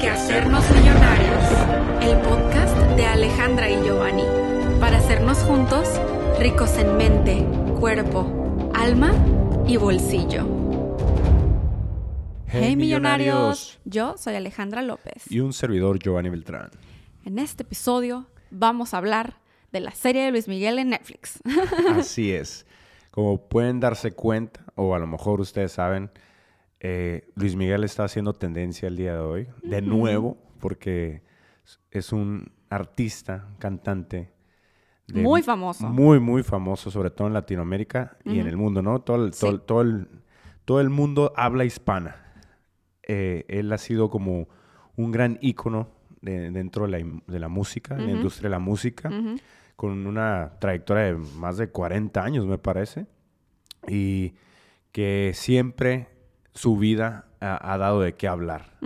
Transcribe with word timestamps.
que 0.00 0.08
hacernos 0.08 0.64
millonarios, 0.70 1.44
el 2.00 2.16
podcast 2.22 2.74
de 2.96 3.04
Alejandra 3.04 3.70
y 3.70 3.82
Giovanni, 3.84 4.24
para 4.80 4.96
hacernos 4.96 5.38
juntos 5.40 5.86
ricos 6.38 6.78
en 6.78 6.96
mente, 6.96 7.44
cuerpo, 7.78 8.70
alma 8.74 9.12
y 9.66 9.76
bolsillo. 9.76 10.46
Hey, 12.46 12.76
millonarios. 12.76 13.78
yo 13.84 14.16
soy 14.16 14.36
Alejandra 14.36 14.80
López. 14.80 15.30
Y 15.30 15.40
un 15.40 15.52
servidor 15.52 15.98
Giovanni 15.98 16.30
Beltrán. 16.30 16.70
En 17.26 17.38
este 17.38 17.64
episodio 17.64 18.26
vamos 18.50 18.94
a 18.94 18.98
hablar 18.98 19.34
de 19.70 19.80
la 19.80 19.90
serie 19.90 20.24
de 20.24 20.30
Luis 20.30 20.48
Miguel 20.48 20.78
en 20.78 20.88
Netflix. 20.88 21.40
Así 21.94 22.32
es. 22.32 22.64
Como 23.10 23.48
pueden 23.48 23.80
darse 23.80 24.12
cuenta, 24.12 24.64
o 24.76 24.94
a 24.94 24.98
lo 24.98 25.06
mejor 25.06 25.42
ustedes 25.42 25.72
saben, 25.72 26.10
eh, 26.80 27.28
Luis 27.34 27.56
Miguel 27.56 27.84
está 27.84 28.04
haciendo 28.04 28.32
tendencia 28.32 28.88
el 28.88 28.96
día 28.96 29.12
de 29.12 29.20
hoy, 29.20 29.48
de 29.62 29.82
nuevo, 29.82 30.38
porque 30.58 31.22
es 31.90 32.12
un 32.12 32.52
artista, 32.70 33.48
cantante. 33.58 34.32
muy 35.12 35.42
famoso. 35.42 35.86
Muy, 35.88 36.20
muy 36.20 36.42
famoso, 36.42 36.90
sobre 36.90 37.10
todo 37.10 37.28
en 37.28 37.34
Latinoamérica 37.34 38.16
y 38.24 38.38
en 38.38 38.46
el 38.46 38.56
mundo, 38.56 38.80
¿no? 38.80 39.02
Todo 39.02 39.26
el, 39.26 39.32
todo, 39.32 39.82
el, 39.82 40.08
todo 40.64 40.80
el 40.80 40.88
mundo 40.88 41.34
habla 41.36 41.66
hispana. 41.66 42.16
Eh, 43.02 43.44
él 43.48 43.70
ha 43.72 43.78
sido 43.78 44.08
como 44.08 44.48
un 44.96 45.12
gran 45.12 45.38
ícono 45.42 45.90
dentro 46.22 46.86
de 46.86 47.04
la, 47.26 47.48
música, 47.48 47.94
de 47.94 48.06
la 48.06 48.12
industria 48.12 48.48
de 48.48 48.50
la 48.50 48.58
música, 48.58 49.10
con 49.76 50.06
una 50.06 50.52
trayectoria 50.60 51.04
de 51.04 51.14
más 51.14 51.56
de 51.56 51.68
40 51.68 52.22
años, 52.22 52.46
me 52.46 52.58
parece, 52.58 53.06
y 53.88 54.34
que 54.92 55.32
siempre 55.34 56.08
su 56.60 56.76
vida 56.76 57.24
ha, 57.40 57.78
dado 57.78 58.02
de 58.02 58.16
qué 58.16 58.28
hablar, 58.28 58.76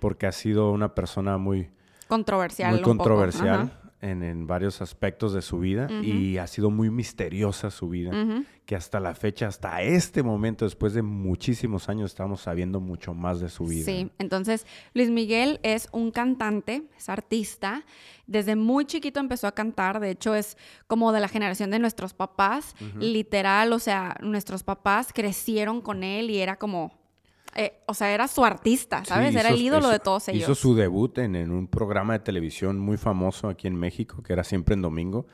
porque 0.00 0.26
ha 0.26 0.32
sido 0.32 0.70
una 0.70 0.94
persona 0.94 1.36
muy 1.36 1.68
controversial. 2.06 2.74
Muy 2.74 2.82
controversial 2.82 3.72
en, 4.00 4.46
varios 4.46 4.80
aspectos 4.80 5.32
de 5.32 5.42
su 5.42 5.58
vida 5.58 5.88
y 6.00 6.36
ha 6.36 6.46
sido 6.46 6.70
muy 6.70 6.90
misteriosa 6.90 7.72
su 7.72 7.88
vida, 7.88 8.12
que 8.66 8.76
hasta 8.76 9.00
la 9.00 9.16
fecha, 9.16 9.48
hasta 9.48 9.82
este 9.82 10.22
momento, 10.22 10.64
después 10.64 10.94
de 10.94 11.02
muchísimos 11.02 11.88
años, 11.88 12.12
estamos 12.12 12.42
sabiendo 12.42 12.78
mucho 12.78 13.14
más 13.14 13.40
de 13.40 13.48
su 13.48 13.64
vida. 13.64 13.84
Sí, 13.84 14.12
entonces 14.20 14.64
Luis 14.92 15.10
Miguel 15.10 15.58
es 15.64 15.88
un 15.90 16.12
cantante, 16.12 16.84
es 16.96 17.08
artista, 17.08 17.84
desde 18.28 18.54
muy 18.54 18.84
chiquito 18.84 19.18
empezó 19.18 19.48
a 19.48 19.52
cantar, 19.52 19.98
de 19.98 20.10
hecho 20.10 20.36
es 20.36 20.56
como 20.86 21.10
de 21.10 21.18
la 21.18 21.26
generación 21.26 21.72
de 21.72 21.80
nuestros 21.80 22.14
papás, 22.14 22.76
literal, 23.00 23.72
o 23.72 23.80
sea, 23.80 24.18
nuestros 24.20 24.62
papás 24.62 25.12
crecieron 25.12 25.80
con 25.80 26.04
él 26.04 26.30
y 26.30 26.38
era 26.38 26.54
como 26.56 27.03
eh, 27.56 27.80
o 27.86 27.94
sea, 27.94 28.12
era 28.12 28.28
su 28.28 28.44
artista, 28.44 29.04
¿sabes? 29.04 29.34
era 29.34 29.50
el 29.50 29.60
ídolo 29.60 29.88
de 29.88 29.98
todos 29.98 30.28
ellos. 30.28 30.42
Hizo 30.42 30.54
su 30.54 30.74
debut 30.74 31.18
en, 31.18 31.50
un 31.50 31.68
programa 31.68 32.14
de 32.14 32.18
televisión 32.20 32.78
muy 32.78 32.96
famoso 32.96 33.48
aquí 33.48 33.66
en 33.66 33.76
México, 33.76 34.22
que 34.22 34.32
era 34.32 34.44
siempre 34.44 34.74
en 34.74 34.82
domingo, 34.82 35.26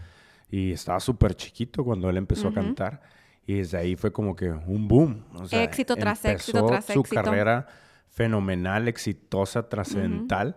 y 0.50 0.72
estaba 0.72 1.00
súper 1.00 1.34
chiquito 1.34 1.84
cuando 1.84 2.10
él 2.10 2.16
empezó 2.16 2.48
a 2.48 2.52
cantar, 2.52 3.02
y 3.46 3.54
desde 3.54 3.78
ahí 3.78 3.96
fue 3.96 4.12
como 4.12 4.36
que 4.36 4.50
un 4.50 4.86
boom. 4.86 5.24
éxito 5.50 5.96
tras 5.96 6.24
éxito 6.24 6.66
tras 6.66 6.84
su 6.86 7.02
carrera 7.02 7.66
fenomenal, 8.08 8.88
exitosa, 8.88 9.68
trascendental, 9.68 10.56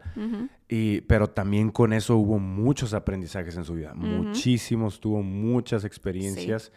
y 0.67 1.01
pero 1.01 1.29
también 1.29 1.71
con 1.71 1.93
eso 1.93 2.17
hubo 2.17 2.39
muchos 2.39 2.93
aprendizajes 2.93 3.55
en 3.55 3.63
su 3.63 3.75
vida, 3.75 3.93
muchísimos, 3.93 4.99
tuvo 4.99 5.21
muchas 5.21 5.85
experiencias 5.85 6.71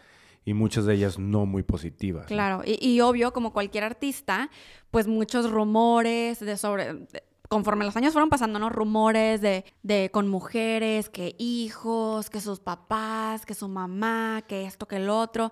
y 0.47 0.53
muchas 0.53 0.85
de 0.85 0.93
ellas 0.93 1.19
no 1.19 1.45
muy 1.45 1.61
positivas. 1.61 2.25
Claro, 2.25 2.61
y, 2.65 3.01
obvio, 3.01 3.33
como 3.33 3.51
cualquier 3.51 3.83
artista, 3.83 4.49
pues 4.91 5.05
muchos 5.05 5.51
rumores 5.51 6.39
de 6.39 6.55
sobre... 6.55 7.05
conforme 7.49 7.83
los 7.83 7.97
años 7.97 8.13
fueron 8.13 8.29
pasando, 8.29 8.57
¿no? 8.57 8.69
Rumores 8.69 9.41
de, 9.41 9.65
de 9.83 10.09
con 10.09 10.29
mujeres, 10.29 11.09
que 11.09 11.35
hijos, 11.37 12.29
que 12.29 12.39
sus 12.39 12.61
papás, 12.61 13.45
que 13.45 13.53
su 13.53 13.67
mamá, 13.67 14.41
que 14.47 14.63
esto, 14.63 14.87
que 14.87 14.95
el 14.95 15.09
otro. 15.09 15.51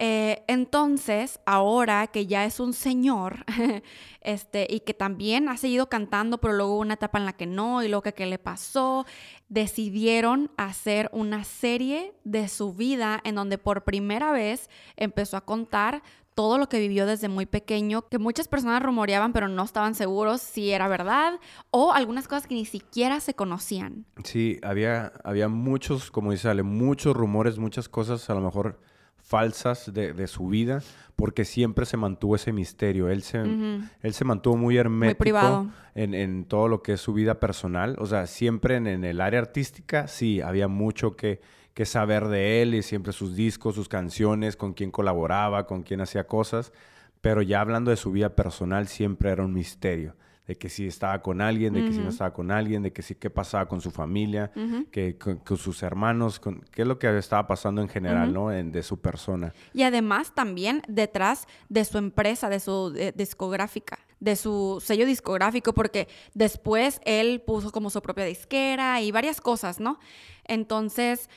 Eh, 0.00 0.44
entonces, 0.46 1.40
ahora 1.44 2.06
que 2.06 2.26
ya 2.26 2.44
es 2.44 2.60
un 2.60 2.72
señor, 2.72 3.44
este, 4.20 4.68
y 4.70 4.80
que 4.80 4.94
también 4.94 5.48
ha 5.48 5.56
seguido 5.56 5.88
cantando, 5.88 6.38
pero 6.38 6.54
luego 6.54 6.74
hubo 6.74 6.80
una 6.82 6.94
etapa 6.94 7.18
en 7.18 7.24
la 7.26 7.32
que 7.32 7.46
no, 7.46 7.82
y 7.82 7.88
luego 7.88 8.02
que 8.02 8.14
qué 8.14 8.26
le 8.26 8.38
pasó, 8.38 9.06
decidieron 9.48 10.52
hacer 10.56 11.10
una 11.12 11.42
serie 11.42 12.12
de 12.22 12.46
su 12.46 12.72
vida 12.74 13.20
en 13.24 13.34
donde 13.34 13.58
por 13.58 13.82
primera 13.82 14.30
vez 14.30 14.70
empezó 14.96 15.36
a 15.36 15.40
contar 15.40 16.02
todo 16.36 16.58
lo 16.58 16.68
que 16.68 16.78
vivió 16.78 17.04
desde 17.04 17.28
muy 17.28 17.46
pequeño, 17.46 18.06
que 18.08 18.18
muchas 18.18 18.46
personas 18.46 18.80
rumoreaban 18.80 19.32
pero 19.32 19.48
no 19.48 19.64
estaban 19.64 19.96
seguros 19.96 20.40
si 20.40 20.70
era 20.70 20.86
verdad 20.86 21.40
o 21.72 21.92
algunas 21.92 22.28
cosas 22.28 22.46
que 22.46 22.54
ni 22.54 22.64
siquiera 22.64 23.18
se 23.18 23.34
conocían. 23.34 24.06
Sí, 24.22 24.60
había, 24.62 25.12
había 25.24 25.48
muchos, 25.48 26.12
como 26.12 26.30
dice 26.30 26.48
Ale, 26.48 26.62
muchos 26.62 27.16
rumores, 27.16 27.58
muchas 27.58 27.88
cosas 27.88 28.30
a 28.30 28.34
lo 28.34 28.40
mejor 28.40 28.78
falsas 29.28 29.92
de, 29.92 30.26
su 30.26 30.48
vida, 30.48 30.82
porque 31.14 31.44
siempre 31.44 31.84
se 31.84 31.98
mantuvo 31.98 32.34
ese 32.34 32.50
misterio. 32.50 33.10
Él 33.10 33.22
se, 33.22 33.38
él 33.38 34.14
se 34.14 34.24
mantuvo 34.24 34.56
muy 34.56 34.78
hermético 34.78 35.68
En, 35.94 36.46
todo 36.46 36.66
lo 36.68 36.82
que 36.82 36.94
es 36.94 37.00
su 37.00 37.12
vida 37.12 37.38
personal. 37.38 37.96
O 37.98 38.06
sea, 38.06 38.26
siempre 38.26 38.76
en, 38.76 39.04
el 39.04 39.20
área 39.20 39.40
artística, 39.40 40.08
sí, 40.08 40.40
había 40.40 40.66
mucho 40.66 41.14
que, 41.14 41.42
que, 41.74 41.84
saber 41.84 42.28
de 42.28 42.62
él 42.62 42.74
y 42.74 42.82
siempre 42.82 43.12
sus 43.12 43.36
discos, 43.36 43.74
sus 43.74 43.88
canciones, 43.88 44.56
con 44.56 44.72
quién 44.72 44.90
colaboraba, 44.90 45.66
con 45.66 45.82
quién 45.82 46.00
hacía 46.00 46.26
cosas. 46.26 46.72
Pero 47.20 47.42
ya 47.42 47.60
hablando 47.60 47.90
de 47.90 47.98
su 47.98 48.10
vida 48.10 48.34
personal, 48.34 48.88
siempre 48.88 49.30
era 49.30 49.44
un 49.44 49.52
misterio 49.52 50.14
de 50.48 50.56
que 50.56 50.70
si 50.70 50.86
estaba 50.86 51.20
con 51.20 51.42
alguien, 51.42 51.74
de 51.74 51.84
que 51.84 51.92
si 51.92 51.98
no 51.98 52.08
estaba 52.08 52.32
con 52.32 52.50
alguien, 52.50 52.82
de 52.82 52.90
que 52.90 53.02
si 53.02 53.14
qué 53.14 53.28
pasaba 53.28 53.68
con 53.68 53.82
su 53.82 53.90
familia, 53.90 54.50
que 54.90 55.18
con, 55.18 55.58
sus 55.58 55.82
hermanos, 55.82 56.40
con, 56.40 56.62
qué 56.72 56.82
es 56.82 56.88
lo 56.88 56.98
que 56.98 57.18
estaba 57.18 57.46
pasando 57.46 57.82
en 57.82 57.88
general, 57.88 58.32
¿no? 58.32 58.50
En, 58.50 58.72
de 58.72 58.82
su 58.82 58.98
persona. 58.98 59.52
Y 59.74 59.82
además 59.82 60.34
también 60.34 60.80
detrás 60.88 61.46
de 61.68 61.84
su 61.84 61.98
empresa, 61.98 62.48
de 62.48 62.60
su 62.60 62.94
discográfica, 63.14 63.98
de 64.20 64.36
su 64.36 64.82
sello 64.82 65.04
discográfico, 65.04 65.74
porque 65.74 66.08
después 66.32 67.02
él 67.04 67.42
puso 67.46 67.70
como 67.70 67.90
su 67.90 68.00
propia 68.00 68.24
disquera 68.24 69.02
y 69.02 69.12
varias 69.12 69.42
cosas, 69.42 69.80
¿no? 69.80 69.98
Entonces, 70.46 71.28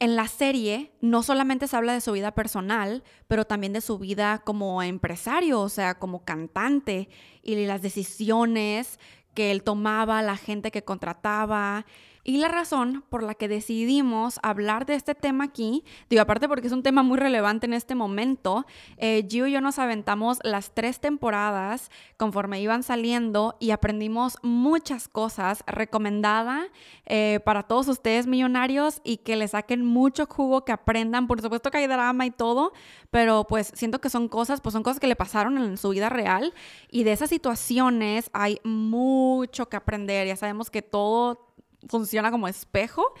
en 0.00 0.16
la 0.16 0.28
serie 0.28 0.92
no 1.00 1.22
solamente 1.22 1.66
se 1.66 1.76
habla 1.76 1.92
de 1.92 2.00
su 2.00 2.12
vida 2.12 2.32
personal, 2.32 3.02
pero 3.26 3.46
también 3.46 3.72
de 3.72 3.80
su 3.80 3.98
vida 3.98 4.42
como 4.44 4.82
empresario, 4.82 5.60
o 5.60 5.68
sea, 5.68 5.98
como 5.98 6.24
cantante 6.24 7.08
y 7.42 7.66
las 7.66 7.82
decisiones 7.82 8.98
que 9.34 9.50
él 9.50 9.62
tomaba, 9.62 10.22
la 10.22 10.36
gente 10.36 10.70
que 10.70 10.84
contrataba 10.84 11.84
y 12.24 12.38
la 12.38 12.48
razón 12.48 13.04
por 13.08 13.22
la 13.22 13.34
que 13.34 13.48
decidimos 13.48 14.38
hablar 14.42 14.86
de 14.86 14.94
este 14.94 15.14
tema 15.14 15.44
aquí, 15.44 15.84
digo, 16.10 16.22
aparte 16.22 16.48
porque 16.48 16.66
es 16.66 16.72
un 16.72 16.82
tema 16.82 17.02
muy 17.02 17.18
relevante 17.18 17.66
en 17.66 17.74
este 17.74 17.94
momento, 17.94 18.66
eh, 18.96 19.26
Gio 19.28 19.46
y 19.46 19.52
yo 19.52 19.60
nos 19.60 19.78
aventamos 19.78 20.38
las 20.42 20.74
tres 20.74 21.00
temporadas 21.00 21.90
conforme 22.16 22.60
iban 22.60 22.82
saliendo 22.82 23.56
y 23.60 23.70
aprendimos 23.70 24.36
muchas 24.42 25.08
cosas 25.08 25.62
recomendada 25.66 26.68
eh, 27.06 27.40
para 27.44 27.62
todos 27.62 27.88
ustedes 27.88 28.26
millonarios 28.26 29.00
y 29.04 29.18
que 29.18 29.36
le 29.36 29.48
saquen 29.48 29.84
mucho 29.84 30.26
jugo, 30.26 30.64
que 30.64 30.72
aprendan. 30.72 31.26
Por 31.26 31.40
supuesto 31.40 31.70
que 31.70 31.78
hay 31.78 31.86
drama 31.86 32.26
y 32.26 32.30
todo, 32.30 32.72
pero 33.10 33.44
pues 33.44 33.72
siento 33.74 34.00
que 34.00 34.10
son 34.10 34.28
cosas, 34.28 34.60
pues 34.60 34.72
son 34.72 34.82
cosas 34.82 35.00
que 35.00 35.06
le 35.06 35.16
pasaron 35.16 35.58
en 35.58 35.76
su 35.76 35.90
vida 35.90 36.08
real 36.08 36.52
y 36.90 37.04
de 37.04 37.12
esas 37.12 37.30
situaciones 37.30 38.30
hay 38.32 38.60
mucho 38.64 39.68
que 39.68 39.76
aprender. 39.76 40.26
Ya 40.26 40.36
sabemos 40.36 40.70
que 40.70 40.82
todo 40.82 41.48
funciona 41.88 42.30
como 42.30 42.48
espejo. 42.48 43.14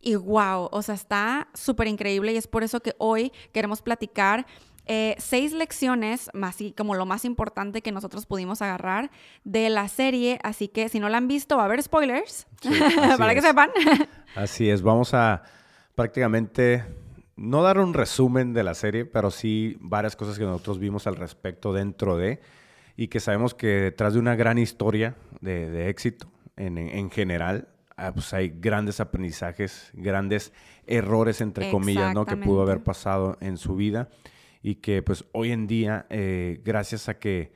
Y 0.00 0.16
wow, 0.16 0.68
o 0.70 0.82
sea, 0.82 0.94
está 0.94 1.48
súper 1.54 1.88
increíble 1.88 2.32
y 2.32 2.36
es 2.36 2.46
por 2.46 2.62
eso 2.62 2.80
que 2.80 2.94
hoy 2.98 3.32
queremos 3.52 3.80
platicar 3.80 4.46
eh, 4.86 5.16
seis 5.18 5.54
lecciones, 5.54 6.28
más 6.34 6.60
y 6.60 6.72
como 6.72 6.94
lo 6.94 7.06
más 7.06 7.24
importante 7.24 7.80
que 7.80 7.90
nosotros 7.90 8.26
pudimos 8.26 8.60
agarrar 8.60 9.10
de 9.44 9.70
la 9.70 9.88
serie. 9.88 10.38
Así 10.42 10.68
que 10.68 10.90
si 10.90 11.00
no 11.00 11.08
la 11.08 11.18
han 11.18 11.28
visto, 11.28 11.56
va 11.56 11.62
a 11.62 11.64
haber 11.66 11.82
spoilers 11.82 12.46
para 13.18 13.34
que 13.34 13.40
sepan. 13.40 13.70
así 14.34 14.68
es, 14.68 14.82
vamos 14.82 15.14
a 15.14 15.42
prácticamente 15.94 16.84
no 17.36 17.62
dar 17.62 17.78
un 17.78 17.94
resumen 17.94 18.52
de 18.52 18.62
la 18.62 18.74
serie, 18.74 19.06
pero 19.06 19.30
sí 19.30 19.78
varias 19.80 20.16
cosas 20.16 20.38
que 20.38 20.44
nosotros 20.44 20.78
vimos 20.78 21.06
al 21.06 21.16
respecto 21.16 21.72
dentro 21.72 22.18
de 22.18 22.40
y 22.96 23.08
que 23.08 23.20
sabemos 23.20 23.54
que 23.54 23.66
detrás 23.66 24.12
de 24.12 24.20
una 24.20 24.36
gran 24.36 24.58
historia 24.58 25.16
de, 25.40 25.88
éxito 25.88 26.28
en, 26.56 26.76
en 26.76 27.10
general 27.10 27.68
Ah, 27.96 28.12
pues 28.12 28.32
hay 28.34 28.52
grandes 28.58 28.98
aprendizajes, 29.00 29.90
grandes 29.94 30.52
errores, 30.86 31.40
entre 31.40 31.70
comillas, 31.70 32.12
¿no? 32.12 32.26
Que 32.26 32.36
pudo 32.36 32.62
haber 32.62 32.82
pasado 32.82 33.36
en 33.40 33.56
su 33.56 33.76
vida 33.76 34.08
y 34.62 34.76
que 34.76 35.02
pues 35.02 35.24
hoy 35.32 35.52
en 35.52 35.66
día, 35.66 36.06
eh, 36.10 36.60
gracias 36.64 37.08
a 37.08 37.18
que 37.18 37.52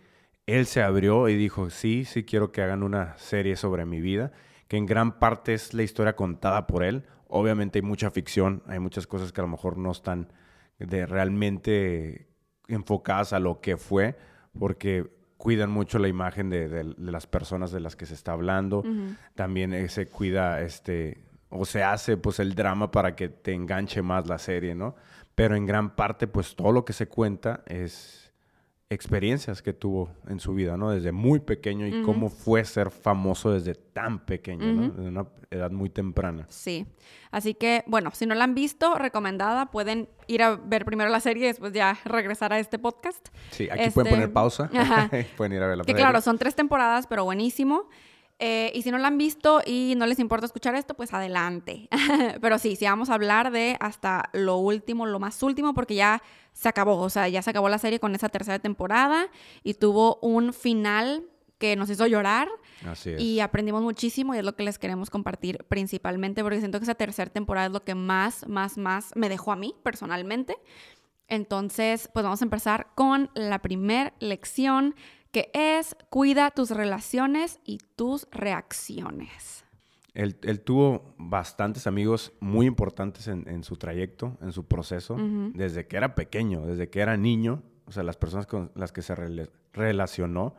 él 0.46 0.66
se 0.66 0.82
abrió 0.82 1.28
y 1.28 1.36
dijo, 1.36 1.70
sí, 1.70 2.04
sí 2.04 2.22
quiero 2.22 2.52
que 2.52 2.62
hagan 2.62 2.82
una 2.82 3.16
serie 3.18 3.56
sobre 3.56 3.84
mi 3.84 4.00
vida, 4.00 4.30
que 4.68 4.76
en 4.76 4.86
gran 4.86 5.18
parte 5.18 5.54
es 5.54 5.74
la 5.74 5.82
historia 5.82 6.14
contada 6.14 6.66
por 6.66 6.84
él. 6.84 7.04
Obviamente 7.26 7.78
hay 7.78 7.82
mucha 7.82 8.10
ficción, 8.10 8.62
hay 8.66 8.78
muchas 8.78 9.06
cosas 9.06 9.32
que 9.32 9.40
a 9.40 9.44
lo 9.44 9.48
mejor 9.48 9.76
no 9.76 9.90
están 9.90 10.32
de 10.78 11.06
realmente 11.06 12.28
enfocadas 12.68 13.32
a 13.32 13.40
lo 13.40 13.60
que 13.60 13.76
fue, 13.76 14.16
porque 14.58 15.10
cuidan 15.38 15.70
mucho 15.70 15.98
la 15.98 16.08
imagen 16.08 16.50
de, 16.50 16.94
las 16.98 17.26
personas 17.26 17.70
de 17.70 17.80
las 17.80 17.96
que 17.96 18.04
se 18.04 18.14
está 18.14 18.32
hablando. 18.32 18.84
También 19.34 19.72
eh, 19.72 19.88
se 19.88 20.08
cuida, 20.08 20.60
este, 20.60 21.22
o 21.48 21.64
se 21.64 21.82
hace 21.82 22.16
pues 22.16 22.40
el 22.40 22.54
drama 22.54 22.90
para 22.90 23.16
que 23.16 23.28
te 23.28 23.54
enganche 23.54 24.02
más 24.02 24.26
la 24.26 24.38
serie, 24.38 24.74
¿no? 24.74 24.96
Pero 25.34 25.56
en 25.56 25.64
gran 25.64 25.94
parte 25.94 26.26
pues 26.26 26.56
todo 26.56 26.72
lo 26.72 26.84
que 26.84 26.92
se 26.92 27.06
cuenta 27.06 27.62
es 27.66 28.27
experiencias 28.90 29.60
que 29.60 29.74
tuvo 29.74 30.10
en 30.28 30.40
su 30.40 30.54
vida, 30.54 30.78
¿no? 30.78 30.90
Desde 30.90 31.12
muy 31.12 31.40
pequeño 31.40 31.86
y 31.86 32.02
cómo 32.02 32.30
fue 32.30 32.64
ser 32.64 32.90
famoso 32.90 33.52
desde 33.52 33.74
tan 33.74 34.24
pequeño, 34.24 34.72
¿no? 34.72 34.88
Desde 34.88 35.08
una 35.08 35.26
edad 35.50 35.70
muy 35.70 35.90
temprana. 35.90 36.46
Sí. 36.48 36.86
Así 37.30 37.52
que, 37.52 37.84
bueno, 37.86 38.10
si 38.14 38.24
no 38.24 38.34
la 38.34 38.44
han 38.44 38.54
visto, 38.54 38.94
recomendada, 38.94 39.70
pueden 39.70 40.08
ir 40.26 40.42
a 40.42 40.56
ver 40.56 40.86
primero 40.86 41.10
la 41.10 41.20
serie 41.20 41.44
y 41.44 41.46
después 41.48 41.74
ya 41.74 41.98
regresar 42.06 42.54
a 42.54 42.58
este 42.58 42.78
podcast. 42.78 43.28
Sí, 43.50 43.68
aquí 43.70 43.90
pueden 43.90 44.10
poner 44.10 44.24
este, 44.24 44.32
pausa. 44.32 44.70
pueden 45.36 45.52
ir 45.52 45.62
a 45.62 45.66
ver 45.66 45.76
la 45.76 45.84
Que 45.84 45.94
claro, 45.94 46.22
son 46.22 46.38
tres 46.38 46.54
temporadas, 46.54 47.06
pero 47.06 47.24
buenísimo. 47.24 47.90
Eh, 48.40 48.70
y 48.72 48.82
si 48.82 48.92
no 48.92 48.98
la 48.98 49.08
han 49.08 49.18
visto 49.18 49.60
y 49.66 49.94
no 49.96 50.06
les 50.06 50.20
importa 50.20 50.46
escuchar 50.46 50.76
esto, 50.76 50.94
pues 50.94 51.12
adelante. 51.12 51.88
Pero 52.40 52.58
sí, 52.58 52.76
sí 52.76 52.84
vamos 52.84 53.10
a 53.10 53.14
hablar 53.14 53.50
de 53.50 53.76
hasta 53.80 54.30
lo 54.32 54.58
último, 54.58 55.06
lo 55.06 55.18
más 55.18 55.42
último, 55.42 55.74
porque 55.74 55.96
ya 55.96 56.22
se 56.52 56.68
acabó. 56.68 56.98
O 56.98 57.10
sea, 57.10 57.28
ya 57.28 57.42
se 57.42 57.50
acabó 57.50 57.68
la 57.68 57.78
serie 57.78 57.98
con 57.98 58.14
esa 58.14 58.28
tercera 58.28 58.60
temporada 58.60 59.28
y 59.64 59.74
tuvo 59.74 60.18
un 60.22 60.52
final 60.52 61.24
que 61.58 61.74
nos 61.74 61.90
hizo 61.90 62.06
llorar. 62.06 62.48
Así 62.86 63.10
es. 63.10 63.20
Y 63.20 63.40
aprendimos 63.40 63.82
muchísimo 63.82 64.34
y 64.34 64.38
es 64.38 64.44
lo 64.44 64.54
que 64.54 64.62
les 64.62 64.78
queremos 64.78 65.10
compartir 65.10 65.64
principalmente, 65.68 66.42
porque 66.44 66.60
siento 66.60 66.78
que 66.78 66.84
esa 66.84 66.94
tercera 66.94 67.32
temporada 67.32 67.66
es 67.66 67.72
lo 67.72 67.82
que 67.82 67.96
más, 67.96 68.46
más, 68.46 68.78
más 68.78 69.10
me 69.16 69.28
dejó 69.28 69.50
a 69.50 69.56
mí 69.56 69.74
personalmente. 69.82 70.56
Entonces, 71.26 72.08
pues 72.14 72.22
vamos 72.22 72.40
a 72.40 72.44
empezar 72.44 72.88
con 72.94 73.30
la 73.34 73.58
primera 73.58 74.14
lección 74.20 74.94
que 75.32 75.50
es 75.52 75.96
cuida 76.10 76.50
tus 76.50 76.70
relaciones 76.70 77.60
y 77.64 77.78
tus 77.96 78.26
reacciones. 78.30 79.64
Él, 80.14 80.60
tuvo 80.62 81.14
bastantes 81.16 81.86
amigos 81.86 82.32
muy 82.40 82.66
importantes 82.66 83.28
en, 83.28 83.62
su 83.62 83.76
trayecto, 83.76 84.36
en 84.40 84.50
su 84.50 84.66
proceso, 84.66 85.16
desde 85.54 85.86
que 85.86 85.96
era 85.96 86.16
pequeño, 86.16 86.66
desde 86.66 86.90
que 86.90 87.00
era 87.00 87.16
niño. 87.16 87.62
O 87.86 87.92
sea, 87.92 88.02
las 88.02 88.16
personas 88.16 88.46
con 88.46 88.72
las 88.74 88.90
que 88.90 89.02
se 89.02 89.14
relacionó 89.72 90.56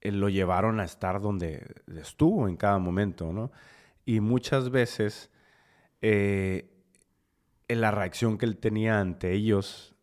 eh, 0.00 0.10
lo 0.10 0.30
llevaron 0.30 0.80
a 0.80 0.84
estar 0.84 1.20
donde 1.20 1.66
estuvo 1.96 2.48
en 2.48 2.56
cada 2.56 2.78
momento, 2.78 3.30
¿no? 3.30 3.50
Y 4.06 4.20
muchas 4.20 4.70
veces 4.70 5.30
eh, 6.00 6.70
la 7.68 7.90
reacción 7.90 8.38
que 8.38 8.46
él 8.46 8.56
tenía 8.56 9.00
ante 9.00 9.32
ellos 9.32 9.94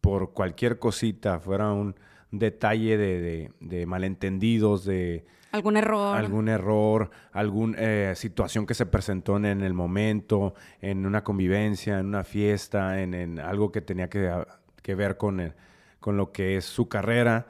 por 0.00 0.32
cualquier 0.32 0.78
cosita, 0.78 1.40
fuera 1.40 1.72
un, 1.72 1.96
detalle 2.30 2.96
de, 2.96 3.86
malentendidos, 3.86 4.84
de... 4.84 5.24
Algún 5.50 5.76
error. 5.78 6.16
Algún 6.16 6.48
error, 6.48 7.10
alguna 7.32 7.78
eh, 7.78 8.12
situación 8.14 8.66
que 8.66 8.74
se 8.74 8.84
presentó 8.84 9.36
en, 9.38 9.46
el 9.46 9.72
momento, 9.72 10.54
en 10.80 11.06
una 11.06 11.24
convivencia, 11.24 11.98
en 11.98 12.06
una 12.06 12.24
fiesta, 12.24 13.00
en, 13.00 13.38
algo 13.38 13.72
que 13.72 13.80
tenía 13.80 14.10
que, 14.10 14.94
ver 14.94 15.16
con, 15.16 15.54
con 16.00 16.16
lo 16.16 16.32
que 16.32 16.56
es 16.56 16.64
su 16.64 16.88
carrera 16.88 17.46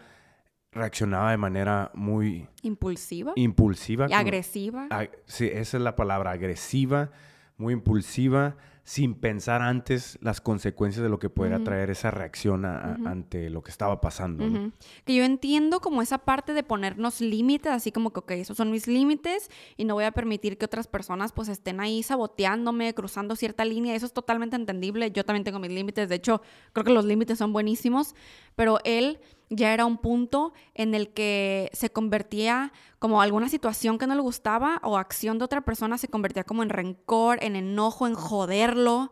reaccionaba 0.70 1.32
de 1.32 1.36
manera 1.38 1.90
muy... 1.94 2.46
Impulsiva. 2.62 3.32
Impulsiva. 3.36 4.06
Y 4.08 4.12
agresiva. 4.12 4.88
sí, 5.24 5.50
esa 5.52 5.76
es 5.76 5.82
la 5.82 5.96
palabra, 5.96 6.32
agresiva, 6.32 7.10
muy 7.56 7.72
impulsiva 7.72 8.56
sin 8.88 9.16
pensar 9.16 9.60
antes 9.60 10.18
las 10.22 10.40
consecuencias 10.40 11.02
de 11.02 11.10
lo 11.10 11.18
que 11.18 11.28
pudiera 11.28 11.62
traer 11.62 11.90
esa 11.90 12.10
reacción 12.10 12.64
ante 12.64 13.50
lo 13.50 13.62
que 13.62 13.70
estaba 13.70 14.00
pasando. 14.00 14.72
Que 15.04 15.14
yo 15.14 15.24
entiendo 15.24 15.80
como 15.80 16.00
esa 16.00 16.16
parte 16.16 16.54
de 16.54 16.62
ponernos 16.62 17.20
límites, 17.20 17.70
así 17.70 17.92
como 17.92 18.14
que, 18.14 18.20
ok, 18.20 18.30
esos 18.30 18.56
son 18.56 18.70
mis 18.70 18.86
límites 18.86 19.50
y 19.76 19.84
no 19.84 19.92
voy 19.92 20.04
a 20.04 20.12
permitir 20.12 20.56
que 20.56 20.64
otras 20.64 20.86
personas 20.86 21.32
pues 21.32 21.50
estén 21.50 21.80
ahí 21.80 22.02
saboteándome, 22.02 22.94
cruzando 22.94 23.36
cierta 23.36 23.62
línea, 23.66 23.94
eso 23.94 24.06
es 24.06 24.14
totalmente 24.14 24.56
entendible, 24.56 25.10
yo 25.10 25.22
también 25.22 25.44
tengo 25.44 25.58
mis 25.58 25.70
límites, 25.70 26.08
de 26.08 26.14
hecho 26.14 26.40
creo 26.72 26.84
que 26.86 26.92
los 26.94 27.04
límites 27.04 27.36
son 27.36 27.52
buenísimos, 27.52 28.14
pero 28.56 28.78
él 28.84 29.20
ya 29.50 29.72
era 29.72 29.86
un 29.86 29.98
punto 29.98 30.52
en 30.74 30.94
el 30.94 31.10
que 31.10 31.70
se 31.72 31.90
convertía 31.90 32.72
como 32.98 33.22
alguna 33.22 33.48
situación 33.48 33.98
que 33.98 34.06
no 34.06 34.14
le 34.14 34.20
gustaba 34.20 34.80
o 34.82 34.98
acción 34.98 35.38
de 35.38 35.44
otra 35.44 35.62
persona 35.62 35.98
se 35.98 36.08
convertía 36.08 36.44
como 36.44 36.62
en 36.62 36.70
rencor, 36.70 37.38
en 37.42 37.56
enojo, 37.56 38.06
en 38.06 38.14
joderlo. 38.14 39.10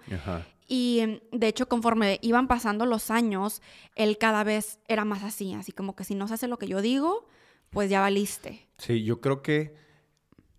Y 0.68 1.20
de 1.32 1.46
hecho, 1.46 1.68
conforme 1.68 2.18
iban 2.22 2.48
pasando 2.48 2.86
los 2.86 3.10
años, 3.10 3.62
él 3.94 4.18
cada 4.18 4.42
vez 4.44 4.80
era 4.88 5.04
más 5.04 5.22
así, 5.22 5.54
así 5.54 5.72
como 5.72 5.94
que 5.94 6.04
si 6.04 6.14
no 6.14 6.26
se 6.26 6.34
hace 6.34 6.48
lo 6.48 6.58
que 6.58 6.66
yo 6.66 6.80
digo, 6.80 7.26
pues 7.70 7.88
ya 7.88 8.00
valiste. 8.00 8.66
Sí, 8.78 9.04
yo 9.04 9.20
creo 9.20 9.42
que 9.42 9.76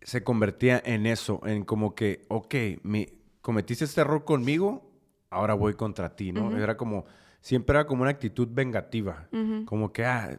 se 0.02 0.24
convertía 0.24 0.82
en 0.86 1.06
eso, 1.06 1.42
en 1.46 1.66
como 1.66 1.94
que, 1.94 2.26
ok, 2.30 2.56
me, 2.84 3.18
cometiste 3.42 3.84
este 3.86 4.02
error 4.02 4.24
conmigo, 4.24 4.90
ahora 5.30 5.54
voy 5.54 5.74
contra 5.74 6.16
ti, 6.16 6.32
¿no? 6.32 6.58
Era 6.58 6.78
como 6.78 7.06
siempre 7.48 7.78
era 7.78 7.88
como 7.88 8.02
una 8.02 8.12
actitud 8.12 8.50
vengativa. 8.52 9.30
Como 9.66 9.94
que, 9.94 10.04
ah, 10.04 10.38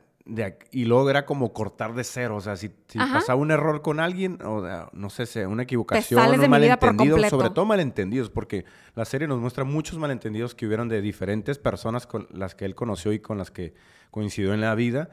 y 0.70 0.84
luego 0.84 1.08
era 1.08 1.24
como 1.24 1.54
cortar 1.54 1.94
de 1.94 2.04
cero. 2.04 2.36
O 2.36 2.40
sea, 2.42 2.54
si, 2.56 2.68
pasaba 2.68 3.36
un 3.36 3.50
error 3.50 3.80
con 3.80 3.98
alguien, 3.98 4.38
o 4.44 4.62
no 4.92 5.08
sé, 5.08 5.46
una 5.46 5.62
equivocación, 5.62 6.20
un 6.38 6.50
malentendido, 6.50 7.16
sobre 7.30 7.48
todo 7.48 7.64
malentendidos, 7.64 8.28
porque 8.28 8.66
la 8.94 9.06
serie 9.06 9.26
nos 9.26 9.40
muestra 9.40 9.64
muchos 9.64 9.96
malentendidos 9.96 10.54
que 10.54 10.66
hubieron 10.66 10.90
de 10.90 11.00
diferentes 11.00 11.58
personas 11.58 12.06
con 12.06 12.28
las 12.30 12.54
que 12.54 12.66
él 12.66 12.74
conoció 12.74 13.14
y 13.14 13.20
con 13.20 13.38
las 13.38 13.50
que 13.50 13.72
coincidió 14.10 14.52
en 14.52 14.60
la 14.60 14.74
vida, 14.74 15.08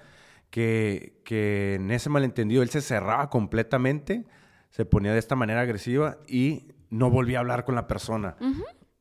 que, 0.50 1.22
que 1.24 1.76
en 1.76 1.92
ese 1.92 2.10
malentendido 2.10 2.62
él 2.62 2.70
se 2.72 2.82
cerraba 2.82 3.30
completamente, 3.30 4.26
se 4.70 4.84
ponía 4.84 5.14
de 5.14 5.20
esta 5.20 5.38
manera 5.38 5.62
agresiva 5.62 6.18
y 6.28 6.74
no 6.90 7.10
volvía 7.10 7.38
a 7.38 7.40
hablar 7.40 7.64
con 7.64 7.76
la 7.76 7.88
persona 7.88 8.36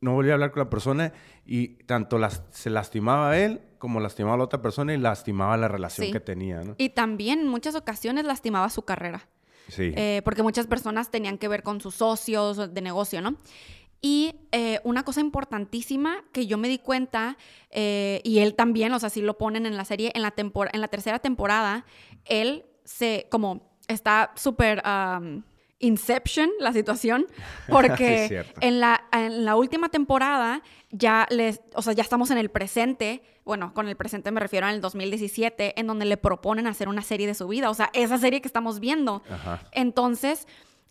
no 0.05 0.13
volvía 0.13 0.33
a 0.33 0.35
hablar 0.35 0.53
con 0.53 0.63
la 0.63 0.71
persona 0.71 1.13
y 1.47 1.69
tanto 1.85 2.19
se 2.51 2.69
lastimaba 2.69 3.31
a 3.31 3.39
él 3.39 3.63
como 3.79 4.01
lastimaba 4.01 4.35
a 4.35 4.39
la 4.39 4.45
otra 4.45 4.61
persona 4.61 4.93
y 4.93 4.99
lastimaba 4.99 5.57
la 5.57 5.67
relación 5.67 6.13
que 6.13 6.21
tenía. 6.21 6.63
¿no? 6.63 6.75
Y 6.77 6.91
también 6.91 7.41
en 7.41 7.49
muchas 7.49 7.75
ocasiones 7.75 8.27
lastimaba 8.27 8.69
su 8.69 8.83
carrera. 8.83 9.27
Sí. 9.69 9.93
Eh, 9.97 10.21
porque 10.25 10.43
muchas 10.43 10.67
personas 10.67 11.11
tenían 11.11 11.39
que 11.39 11.49
ver 11.49 11.63
con 11.63 11.81
sus 11.81 11.95
socios 11.95 12.75
de 12.75 12.81
negocio, 12.83 13.23
¿no? 13.23 13.37
Y 14.03 14.35
eh, 14.53 14.81
una 14.85 15.05
cosa 15.05 15.23
importantísima 15.23 16.23
que 16.33 16.47
yo 16.47 16.59
me 16.59 16.69
di 16.69 16.79
cuenta, 16.79 17.39
eh, 17.71 18.21
y 18.25 18.41
él 18.41 18.55
también, 18.55 18.93
o 18.93 18.99
sea, 18.99 19.09
sí 19.09 19.23
lo 19.23 19.39
ponen 19.39 19.65
en 19.65 19.79
la 19.79 19.87
serie, 19.87 20.13
en 20.15 20.21
la, 20.21 20.35
en 20.37 20.81
la 20.83 20.89
tercera 20.89 21.19
temporada, 21.19 21.87
él 22.27 22.67
se, 22.85 23.27
como, 23.31 23.71
está 23.89 24.33
súper... 24.37 24.83
Inception 25.81 26.51
la 26.61 26.73
situación, 26.73 27.27
porque 27.69 28.45
en, 28.61 28.81
la, 28.81 29.05
en 29.13 29.45
la 29.45 29.57
última 29.57 29.89
temporada 29.89 30.63
ya 30.91 31.27
les, 31.31 31.61
o 31.75 31.83
sea, 31.83 31.93
ya 31.93 32.03
estamos 32.03 32.31
en 32.31 32.39
el 32.39 32.51
presente, 32.51 33.23
bueno, 33.45 33.75
con 33.75 33.89
el 33.89 33.97
presente 33.97 34.31
me 34.31 34.41
refiero 34.41 34.67
al 34.67 34.81
2017, 34.81 35.79
en 35.79 35.87
donde 35.87 36.05
le 36.05 36.17
proponen 36.17 36.67
hacer 36.67 36.89
una 36.89 37.03
serie 37.03 37.27
de 37.27 37.35
su 37.35 37.49
vida, 37.49 37.71
o 37.71 37.75
sea, 37.75 37.91
esa 37.93 38.19
serie 38.19 38.41
que 38.41 38.49
estamos 38.49 38.81
viendo. 38.81 39.23
Entonces, 39.73 40.47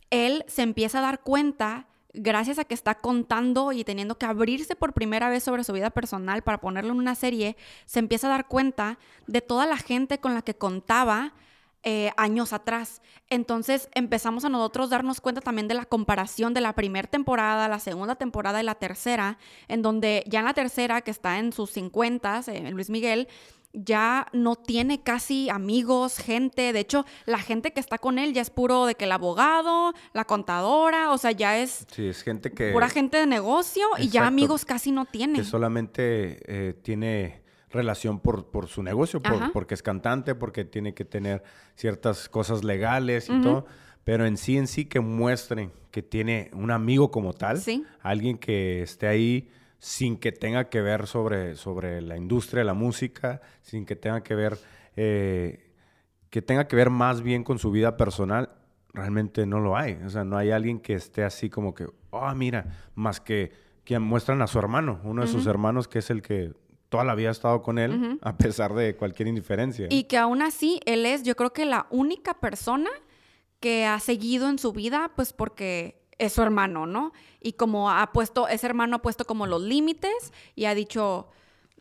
él 0.10 0.44
se 0.48 0.62
empieza 0.62 1.00
a 1.00 1.02
dar 1.02 1.22
cuenta 1.22 1.88
gracias 2.14 2.60
a 2.60 2.66
que 2.66 2.76
está 2.76 2.96
contando 2.96 3.72
y 3.72 3.84
teniendo 3.84 4.18
que 4.18 4.26
abrirse 4.26 4.76
por 4.76 4.94
primera 4.94 5.30
vez 5.30 5.44
sobre 5.44 5.64
su 5.64 5.74
vida 5.74 5.90
personal 5.90 6.44
para 6.44 6.60
ponerlo 6.60 6.94
en 6.94 7.00
una 7.00 7.16
serie, 7.16 7.58
se 7.86 8.00
empieza 8.00 8.28
a 8.28 8.32
dar 8.32 8.48
cuenta 8.48 9.00
de 9.28 9.42
toda 9.42 9.66
la 9.66 9.78
gente 9.78 10.20
con 10.20 10.34
la 10.34 10.44
que 10.44 10.56
contaba 10.56 11.34
eh, 11.84 12.12
años 12.18 12.54
atrás. 12.54 13.02
Entonces 13.30 13.90
empezamos 13.94 14.46
a 14.46 14.50
nosotros 14.50 14.90
darnos 14.90 15.20
cuenta 15.20 15.42
también 15.42 15.68
de 15.68 15.74
la 15.74 15.86
comparación 15.86 16.54
de 16.54 16.62
la 16.62 16.74
primera 16.74 17.10
temporada, 17.10 17.68
la 17.68 17.80
segunda 17.80 18.16
temporada 18.16 18.62
y 18.62 18.64
la 18.66 18.76
tercera, 18.76 19.38
en 19.68 19.82
donde 19.82 20.24
ya 20.28 20.40
en 20.40 20.46
la 20.46 20.54
tercera, 20.54 21.02
que 21.02 21.12
está 21.12 21.40
en 21.40 21.52
sus 21.52 21.72
50, 21.72 22.44
eh, 22.48 22.72
Luis 22.72 22.90
Miguel, 22.90 23.28
ya 23.74 24.28
no 24.34 24.56
tiene 24.56 25.02
casi 25.02 25.50
amigos, 25.50 26.18
gente. 26.20 26.74
De 26.74 26.80
hecho, 26.80 27.06
la 27.26 27.40
gente 27.40 27.74
que 27.74 27.80
está 27.80 27.98
con 27.98 28.20
él 28.20 28.34
ya 28.34 28.42
es 28.42 28.50
puro 28.50 28.86
de 28.86 28.96
que 28.96 29.06
el 29.06 29.12
abogado, 29.12 29.94
la 30.14 30.26
contadora, 30.26 31.12
o 31.12 31.18
sea, 31.18 31.32
ya 31.32 31.58
es. 31.58 31.86
Sí, 31.92 32.08
es 32.08 32.22
gente 32.22 32.52
que. 32.52 32.72
Pura 32.72 32.90
gente 32.90 33.18
de 33.18 33.26
negocio 33.26 33.86
y 33.98 34.10
ya 34.10 34.28
amigos 34.28 34.64
casi 34.64 34.92
no 34.92 35.06
tiene. 35.06 35.40
Que 35.40 35.46
solamente 35.46 36.38
eh, 36.46 36.74
tiene 36.82 37.43
relación 37.74 38.20
por, 38.20 38.46
por 38.46 38.68
su 38.68 38.84
negocio, 38.84 39.22
porque 39.52 39.74
es 39.74 39.84
cantante, 39.84 40.36
porque 40.36 40.64
tiene 40.64 40.94
que 40.94 41.04
tener 41.04 41.44
ciertas 41.76 42.30
cosas 42.30 42.64
legales 42.64 43.30
y 43.30 43.42
todo. 43.42 43.66
Pero 44.04 44.26
en 44.26 44.38
sí, 44.38 44.58
en 44.58 44.68
sí, 44.68 44.86
que 44.86 45.00
muestren 45.00 45.72
que 45.92 46.02
tiene 46.02 46.50
un 46.54 46.72
amigo 46.72 47.12
como 47.12 47.34
tal, 47.34 47.62
alguien 48.02 48.38
que 48.38 48.82
esté 48.82 49.08
ahí 49.08 49.50
sin 49.80 50.18
que 50.18 50.32
tenga 50.32 50.70
que 50.70 50.82
ver 50.82 51.08
sobre, 51.08 51.56
sobre 51.56 52.02
la 52.02 52.16
industria 52.16 52.60
de 52.60 52.66
la 52.66 52.74
música, 52.74 53.42
sin 53.62 53.86
que 53.86 53.96
tenga 53.98 54.24
que 54.24 54.36
ver, 54.36 54.58
eh, 54.96 55.72
que 56.30 56.42
tenga 56.42 56.68
que 56.68 56.76
ver 56.76 56.90
más 56.90 57.22
bien 57.22 57.44
con 57.44 57.60
su 57.60 57.70
vida 57.72 57.98
personal, 57.98 58.50
realmente 58.94 59.46
no 59.46 59.60
lo 59.60 59.76
hay. 59.76 60.00
O 60.06 60.10
sea, 60.10 60.24
no 60.24 60.38
hay 60.38 60.52
alguien 60.52 60.80
que 60.80 60.94
esté 60.94 61.24
así 61.24 61.50
como 61.50 61.74
que, 61.74 61.88
oh, 62.12 62.34
mira, 62.34 62.90
más 62.96 63.20
que 63.20 63.52
que 63.84 64.00
muestran 64.00 64.42
a 64.42 64.48
su 64.48 64.60
hermano, 64.60 65.00
uno 65.04 65.24
de 65.24 65.28
sus 65.28 65.46
hermanos 65.46 65.88
que 65.88 66.00
es 66.00 66.10
el 66.10 66.22
que 66.22 66.54
toda 66.94 67.04
la 67.04 67.16
vida 67.16 67.30
ha 67.30 67.32
estado 67.32 67.64
con 67.64 67.80
él, 67.80 68.20
a 68.22 68.38
pesar 68.38 68.76
de 68.76 68.96
cualquier 68.96 69.28
indiferencia. 69.28 69.88
Y 69.90 70.04
que 70.04 70.16
aún 70.16 70.44
así, 70.44 70.80
él 70.86 71.08
es, 71.08 71.24
yo 71.24 71.36
creo 71.36 71.52
que 71.52 71.66
la 71.66 71.88
única 71.90 72.36
persona 72.36 72.92
que 73.60 73.88
ha 73.88 74.00
seguido 74.00 74.48
en 74.48 74.60
su 74.60 74.74
vida, 74.74 75.12
pues 75.16 75.34
porque 75.34 76.06
es 76.20 76.34
su 76.34 76.44
hermano, 76.44 76.86
¿no? 76.86 77.12
Y 77.42 77.54
como 77.54 77.90
ha 77.90 78.12
puesto, 78.12 78.48
ese 78.48 78.68
hermano 78.68 78.98
ha 78.98 79.02
puesto 79.02 79.26
como 79.26 79.48
los 79.48 79.64
límites 79.64 80.32
y 80.54 80.66
ha 80.66 80.76
dicho, 80.76 81.30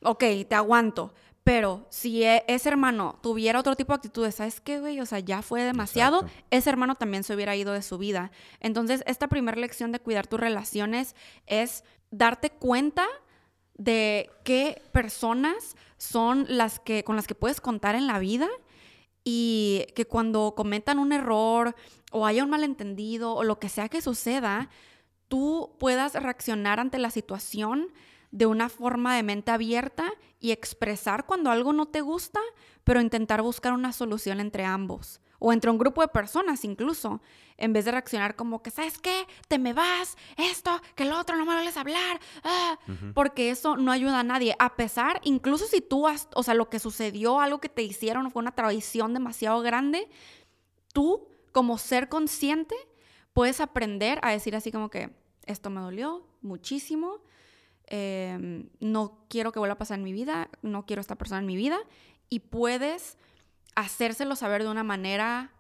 ok, 0.03 0.25
te 0.49 0.55
aguanto. 0.55 1.13
Pero 1.45 1.87
si 1.91 2.25
e, 2.25 2.43
ese 2.49 2.71
hermano 2.71 3.19
tuviera 3.23 3.61
otro 3.61 3.77
tipo 3.77 3.93
de 3.93 3.97
actitudes, 3.97 4.37
¿sabes 4.37 4.63
qué, 4.63 4.81
güey? 4.81 4.99
O 4.99 5.05
sea, 5.05 5.19
ya 5.19 5.43
fue 5.43 5.63
demasiado, 5.63 6.25
ese 6.51 6.71
hermano 6.71 6.95
también 6.95 7.23
se 7.23 7.35
hubiera 7.35 7.55
ido 7.55 7.75
de 7.75 7.83
su 7.83 7.99
vida. 7.99 8.31
Entonces, 8.61 9.05
esta 9.07 9.29
primera 9.29 9.61
lección 9.61 9.93
de 9.93 10.01
cuidar 10.01 10.27
tus 10.27 10.41
relaciones 10.41 11.15
es 11.47 11.85
darte 12.11 12.49
cuenta 12.49 13.05
de 13.75 14.31
qué 14.45 14.83
personas 14.93 15.77
son 15.97 16.47
las 16.49 16.81
que 16.81 17.05
con 17.05 17.17
las 17.17 17.27
que 17.27 17.35
puedes 17.35 17.61
contar 17.61 17.95
en 17.95 18.07
la 18.07 18.19
vida 18.19 18.49
y 19.25 19.87
que 19.95 20.05
cuando 20.05 20.55
cometan 20.57 20.99
un 20.99 21.13
error 21.13 21.75
o 22.11 22.27
haya 22.27 22.45
un 22.45 22.51
malentendido 22.51 23.35
o 23.35 23.45
lo 23.45 23.59
que 23.59 23.69
sea 23.69 23.89
que 23.89 24.03
suceda, 24.03 24.69
tú 25.29 25.77
puedas 25.79 26.15
reaccionar 26.15 26.81
ante 26.81 26.99
la 26.99 27.11
situación 27.11 27.89
de 28.31 28.47
una 28.47 28.69
forma 28.69 29.15
de 29.15 29.23
mente 29.23 29.51
abierta 29.51 30.11
y 30.41 30.51
expresar 30.51 31.27
cuando 31.27 31.51
algo 31.51 31.73
no 31.73 31.87
te 31.87 32.01
gusta, 32.01 32.41
pero 32.83 33.01
intentar 33.01 33.43
buscar 33.43 33.73
una 33.73 33.93
solución 33.93 34.41
entre 34.41 34.65
ambos 34.65 35.21
o 35.45 35.53
entre 35.53 35.71
un 35.71 35.79
grupo 35.79 36.03
de 36.03 36.09
personas 36.09 36.65
incluso, 36.65 37.21
en 37.57 37.73
vez 37.73 37.85
de 37.85 37.91
reaccionar 37.91 38.37
como 38.37 38.63
que, 38.63 38.71
¿sabes 38.71 38.99
qué? 38.99 39.27
Te 39.49 39.59
me 39.59 39.73
vas, 39.73 40.17
esto, 40.37 40.81
que 40.95 41.03
el 41.03 41.13
otro, 41.13 41.37
no 41.37 41.45
me 41.45 41.55
vuelves 41.55 41.77
a 41.77 41.81
hablar, 41.81 42.21
ah", 42.45 42.79
porque 43.15 43.51
eso 43.51 43.77
no 43.77 43.91
ayuda 43.91 44.21
a 44.21 44.23
nadie, 44.23 44.55
a 44.59 44.77
pesar, 44.77 45.21
incluso 45.25 45.67
si 45.67 45.81
tú, 45.81 46.07
has, 46.07 46.29
o 46.35 46.43
sea, 46.43 46.55
lo 46.55 46.71
que 46.71 46.79
sucedió, 46.79 47.41
algo 47.41 47.61
que 47.61 47.69
te 47.69 47.83
hicieron 47.83 48.31
fue 48.31 48.41
una 48.41 48.55
traición 48.55 49.15
demasiado 49.15 49.61
grande, 49.63 50.09
tú 50.93 51.29
como 51.51 51.77
ser 51.77 52.09
consciente 52.09 52.77
puedes 53.33 53.61
aprender 53.61 54.21
a 54.23 54.31
decir 54.31 54.55
así 54.55 54.71
como 54.71 54.91
que, 54.91 55.11
esto 55.45 55.71
me 55.71 55.81
dolió 55.81 56.25
muchísimo, 56.41 57.21
Em, 57.95 58.71
no 58.81 59.27
quiero 59.29 59.53
que 59.53 59.59
vuelva 59.59 59.75
a 59.75 59.79
pasar 59.79 59.99
en 59.99 60.05
mi 60.05 60.15
vida, 60.15 60.49
no 60.63 60.87
quiero 60.87 61.01
esta 61.01 61.17
persona 61.17 61.41
en 61.41 61.47
mi 61.47 61.57
vida, 61.57 61.79
y 62.31 62.41
puedes 62.41 63.19
hacérselo 63.75 64.37
saber 64.37 64.63
de 64.63 64.71
una 64.71 64.85
manera 64.85 65.51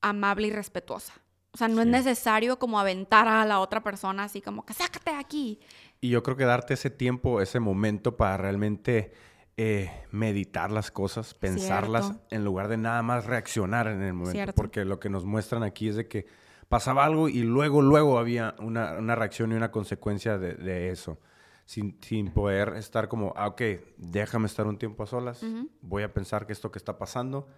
amable 0.00 0.48
y 0.48 0.50
respetuosa. 0.50 1.14
O 1.52 1.56
sea, 1.56 1.68
no 1.68 1.82
es 1.82 1.86
necesario 1.86 2.58
como 2.58 2.80
aventar 2.80 3.28
a 3.28 3.44
la 3.44 3.60
otra 3.60 3.82
persona 3.82 4.24
así 4.24 4.40
como 4.40 4.66
que 4.66 4.74
sácate 4.74 5.12
de 5.12 5.16
aquí. 5.16 5.60
Y 6.00 6.08
yo 6.08 6.22
creo 6.22 6.36
que 6.36 6.44
darte 6.44 6.74
ese 6.74 6.90
tiempo, 6.90 7.40
ese 7.40 7.60
momento 7.60 8.16
para 8.16 8.36
realmente 8.36 9.12
eh, 9.56 9.90
meditar 10.10 10.72
las 10.72 10.90
cosas, 10.90 11.32
pensarlas, 11.32 12.12
en 12.30 12.44
lugar 12.44 12.66
de 12.66 12.76
nada 12.76 13.02
más 13.02 13.26
reaccionar 13.26 13.86
en 13.86 14.02
el 14.02 14.14
momento. 14.14 14.52
Porque 14.54 14.84
lo 14.84 14.98
que 14.98 15.08
nos 15.08 15.24
muestran 15.24 15.62
aquí 15.62 15.88
es 15.88 15.94
de 15.94 16.08
que 16.08 16.26
pasaba 16.68 17.04
algo 17.04 17.28
y 17.28 17.44
luego, 17.44 17.82
luego 17.82 18.18
había 18.18 18.56
una, 18.58 19.14
reacción 19.14 19.52
y 19.52 19.54
una 19.54 19.70
consecuencia 19.70 20.38
de 20.38 20.90
eso 20.90 21.20
sin, 21.64 21.98
sin 22.00 22.30
poder 22.30 22.74
estar 22.76 23.08
como, 23.08 23.32
ah, 23.36 23.48
ok, 23.48 23.62
déjame 23.96 24.46
estar 24.46 24.66
un 24.66 24.78
tiempo 24.78 25.02
a 25.02 25.06
solas, 25.06 25.44
voy 25.80 26.02
a 26.02 26.12
pensar 26.12 26.46
que 26.46 26.52
esto 26.52 26.70
que 26.70 26.78
está 26.78 26.98
pasando 26.98 27.48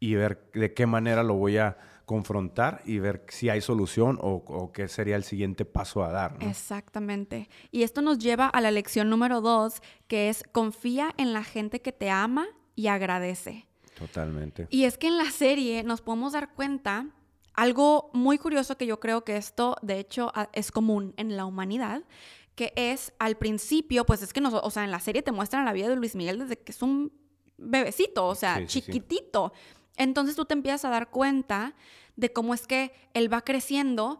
y 0.00 0.14
ver 0.14 0.50
de 0.52 0.74
qué 0.74 0.86
manera 0.86 1.22
lo 1.22 1.34
voy 1.34 1.58
a 1.58 1.78
confrontar 2.06 2.82
y 2.84 2.98
ver 2.98 3.24
si 3.28 3.48
hay 3.48 3.60
solución 3.60 4.18
o, 4.20 4.42
o 4.46 4.72
qué 4.72 4.88
sería 4.88 5.14
el 5.14 5.22
siguiente 5.22 5.64
paso 5.64 6.02
a 6.02 6.10
dar. 6.10 6.36
Exactamente. 6.40 7.48
Y 7.70 7.84
esto 7.84 8.02
nos 8.02 8.18
lleva 8.18 8.48
a 8.48 8.60
la 8.60 8.72
lección 8.72 9.08
número 9.08 9.40
dos, 9.40 9.80
que 10.08 10.28
es 10.28 10.42
confía 10.50 11.14
en 11.18 11.32
la 11.32 11.44
gente 11.44 11.80
que 11.80 11.92
te 11.92 12.10
ama 12.10 12.46
y 12.74 12.88
agradece. 12.88 13.68
Totalmente. 13.96 14.66
Y 14.70 14.84
es 14.84 14.98
que 14.98 15.06
en 15.06 15.18
la 15.18 15.30
serie 15.30 15.84
nos 15.84 16.00
podemos 16.00 16.32
dar 16.32 16.52
cuenta 16.52 17.06
algo 17.54 18.10
muy 18.12 18.38
curioso 18.38 18.76
que 18.76 18.86
yo 18.86 18.98
creo 18.98 19.24
que 19.24 19.36
esto, 19.36 19.76
de 19.82 19.98
hecho, 19.98 20.32
es 20.52 20.72
común 20.72 21.14
en 21.16 21.36
la 21.36 21.44
humanidad, 21.44 22.02
que 22.54 22.72
es 22.76 23.12
al 23.18 23.36
principio, 23.36 24.04
pues 24.04 24.22
es 24.22 24.32
que, 24.32 24.40
nos, 24.40 24.54
o 24.54 24.70
sea, 24.70 24.84
en 24.84 24.90
la 24.90 25.00
serie 25.00 25.22
te 25.22 25.32
muestran 25.32 25.64
la 25.64 25.72
vida 25.72 25.88
de 25.88 25.96
Luis 25.96 26.14
Miguel 26.14 26.38
desde 26.38 26.56
que 26.58 26.72
es 26.72 26.82
un 26.82 27.12
bebecito, 27.56 28.26
o 28.26 28.34
sea, 28.34 28.66
chiquitito. 28.66 29.52
Entonces 29.96 30.36
tú 30.36 30.44
te 30.44 30.54
empiezas 30.54 30.84
a 30.84 30.90
dar 30.90 31.10
cuenta 31.10 31.74
de 32.16 32.32
cómo 32.32 32.54
es 32.54 32.66
que 32.66 32.92
él 33.14 33.32
va 33.32 33.42
creciendo 33.42 34.18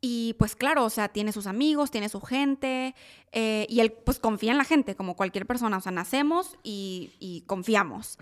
y 0.00 0.34
pues 0.38 0.56
claro, 0.56 0.84
o 0.84 0.90
sea, 0.90 1.08
tiene 1.08 1.32
sus 1.32 1.46
amigos, 1.46 1.90
tiene 1.90 2.08
su 2.08 2.20
gente 2.20 2.94
eh, 3.32 3.66
y 3.68 3.80
él 3.80 3.92
pues 3.92 4.18
confía 4.18 4.52
en 4.52 4.58
la 4.58 4.64
gente 4.64 4.96
como 4.96 5.14
cualquier 5.14 5.46
persona, 5.46 5.76
o 5.76 5.80
sea, 5.80 5.92
nacemos 5.92 6.56
y, 6.62 7.44
confiamos. 7.46 8.18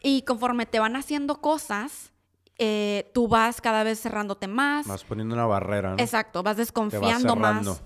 Y 0.00 0.22
conforme 0.22 0.64
te 0.66 0.78
van 0.78 0.94
haciendo 0.94 1.40
cosas, 1.40 2.12
eh, 2.56 3.10
tú 3.14 3.26
vas 3.26 3.60
cada 3.60 3.82
vez 3.82 4.00
cerrándote 4.00 4.46
más. 4.46 4.86
Vas 4.86 5.02
poniendo 5.02 5.34
una 5.34 5.46
barrera. 5.46 5.96
¿no? 5.96 5.98
Exacto, 5.98 6.44
vas 6.44 6.56
desconfiando 6.56 7.34
más. 7.34 7.82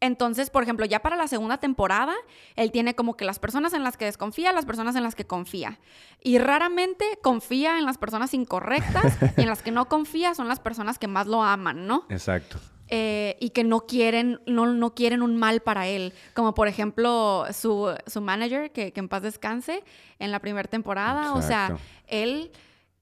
Entonces, 0.00 0.50
por 0.50 0.62
ejemplo, 0.62 0.86
ya 0.86 1.00
para 1.00 1.16
la 1.16 1.26
segunda 1.26 1.58
temporada, 1.58 2.14
él 2.54 2.70
tiene 2.70 2.94
como 2.94 3.16
que 3.16 3.24
las 3.24 3.38
personas 3.38 3.72
en 3.72 3.82
las 3.82 3.96
que 3.96 4.04
desconfía, 4.04 4.52
las 4.52 4.64
personas 4.64 4.94
en 4.94 5.02
las 5.02 5.14
que 5.14 5.26
confía. 5.26 5.80
Y 6.22 6.38
raramente 6.38 7.04
confía 7.22 7.78
en 7.78 7.84
las 7.84 7.98
personas 7.98 8.32
incorrectas 8.32 9.18
y 9.36 9.42
en 9.42 9.48
las 9.48 9.62
que 9.62 9.72
no 9.72 9.88
confía 9.88 10.34
son 10.34 10.48
las 10.48 10.60
personas 10.60 10.98
que 10.98 11.08
más 11.08 11.26
lo 11.26 11.42
aman, 11.42 11.86
¿no? 11.86 12.06
Exacto. 12.10 12.58
Eh, 12.90 13.36
y 13.38 13.50
que 13.50 13.64
no 13.64 13.80
quieren, 13.80 14.40
no, 14.46 14.66
no, 14.66 14.94
quieren 14.94 15.22
un 15.22 15.36
mal 15.36 15.60
para 15.60 15.88
él. 15.88 16.14
Como 16.32 16.54
por 16.54 16.68
ejemplo 16.68 17.44
su, 17.52 17.94
su 18.06 18.20
manager, 18.20 18.70
que, 18.72 18.92
que, 18.92 19.00
en 19.00 19.08
paz 19.08 19.22
descanse, 19.22 19.84
en 20.18 20.30
la 20.30 20.38
primera 20.38 20.68
temporada. 20.68 21.34
O 21.34 21.42
sea, 21.42 21.76
él 22.06 22.50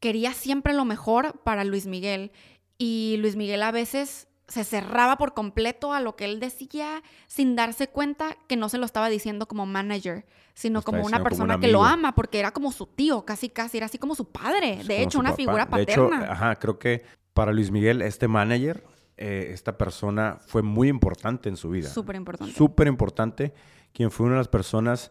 quería 0.00 0.32
siempre 0.32 0.72
lo 0.72 0.84
mejor 0.84 1.38
para 1.44 1.62
Luis 1.62 1.86
Miguel. 1.86 2.32
Y 2.78 3.16
Luis 3.20 3.36
Miguel 3.36 3.62
a 3.62 3.70
veces 3.70 4.26
se 4.48 4.64
cerraba 4.64 5.16
por 5.16 5.34
completo 5.34 5.92
a 5.92 6.00
lo 6.00 6.14
que 6.16 6.24
él 6.24 6.38
decía 6.38 7.02
sin 7.26 7.56
darse 7.56 7.88
cuenta 7.88 8.36
que 8.46 8.56
no 8.56 8.68
se 8.68 8.78
lo 8.78 8.86
estaba 8.86 9.08
diciendo 9.08 9.46
como 9.46 9.66
manager, 9.66 10.24
sino 10.54 10.82
como 10.82 11.04
una 11.04 11.22
persona 11.22 11.58
que 11.58 11.68
lo 11.68 11.84
ama, 11.84 12.14
porque 12.14 12.38
era 12.38 12.52
como 12.52 12.70
su 12.70 12.86
tío, 12.86 13.24
casi 13.24 13.48
casi, 13.48 13.78
era 13.78 13.86
así 13.86 13.98
como 13.98 14.14
su 14.14 14.30
padre, 14.30 14.82
de 14.84 15.02
hecho, 15.02 15.18
una 15.18 15.32
figura 15.32 15.68
paterna. 15.68 16.18
De 16.18 16.24
hecho, 16.24 16.32
ajá, 16.32 16.56
creo 16.56 16.78
que 16.78 17.02
para 17.34 17.52
Luis 17.52 17.70
Miguel, 17.70 18.02
este 18.02 18.28
manager, 18.28 18.84
eh, 19.16 19.50
esta 19.52 19.76
persona 19.76 20.38
fue 20.46 20.62
muy 20.62 20.88
importante 20.88 21.48
en 21.48 21.56
su 21.56 21.70
vida. 21.70 21.88
Súper 21.88 22.16
importante. 22.16 22.54
Súper 22.54 22.86
importante, 22.86 23.52
quien 23.92 24.10
fue 24.10 24.26
una 24.26 24.36
de 24.36 24.40
las 24.40 24.48
personas 24.48 25.10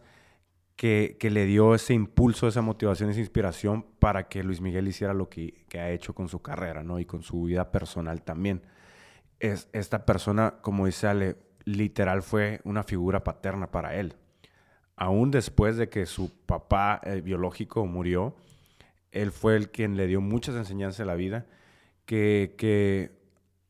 que, 0.76 1.16
que, 1.20 1.30
le 1.30 1.44
dio 1.44 1.74
ese 1.74 1.92
impulso, 1.94 2.48
esa 2.48 2.62
motivación, 2.62 3.10
esa 3.10 3.20
inspiración 3.20 3.86
para 3.98 4.28
que 4.28 4.42
Luis 4.42 4.60
Miguel 4.60 4.88
hiciera 4.88 5.14
lo 5.14 5.28
que, 5.28 5.64
que 5.68 5.78
ha 5.78 5.90
hecho 5.90 6.14
con 6.14 6.28
su 6.28 6.40
carrera, 6.40 6.82
¿no? 6.82 6.98
Y 6.98 7.04
con 7.04 7.22
su 7.22 7.44
vida 7.44 7.70
personal 7.70 8.22
también 8.22 8.62
es, 9.40 9.68
esta 9.72 10.06
persona, 10.06 10.54
como 10.60 10.86
dice 10.86 11.06
Ale, 11.06 11.36
literal 11.64 12.22
fue 12.22 12.60
una 12.64 12.82
figura 12.82 13.24
paterna 13.24 13.70
para 13.70 13.94
él. 13.96 14.14
Aún 14.96 15.30
después 15.30 15.76
de 15.76 15.88
que 15.88 16.06
su 16.06 16.32
papá 16.46 17.00
eh, 17.04 17.20
biológico 17.20 17.84
murió, 17.86 18.34
él 19.12 19.32
fue 19.32 19.56
el 19.56 19.70
quien 19.70 19.96
le 19.96 20.06
dio 20.06 20.20
muchas 20.20 20.54
enseñanzas 20.54 21.00
a 21.00 21.04
la 21.04 21.14
vida, 21.14 21.46
que, 22.06 22.54
que 22.56 23.12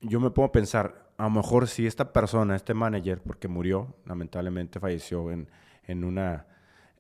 yo 0.00 0.20
me 0.20 0.28
a 0.28 0.52
pensar, 0.52 1.11
a 1.16 1.25
lo 1.25 1.30
mejor 1.30 1.66
si 1.66 1.87
esta 1.87 2.12
persona, 2.12 2.54
este 2.54 2.75
manager, 2.75 3.20
porque 3.23 3.49
murió, 3.49 3.96
lamentablemente 4.04 4.78
falleció 4.78 5.30
en, 5.30 5.49
en, 5.85 6.04
una, 6.04 6.46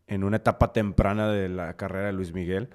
en 0.06 0.24
una 0.24 0.38
etapa 0.38 0.72
temprana 0.72 1.28
de 1.28 1.48
la 1.48 1.76
carrera 1.76 2.06
de 2.06 2.12
Luis 2.12 2.32
Miguel, 2.32 2.70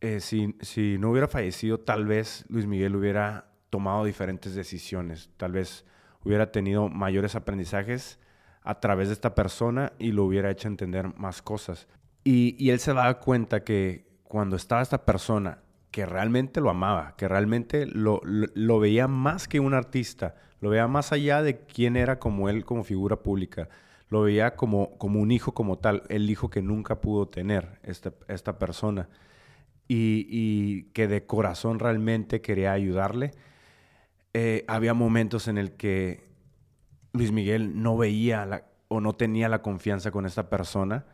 eh, 0.00 0.20
si, 0.20 0.56
si 0.60 0.96
no 0.98 1.10
hubiera 1.10 1.28
fallecido, 1.28 1.78
tal 1.78 2.06
vez 2.06 2.46
Luis 2.48 2.66
Miguel 2.66 2.96
hubiera 2.96 3.49
tomado 3.70 4.04
diferentes 4.04 4.54
decisiones. 4.54 5.30
Tal 5.36 5.52
vez 5.52 5.84
hubiera 6.24 6.52
tenido 6.52 6.88
mayores 6.88 7.34
aprendizajes 7.34 8.18
a 8.62 8.80
través 8.80 9.08
de 9.08 9.14
esta 9.14 9.34
persona 9.34 9.92
y 9.98 10.12
lo 10.12 10.24
hubiera 10.24 10.50
hecho 10.50 10.68
entender 10.68 11.16
más 11.16 11.40
cosas. 11.40 11.88
Y, 12.24 12.68
él 12.68 12.78
se 12.78 12.92
daba 12.92 13.18
cuenta 13.20 13.64
que 13.64 14.06
cuando 14.24 14.56
estaba 14.56 14.82
esta 14.82 15.04
persona 15.06 15.62
que 15.90 16.04
realmente 16.04 16.60
lo 16.60 16.70
amaba, 16.70 17.16
que 17.16 17.26
realmente 17.26 17.86
lo, 17.86 18.20
veía 18.78 19.08
más 19.08 19.48
que 19.48 19.60
un 19.60 19.74
artista, 19.74 20.34
lo 20.60 20.70
veía 20.70 20.86
más 20.86 21.12
allá 21.12 21.42
de 21.42 21.60
quién 21.60 21.96
era 21.96 22.18
como 22.18 22.48
él 22.48 22.64
como 22.64 22.84
figura 22.84 23.22
pública, 23.22 23.68
lo 24.08 24.22
veía 24.22 24.54
como, 24.54 24.98
como 24.98 25.20
un 25.20 25.30
hijo 25.30 25.54
como 25.54 25.78
tal, 25.78 26.02
el 26.08 26.28
hijo 26.28 26.50
que 26.50 26.62
nunca 26.62 27.00
pudo 27.00 27.28
tener 27.28 27.80
esta, 27.82 28.12
esta 28.28 28.58
persona 28.58 29.08
y 29.92 30.84
que 30.92 31.08
de 31.08 31.26
corazón 31.26 31.80
realmente 31.80 32.40
quería 32.40 32.70
ayudarle 32.72 33.32
eh, 34.32 34.64
había 34.68 34.94
momentos 34.94 35.48
en 35.48 35.58
el 35.58 35.72
que 35.72 36.28
Luis 37.12 37.32
Miguel 37.32 37.82
no 37.82 37.96
veía 37.96 38.64
o 38.88 39.00
no 39.00 39.14
tenía 39.14 39.48
la 39.48 39.62
confianza 39.62 40.10
con 40.10 40.26
esta 40.26 40.48
persona 40.48 41.06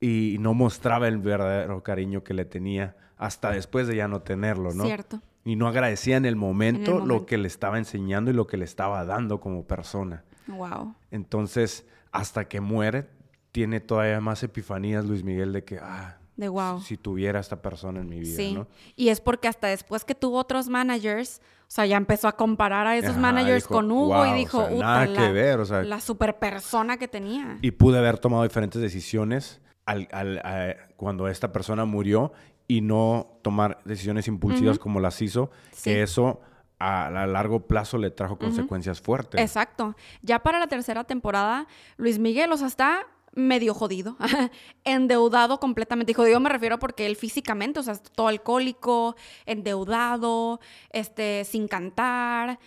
y 0.00 0.36
no 0.40 0.54
mostraba 0.54 1.08
el 1.08 1.18
verdadero 1.18 1.82
cariño 1.82 2.22
que 2.22 2.34
le 2.34 2.44
tenía 2.44 2.96
hasta 3.16 3.50
después 3.50 3.86
de 3.86 3.96
ya 3.96 4.08
no 4.08 4.22
tenerlo, 4.22 4.74
¿no? 4.74 4.84
Cierto. 4.84 5.22
Y 5.44 5.56
no 5.56 5.68
agradecía 5.68 6.16
en 6.16 6.26
el 6.26 6.36
momento, 6.36 7.04
lo 7.04 7.24
que 7.24 7.38
le 7.38 7.46
estaba 7.46 7.78
enseñando 7.78 8.30
y 8.30 8.34
lo 8.34 8.46
que 8.46 8.56
le 8.56 8.64
estaba 8.64 9.04
dando 9.04 9.40
como 9.40 9.64
persona. 9.64 10.24
Wow. 10.48 10.96
Entonces, 11.12 11.86
hasta 12.10 12.48
que 12.48 12.60
muere, 12.60 13.08
tiene 13.52 13.80
todavía 13.80 14.20
más 14.20 14.42
epifanías 14.42 15.04
Luis 15.04 15.22
Miguel 15.22 15.52
de 15.52 15.64
que, 15.64 15.78
ah, 15.78 16.18
de 16.36 16.48
wow. 16.48 16.80
Si, 16.80 16.96
tuviera 16.96 17.40
esta 17.40 17.62
persona 17.62 18.00
en 18.00 18.08
mi 18.08 18.20
vida, 18.20 18.36
sí. 18.36 18.52
¿no? 18.54 18.66
Y 18.94 19.08
es 19.08 19.20
porque 19.20 19.48
hasta 19.48 19.68
después 19.68 20.04
que 20.04 20.14
tuvo 20.14 20.38
otros 20.38 20.68
managers, 20.68 21.40
o 21.62 21.70
sea, 21.70 21.86
ya 21.86 21.96
empezó 21.96 22.28
a 22.28 22.36
comparar 22.36 22.86
a 22.86 22.96
esos 22.96 23.16
managers 23.16 23.66
con 23.66 23.90
Hugo 23.90 24.26
y 24.26 24.32
dijo, 24.34 24.58
o 24.58 24.78
nada 24.78 25.06
que 25.06 25.32
ver, 25.32 25.60
o 25.60 25.64
sea, 25.64 25.82
la 25.82 26.00
super 26.00 26.38
persona 26.38 26.98
que 26.98 27.08
tenía. 27.08 27.58
Y 27.62 27.70
pude 27.72 27.98
haber 27.98 28.18
tomado 28.18 28.42
diferentes 28.42 28.80
decisiones 28.80 29.60
al, 29.86 30.08
al, 30.12 30.76
cuando 30.96 31.28
esta 31.28 31.52
persona 31.52 31.84
murió 31.84 32.32
y 32.68 32.80
no 32.80 33.38
tomar 33.42 33.78
decisiones 33.84 34.28
impulsivas 34.28 34.78
como 34.78 35.00
las 35.00 35.22
hizo, 35.22 35.50
que 35.82 36.02
eso 36.02 36.40
a, 36.78 37.26
largo 37.26 37.66
plazo 37.66 37.98
le 37.98 38.10
trajo 38.10 38.38
consecuencias 38.38 39.00
fuertes. 39.00 39.40
Exacto. 39.40 39.96
Ya 40.22 40.40
para 40.40 40.58
la 40.58 40.66
tercera 40.66 41.04
temporada, 41.04 41.66
Luis 41.96 42.18
Miguel, 42.18 42.52
o 42.52 42.56
sea, 42.56 42.66
está 42.66 43.06
medio 43.36 43.74
jodido, 43.74 44.16
endeudado 44.84 45.60
completamente. 45.60 46.12
Y 46.12 46.14
jodido 46.14 46.40
me 46.40 46.48
refiero 46.48 46.78
porque 46.78 47.06
él 47.06 47.14
físicamente, 47.14 47.78
o 47.78 47.82
sea, 47.82 47.94
todo 47.94 48.28
alcohólico, 48.28 49.14
endeudado, 49.44 50.58
este, 50.90 51.44
sin 51.44 51.68
cantar. 51.68 52.58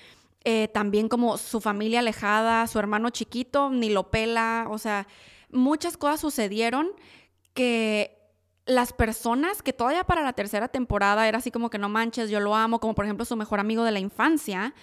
Eh, 0.45 0.69
también 0.69 1.09
como 1.09 1.37
su 1.37 1.59
familia 1.59 1.99
alejada, 1.99 2.65
su 2.67 2.79
hermano 2.79 3.09
chiquito, 3.09 3.69
ni 3.71 3.89
lo 3.89 4.11
pela. 4.11 4.67
O 4.69 4.77
sea, 4.77 5.07
muchas 5.51 5.97
cosas 5.97 6.21
sucedieron 6.21 6.91
que 7.53 8.17
las 8.65 8.93
personas 8.93 9.63
que 9.63 9.73
todavía 9.73 10.03
para 10.03 10.21
la 10.23 10.33
tercera 10.33 10.67
temporada 10.67 11.27
era 11.27 11.39
así 11.39 11.49
como 11.49 11.71
que 11.71 11.79
no 11.79 11.89
manches, 11.89 12.29
yo 12.29 12.39
lo 12.39 12.55
amo, 12.55 12.79
como 12.79 12.93
por 12.93 13.05
ejemplo 13.05 13.25
su 13.25 13.35
mejor 13.35 13.59
amigo 13.59 13.83
de 13.83 13.91
la 13.91 13.99
infancia, 13.99 14.75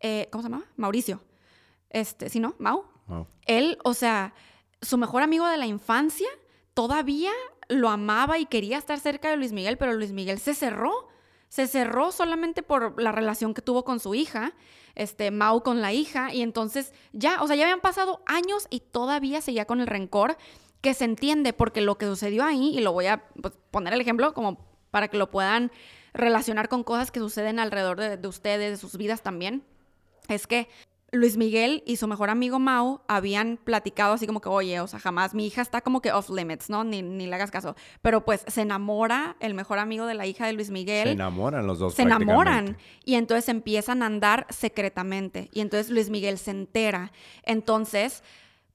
eh, 0.00 0.28
¿cómo 0.30 0.42
se 0.42 0.50
llama? 0.50 0.64
Mauricio. 0.76 1.22
Este, 1.88 2.28
¿sí 2.28 2.38
no? 2.38 2.54
Mau. 2.58 2.84
Él, 3.46 3.78
o 3.82 3.94
sea, 3.94 4.34
su 4.82 4.98
mejor 4.98 5.22
amigo 5.22 5.46
de 5.46 5.56
la 5.56 5.66
infancia 5.66 6.28
todavía 6.74 7.30
lo 7.68 7.88
amaba 7.88 8.38
y 8.38 8.46
quería 8.46 8.78
estar 8.78 8.98
cerca 8.98 9.30
de 9.30 9.36
Luis 9.36 9.52
Miguel, 9.52 9.78
pero 9.78 9.92
Luis 9.92 10.12
Miguel 10.12 10.38
se 10.38 10.54
cerró. 10.54 11.08
Se 11.48 11.66
cerró 11.66 12.12
solamente 12.12 12.62
por 12.62 13.02
la 13.02 13.10
relación 13.10 13.54
que 13.54 13.62
tuvo 13.62 13.84
con 13.84 13.98
su 13.98 14.14
hija, 14.14 14.52
este, 14.94 15.32
Mau 15.32 15.62
con 15.64 15.80
la 15.80 15.92
hija, 15.92 16.32
y 16.32 16.42
entonces 16.42 16.92
ya, 17.12 17.42
o 17.42 17.48
sea, 17.48 17.56
ya 17.56 17.64
habían 17.64 17.80
pasado 17.80 18.22
años 18.26 18.68
y 18.70 18.80
todavía 18.80 19.40
seguía 19.40 19.64
con 19.64 19.80
el 19.80 19.88
rencor 19.88 20.36
que 20.80 20.94
se 20.94 21.04
entiende 21.04 21.52
porque 21.52 21.80
lo 21.80 21.98
que 21.98 22.06
sucedió 22.06 22.44
ahí, 22.44 22.76
y 22.76 22.80
lo 22.80 22.92
voy 22.92 23.06
a 23.06 23.24
pues, 23.42 23.54
poner 23.72 23.92
el 23.94 24.00
ejemplo 24.00 24.32
como 24.32 24.64
para 24.92 25.08
que 25.08 25.16
lo 25.16 25.30
puedan 25.30 25.72
relacionar 26.14 26.68
con 26.68 26.84
cosas 26.84 27.10
que 27.10 27.18
suceden 27.18 27.58
alrededor 27.58 27.98
de, 27.98 28.16
de 28.16 28.28
ustedes, 28.28 28.70
de 28.70 28.76
sus 28.76 28.96
vidas 28.96 29.22
también, 29.22 29.64
es 30.28 30.46
que 30.46 30.68
Luis 31.12 31.36
Miguel 31.36 31.82
y 31.86 31.96
su 31.96 32.06
mejor 32.06 32.30
amigo 32.30 32.58
Mau 32.58 33.00
habían 33.08 33.56
platicado 33.56 34.14
así 34.14 34.26
como 34.26 34.40
que, 34.40 34.48
oye, 34.48 34.80
o 34.80 34.86
sea, 34.86 35.00
jamás, 35.00 35.34
mi 35.34 35.46
hija 35.46 35.62
está 35.62 35.80
como 35.80 36.00
que 36.00 36.12
off 36.12 36.30
limits, 36.30 36.70
¿no? 36.70 36.84
Ni, 36.84 37.02
ni 37.02 37.26
le 37.26 37.34
hagas 37.34 37.50
caso. 37.50 37.74
Pero 38.02 38.24
pues 38.24 38.44
se 38.46 38.62
enamora 38.62 39.36
el 39.40 39.54
mejor 39.54 39.78
amigo 39.78 40.06
de 40.06 40.14
la 40.14 40.26
hija 40.26 40.46
de 40.46 40.52
Luis 40.52 40.70
Miguel. 40.70 41.08
Se 41.08 41.12
enamoran 41.12 41.66
los 41.66 41.78
dos. 41.78 41.94
Se 41.94 42.02
enamoran. 42.02 42.76
Y 43.04 43.14
entonces 43.14 43.48
empiezan 43.48 44.02
a 44.02 44.06
andar 44.06 44.46
secretamente. 44.50 45.48
Y 45.52 45.60
entonces 45.60 45.90
Luis 45.90 46.10
Miguel 46.10 46.38
se 46.38 46.52
entera. 46.52 47.12
Entonces 47.42 48.22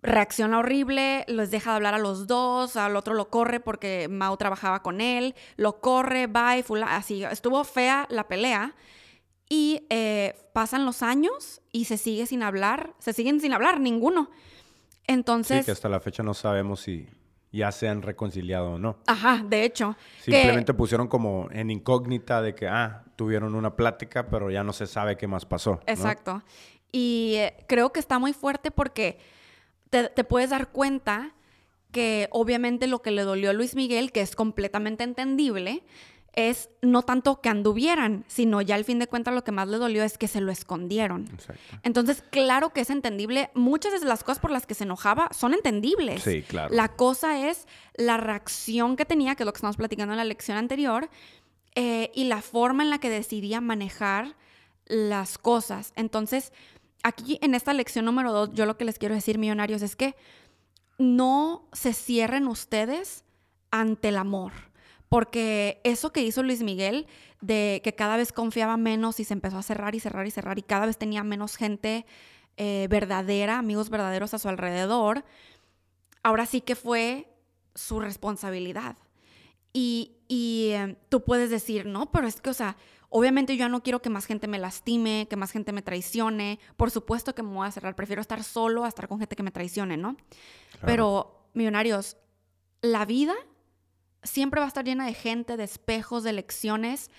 reacciona 0.06 0.60
horrible, 0.60 1.26
les 1.28 1.52
deja 1.52 1.72
de 1.72 1.76
hablar 1.78 1.96
a 1.96 2.00
los 2.00 2.28
dos, 2.28 2.76
al 2.78 2.96
otro 2.96 3.14
lo 3.14 3.30
corre 3.30 3.60
porque 3.60 4.08
Mau 4.08 4.38
trabajaba 4.38 4.84
con 4.84 5.02
él, 5.02 5.36
lo 5.58 5.82
corre, 5.82 6.28
bye, 6.28 6.64
fula, 6.64 6.96
así. 6.96 7.24
Estuvo 7.24 7.64
fea 7.64 8.06
la 8.10 8.28
pelea. 8.28 8.76
Y 9.50 9.86
eh, 9.90 10.36
pasan 10.54 10.86
los 10.86 11.04
años 11.04 11.62
y 11.72 11.86
se 11.86 11.98
sigue 11.98 12.26
sin 12.26 12.42
hablar, 12.44 12.94
se 13.00 13.14
siguen 13.14 13.40
sin 13.40 13.54
hablar 13.54 13.80
ninguno. 13.80 14.32
Entonces... 15.08 15.60
Sí, 15.60 15.66
que 15.66 15.72
hasta 15.72 15.90
la 15.90 16.00
fecha 16.00 16.24
no 16.24 16.34
sabemos 16.34 16.82
si 16.82 17.08
ya 17.52 17.72
se 17.72 17.88
han 17.88 18.02
reconciliado 18.02 18.74
o 18.74 18.80
no. 18.80 18.98
Ajá, 19.08 19.44
de 19.48 19.64
hecho. 19.64 19.96
Simplemente 20.22 20.74
pusieron 20.74 21.08
como 21.08 21.48
en 21.52 21.70
incógnita 21.70 22.42
de 22.42 22.56
que, 22.56 22.68
ah, 22.68 23.04
tuvieron 23.16 23.56
una 23.56 23.76
plática, 23.76 24.28
pero 24.28 24.52
ya 24.52 24.64
no 24.64 24.74
se 24.74 24.88
sabe 24.88 25.16
qué 25.16 25.28
más 25.28 25.46
pasó. 25.46 25.80
Exacto. 25.86 26.44
Y 26.92 27.36
eh, 27.36 27.56
creo 27.68 27.94
que 27.94 28.00
está 28.00 28.20
muy 28.20 28.34
fuerte 28.34 28.72
porque 28.72 29.20
te, 29.90 30.10
te 30.10 30.24
puedes 30.24 30.50
dar 30.50 30.70
cuenta 30.70 31.34
que 31.92 32.28
obviamente 32.32 32.88
lo 32.88 33.02
que 33.02 33.12
le 33.12 33.22
dolió 33.22 33.52
a 33.52 33.54
Luis 33.54 33.76
Miguel, 33.76 34.12
que 34.12 34.22
es 34.22 34.36
completamente 34.36 35.06
entendible, 35.06 35.84
es 36.36 36.70
no 36.82 37.02
tanto 37.02 37.42
que 37.42 37.50
anduvieran, 37.50 38.26
sino 38.28 38.62
ya 38.62 38.76
al 38.76 38.84
fin 38.84 39.00
de 39.00 39.08
cuentas 39.08 39.34
lo 39.34 39.44
que 39.44 39.52
más 39.52 39.68
le 39.68 39.78
dolió 39.78 40.04
es 40.04 40.18
que 40.18 40.28
se 40.28 40.42
lo 40.42 40.52
escondieron. 40.52 41.30
Entonces, 41.84 42.24
claro 42.30 42.72
que 42.72 42.82
es 42.82 42.90
entendible. 42.90 43.50
Muchas 43.54 44.00
de 44.00 44.08
las 44.08 44.24
cosas 44.24 44.40
por 44.40 44.52
las 44.52 44.66
que 44.66 44.74
se 44.74 44.84
enojaba 44.84 45.30
son 45.32 45.54
entendibles. 45.54 46.24
Sí, 46.24 46.42
claro. 46.42 46.74
La 46.74 46.90
cosa 46.90 47.48
es 47.48 47.68
la 47.96 48.18
reacción 48.18 48.96
que 48.98 49.06
tenía, 49.06 49.36
que 49.36 49.44
es 49.44 49.46
lo 49.46 49.54
que 49.54 49.58
estamos 49.58 49.78
platicando 49.78 50.14
en 50.14 50.18
la 50.18 50.26
lección 50.26 50.58
anterior, 50.58 51.10
eh, 51.76 52.12
y 52.14 52.26
la 52.26 52.42
forma 52.42 52.84
en 52.84 52.90
la 52.90 53.00
que 53.00 53.10
decidía 53.10 53.62
manejar 53.62 54.36
las 54.86 55.38
cosas. 55.38 55.94
Entonces, 55.96 56.54
aquí 57.04 57.40
en 57.42 57.56
esta 57.56 57.74
lección 57.74 58.06
número 58.06 58.32
dos, 58.34 58.52
yo 58.54 58.66
lo 58.66 58.78
que 58.78 58.86
les 58.86 59.00
quiero 59.00 59.16
decir, 59.16 59.38
millonarios, 59.38 59.82
es 59.82 59.96
que 59.96 60.16
no 60.98 61.68
se 61.74 61.94
cierren 61.94 62.48
ustedes 62.48 63.24
ante 63.72 64.10
el 64.10 64.18
amor 64.18 64.54
porque 65.16 65.80
eso 65.86 66.12
que 66.12 66.24
hizo 66.24 66.44
Luis 66.44 66.62
Miguel, 66.62 67.08
de 67.40 67.80
que 67.86 67.96
cada 67.96 68.18
vez 68.18 68.34
confiaba 68.34 68.76
menos 68.76 69.22
y 69.22 69.24
se 69.24 69.34
empezó 69.34 69.58
a 69.58 69.64
cerrar 69.64 69.96
y 69.96 70.02
cerrar 70.02 70.28
y 70.28 70.32
cerrar 70.32 70.60
y 70.60 70.62
cada 70.62 70.88
vez 70.88 70.98
tenía 70.98 71.24
menos 71.24 71.56
gente 71.56 72.06
eh, 72.58 72.88
verdadera, 72.90 73.58
amigos 73.58 73.90
verdaderos 73.90 74.34
a 74.34 74.40
su 74.40 74.50
alrededor, 74.50 75.24
ahora 76.22 76.46
sí 76.46 76.60
que 76.60 76.76
fue 76.76 77.30
su 77.76 78.02
responsabilidad. 78.02 78.98
Y, 79.72 80.18
em, 80.74 80.98
tú 81.08 81.24
puedes 81.24 81.50
decir, 81.50 81.86
no, 81.86 82.12
pero 82.12 82.28
es 82.28 82.42
que, 82.42 82.50
o 82.50 82.54
sea, 82.54 82.76
obviamente 83.08 83.56
yo 83.56 83.70
no 83.70 83.84
quiero 83.84 84.02
que 84.02 84.10
más 84.10 84.26
gente 84.26 84.50
me 84.50 84.60
lastime, 84.60 85.28
que 85.30 85.38
más 85.38 85.52
gente 85.52 85.72
me 85.72 85.82
traicione. 85.82 86.60
Por 86.76 86.92
supuesto 86.92 87.34
que 87.34 87.42
me 87.42 87.54
voy 87.54 87.66
a 87.66 87.72
cerrar. 87.72 87.96
Prefiero 87.96 88.22
estar 88.22 88.44
solo 88.44 88.84
a 88.84 88.90
estar 88.90 89.08
con 89.08 89.20
gente 89.20 89.38
que 89.38 89.44
me 89.44 89.52
traicione, 89.52 89.96
¿no? 89.96 90.18
Pero, 90.82 91.48
millonarios, 91.54 92.18
la 92.82 93.06
vida 93.06 93.34
siempre 94.26 94.60
va 94.60 94.66
a 94.66 94.68
estar 94.68 94.84
llena 94.84 95.06
de 95.06 95.14
gente, 95.14 95.56
de 95.56 95.64
espejos, 95.64 96.24
de 96.24 96.34
lecciones, 96.34 97.10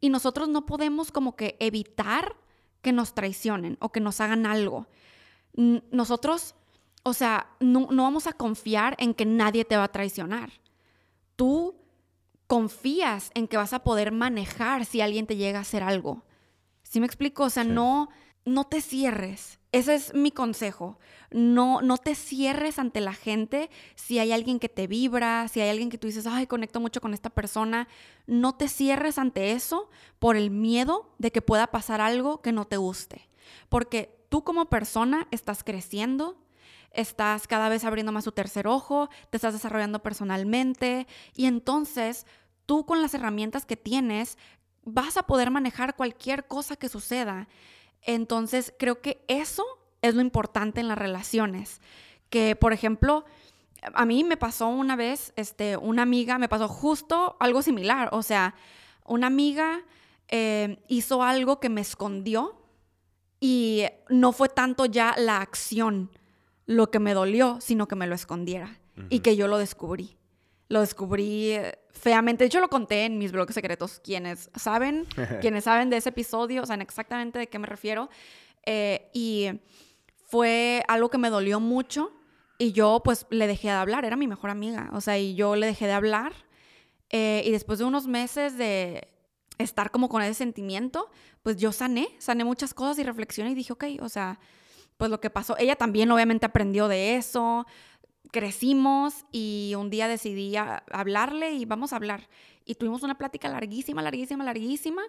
y 0.00 0.08
nosotros 0.08 0.48
no 0.48 0.66
podemos 0.66 1.12
como 1.12 1.36
que 1.36 1.56
evitar 1.60 2.36
que 2.82 2.92
nos 2.92 3.14
traicionen 3.14 3.78
o 3.80 3.90
que 3.90 4.00
nos 4.00 4.20
hagan 4.20 4.44
algo. 4.44 4.86
Nosotros, 5.54 6.54
o 7.02 7.14
sea, 7.14 7.48
no, 7.60 7.86
vamos 7.86 8.26
a 8.26 8.32
confiar 8.32 8.96
en 8.98 9.14
que 9.14 9.24
nadie 9.24 9.64
te 9.64 9.76
va 9.76 9.84
a 9.84 9.92
traicionar. 9.92 10.52
Tú 11.36 11.76
confías 12.46 13.30
en 13.34 13.48
que 13.48 13.56
vas 13.56 13.72
a 13.72 13.82
poder 13.82 14.12
manejar 14.12 14.84
si 14.84 15.00
alguien 15.00 15.26
te 15.26 15.36
llega 15.36 15.58
a 15.58 15.62
hacer 15.62 15.82
algo. 15.82 16.24
¿Sí 16.82 17.00
me 17.00 17.06
explico? 17.06 17.44
O 17.44 17.50
sea, 17.50 17.64
no, 17.64 18.10
no 18.44 18.64
te 18.64 18.80
cierres. 18.80 19.58
Ese 19.74 19.96
es 19.96 20.14
mi 20.14 20.30
consejo. 20.30 21.00
No, 21.32 21.82
no 21.82 21.98
te 21.98 22.14
cierres 22.14 22.78
ante 22.78 23.00
la 23.00 23.12
gente 23.12 23.70
si 23.96 24.20
hay 24.20 24.30
alguien 24.30 24.60
que 24.60 24.68
te 24.68 24.86
vibra, 24.86 25.48
si 25.48 25.60
hay 25.60 25.68
alguien 25.68 25.90
que 25.90 25.98
tú 25.98 26.06
dices, 26.06 26.28
ay, 26.28 26.46
conecto 26.46 26.78
mucho 26.78 27.00
con 27.00 27.12
esta 27.12 27.28
persona. 27.28 27.88
No 28.28 28.54
te 28.54 28.68
cierres 28.68 29.18
ante 29.18 29.50
eso 29.50 29.90
por 30.20 30.36
el 30.36 30.50
miedo 30.52 31.12
de 31.18 31.32
que 31.32 31.42
pueda 31.42 31.66
pasar 31.66 32.00
algo 32.00 32.40
que 32.40 32.52
no 32.52 32.66
te 32.66 32.76
guste. 32.76 33.28
Porque 33.68 34.16
tú 34.28 34.44
como 34.44 34.66
persona 34.66 35.26
estás 35.32 35.64
creciendo, 35.64 36.38
estás 36.92 37.48
cada 37.48 37.68
vez 37.68 37.82
abriendo 37.82 38.12
más 38.12 38.22
tu 38.22 38.30
tercer 38.30 38.68
ojo, 38.68 39.10
te 39.30 39.38
estás 39.38 39.54
desarrollando 39.54 40.04
personalmente 40.04 41.08
y 41.34 41.46
entonces 41.46 42.26
tú 42.64 42.86
con 42.86 43.02
las 43.02 43.12
herramientas 43.12 43.66
que 43.66 43.76
tienes 43.76 44.38
vas 44.84 45.16
a 45.16 45.24
poder 45.24 45.50
manejar 45.50 45.96
cualquier 45.96 46.46
cosa 46.46 46.76
que 46.76 46.88
suceda. 46.88 47.48
Entonces 48.04 48.72
creo 48.78 49.00
que 49.00 49.24
eso 49.28 49.64
es 50.02 50.14
lo 50.14 50.20
importante 50.20 50.80
en 50.80 50.88
las 50.88 50.98
relaciones. 50.98 51.80
Que, 52.30 52.56
por 52.56 52.72
ejemplo, 52.72 53.24
a 53.92 54.04
mí 54.04 54.24
me 54.24 54.36
pasó 54.36 54.68
una 54.68 54.96
vez, 54.96 55.32
este, 55.36 55.76
una 55.76 56.02
amiga, 56.02 56.38
me 56.38 56.48
pasó 56.48 56.68
justo 56.68 57.36
algo 57.40 57.62
similar. 57.62 58.10
O 58.12 58.22
sea, 58.22 58.54
una 59.04 59.26
amiga 59.26 59.82
eh, 60.28 60.82
hizo 60.88 61.22
algo 61.22 61.60
que 61.60 61.68
me 61.68 61.80
escondió 61.80 62.60
y 63.40 63.84
no 64.08 64.32
fue 64.32 64.48
tanto 64.48 64.86
ya 64.86 65.14
la 65.18 65.40
acción 65.40 66.10
lo 66.66 66.90
que 66.90 66.98
me 66.98 67.12
dolió, 67.14 67.58
sino 67.60 67.86
que 67.88 67.96
me 67.96 68.06
lo 68.06 68.14
escondiera 68.14 68.80
y 69.10 69.20
que 69.20 69.36
yo 69.36 69.48
lo 69.48 69.58
descubrí. 69.58 70.16
Lo 70.68 70.80
descubrí 70.80 71.56
feamente. 71.90 72.44
De 72.44 72.46
hecho, 72.46 72.60
lo 72.60 72.68
conté 72.68 73.04
en 73.04 73.18
mis 73.18 73.32
blogs 73.32 73.54
secretos. 73.54 74.00
Quienes 74.02 74.50
saben, 74.54 75.06
quienes 75.40 75.64
saben 75.64 75.90
de 75.90 75.98
ese 75.98 76.10
episodio, 76.10 76.64
saben 76.66 76.82
exactamente 76.82 77.38
de 77.38 77.46
qué 77.48 77.58
me 77.58 77.66
refiero. 77.66 78.08
Eh, 78.66 79.10
y 79.12 79.50
fue 80.26 80.82
algo 80.88 81.10
que 81.10 81.18
me 81.18 81.30
dolió 81.30 81.60
mucho 81.60 82.12
y 82.58 82.72
yo 82.72 83.02
pues 83.04 83.26
le 83.30 83.46
dejé 83.46 83.68
de 83.68 83.74
hablar, 83.74 84.04
era 84.04 84.16
mi 84.16 84.26
mejor 84.26 84.50
amiga, 84.50 84.90
o 84.92 85.00
sea, 85.00 85.18
y 85.18 85.34
yo 85.34 85.56
le 85.56 85.66
dejé 85.66 85.86
de 85.86 85.92
hablar 85.92 86.32
eh, 87.10 87.42
y 87.44 87.50
después 87.50 87.78
de 87.78 87.84
unos 87.84 88.06
meses 88.06 88.56
de 88.56 89.08
estar 89.58 89.90
como 89.90 90.08
con 90.08 90.22
ese 90.22 90.34
sentimiento, 90.34 91.10
pues 91.42 91.56
yo 91.56 91.72
sané, 91.72 92.08
sané 92.18 92.44
muchas 92.44 92.74
cosas 92.74 92.98
y 92.98 93.04
reflexioné 93.04 93.50
y 93.50 93.54
dije, 93.54 93.72
ok, 93.72 93.84
o 94.00 94.08
sea, 94.08 94.40
pues 94.96 95.10
lo 95.10 95.20
que 95.20 95.30
pasó, 95.30 95.56
ella 95.58 95.76
también 95.76 96.10
obviamente 96.10 96.46
aprendió 96.46 96.88
de 96.88 97.16
eso, 97.16 97.66
crecimos 98.30 99.24
y 99.32 99.74
un 99.78 99.90
día 99.90 100.08
decidí 100.08 100.54
hablarle 100.56 101.52
y 101.52 101.64
vamos 101.64 101.92
a 101.92 101.96
hablar. 101.96 102.28
Y 102.64 102.74
tuvimos 102.76 103.02
una 103.02 103.18
plática 103.18 103.48
larguísima, 103.48 104.02
larguísima, 104.02 104.44
larguísima. 104.44 105.02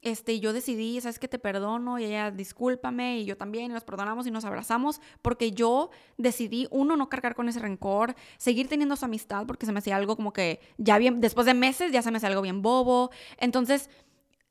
Este, 0.00 0.38
yo 0.38 0.52
decidí, 0.52 1.00
sabes 1.00 1.18
que 1.18 1.26
te 1.26 1.40
perdono 1.40 1.98
y 1.98 2.04
ella 2.04 2.30
discúlpame 2.30 3.18
y 3.18 3.24
yo 3.24 3.36
también 3.36 3.64
y 3.64 3.74
nos 3.74 3.82
perdonamos 3.82 4.28
y 4.28 4.30
nos 4.30 4.44
abrazamos 4.44 5.00
porque 5.22 5.50
yo 5.50 5.90
decidí 6.16 6.68
uno 6.70 6.96
no 6.96 7.08
cargar 7.08 7.34
con 7.34 7.48
ese 7.48 7.58
rencor, 7.58 8.14
seguir 8.36 8.68
teniendo 8.68 8.94
su 8.94 9.06
amistad 9.06 9.44
porque 9.44 9.66
se 9.66 9.72
me 9.72 9.80
hacía 9.80 9.96
algo 9.96 10.14
como 10.14 10.32
que 10.32 10.60
ya 10.76 10.98
bien 10.98 11.20
después 11.20 11.46
de 11.46 11.54
meses 11.54 11.90
ya 11.90 12.02
se 12.02 12.12
me 12.12 12.18
hacía 12.18 12.28
algo 12.28 12.42
bien 12.42 12.62
bobo. 12.62 13.10
Entonces, 13.38 13.90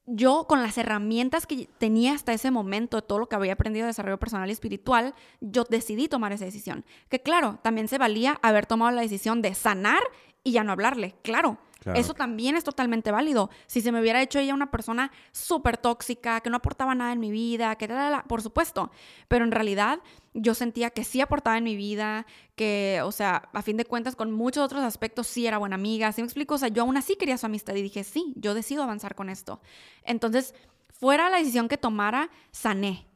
yo 0.07 0.45
con 0.47 0.63
las 0.63 0.77
herramientas 0.77 1.45
que 1.45 1.67
tenía 1.77 2.13
hasta 2.13 2.33
ese 2.33 2.49
momento, 2.49 3.03
todo 3.03 3.19
lo 3.19 3.27
que 3.27 3.35
había 3.35 3.53
aprendido 3.53 3.83
de 3.83 3.89
desarrollo 3.89 4.17
personal 4.17 4.49
y 4.49 4.53
espiritual, 4.53 5.13
yo 5.41 5.65
decidí 5.69 6.07
tomar 6.07 6.31
esa 6.31 6.45
decisión. 6.45 6.85
Que 7.09 7.21
claro, 7.21 7.59
también 7.61 7.89
se 7.89 7.97
valía 7.97 8.39
haber 8.41 8.65
tomado 8.65 8.91
la 8.91 9.01
decisión 9.01 9.41
de 9.41 9.53
sanar 9.53 10.01
y 10.43 10.53
ya 10.53 10.63
no 10.63 10.71
hablarle, 10.71 11.13
claro. 11.23 11.57
Eso 11.95 12.13
también 12.13 12.55
es 12.55 12.63
totalmente 12.63 13.11
válido. 13.11 13.49
Si 13.67 13.81
se 13.81 13.91
me 13.91 14.01
hubiera 14.01 14.21
hecho 14.21 14.39
ella 14.39 14.53
una 14.53 14.71
persona 14.71 15.11
súper 15.31 15.77
tóxica, 15.77 16.41
que 16.41 16.49
no 16.49 16.57
aportaba 16.57 16.95
nada 16.95 17.13
en 17.13 17.19
mi 17.19 17.31
vida, 17.31 17.75
que 17.75 17.87
tal, 17.87 18.23
por 18.27 18.41
supuesto. 18.41 18.91
Pero 19.27 19.45
en 19.45 19.51
realidad 19.51 19.99
yo 20.33 20.53
sentía 20.53 20.89
que 20.89 21.03
sí 21.03 21.21
aportaba 21.21 21.57
en 21.57 21.63
mi 21.63 21.75
vida, 21.75 22.25
que, 22.55 23.01
o 23.03 23.11
sea, 23.11 23.49
a 23.53 23.61
fin 23.61 23.77
de 23.77 23.85
cuentas, 23.85 24.15
con 24.15 24.31
muchos 24.31 24.63
otros 24.63 24.83
aspectos 24.83 25.27
sí 25.27 25.47
era 25.47 25.57
buena 25.57 25.75
amiga. 25.75 26.11
¿Sí 26.11 26.21
me 26.21 26.25
explico? 26.25 26.55
O 26.55 26.57
sea, 26.57 26.69
yo 26.69 26.83
aún 26.83 26.97
así 26.97 27.15
quería 27.15 27.37
su 27.37 27.45
amistad 27.45 27.75
y 27.75 27.81
dije, 27.81 28.03
sí, 28.03 28.33
yo 28.35 28.53
decido 28.53 28.83
avanzar 28.83 29.15
con 29.15 29.29
esto. 29.29 29.61
Entonces, 30.03 30.53
fuera 30.89 31.29
la 31.29 31.37
decisión 31.37 31.67
que 31.67 31.77
tomara, 31.77 32.29
sané. 32.51 33.07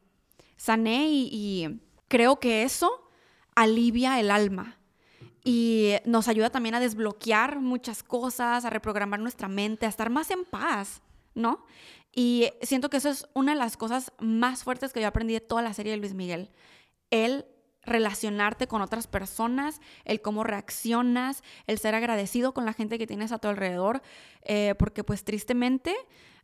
Sané 0.58 1.08
y, 1.10 1.30
y 1.32 1.82
creo 2.08 2.40
que 2.40 2.64
eso 2.64 3.10
alivia 3.56 4.20
el 4.20 4.32
alma 4.32 4.81
y 5.44 5.94
nos 6.06 6.28
ayuda 6.28 6.50
también 6.50 6.76
a 6.76 6.80
desbloquear 6.80 7.60
muchas 7.60 8.04
cosas, 8.04 8.66
a 8.66 8.70
reprogramar 8.70 9.20
nuestra 9.20 9.48
mente, 9.48 9.86
a 9.86 9.90
estar 9.90 10.10
más 10.10 10.30
en 10.32 10.46
paz, 10.46 11.02
¿no? 11.34 11.66
Y 12.14 12.50
siento 12.62 12.90
que 12.90 12.98
eso 12.98 13.10
es 13.10 13.28
una 13.34 13.54
de 13.54 13.60
las 13.60 13.78
cosas 13.78 14.12
más 14.20 14.64
fuertes 14.64 14.94
que 14.94 15.02
yo 15.02 15.08
aprendí 15.08 15.34
de 15.34 15.42
toda 15.42 15.62
la 15.62 15.74
serie 15.74 15.94
de 15.94 15.98
Luis 15.98 16.14
Miguel. 16.14 16.52
El 17.10 17.46
relacionarte 17.84 18.68
con 18.68 18.82
otras 18.82 19.08
personas, 19.08 19.82
el 20.06 20.22
cómo 20.22 20.44
reaccionas, 20.44 21.44
el 21.66 21.80
ser 21.80 21.96
agradecido 21.96 22.54
con 22.54 22.66
la 22.66 22.74
gente 22.74 23.00
que 23.00 23.08
tienes 23.08 23.32
a 23.32 23.40
tu 23.40 23.48
alrededor, 23.48 24.02
eh, 24.44 24.76
porque 24.78 25.04
pues 25.04 25.24
tristemente 25.24 25.96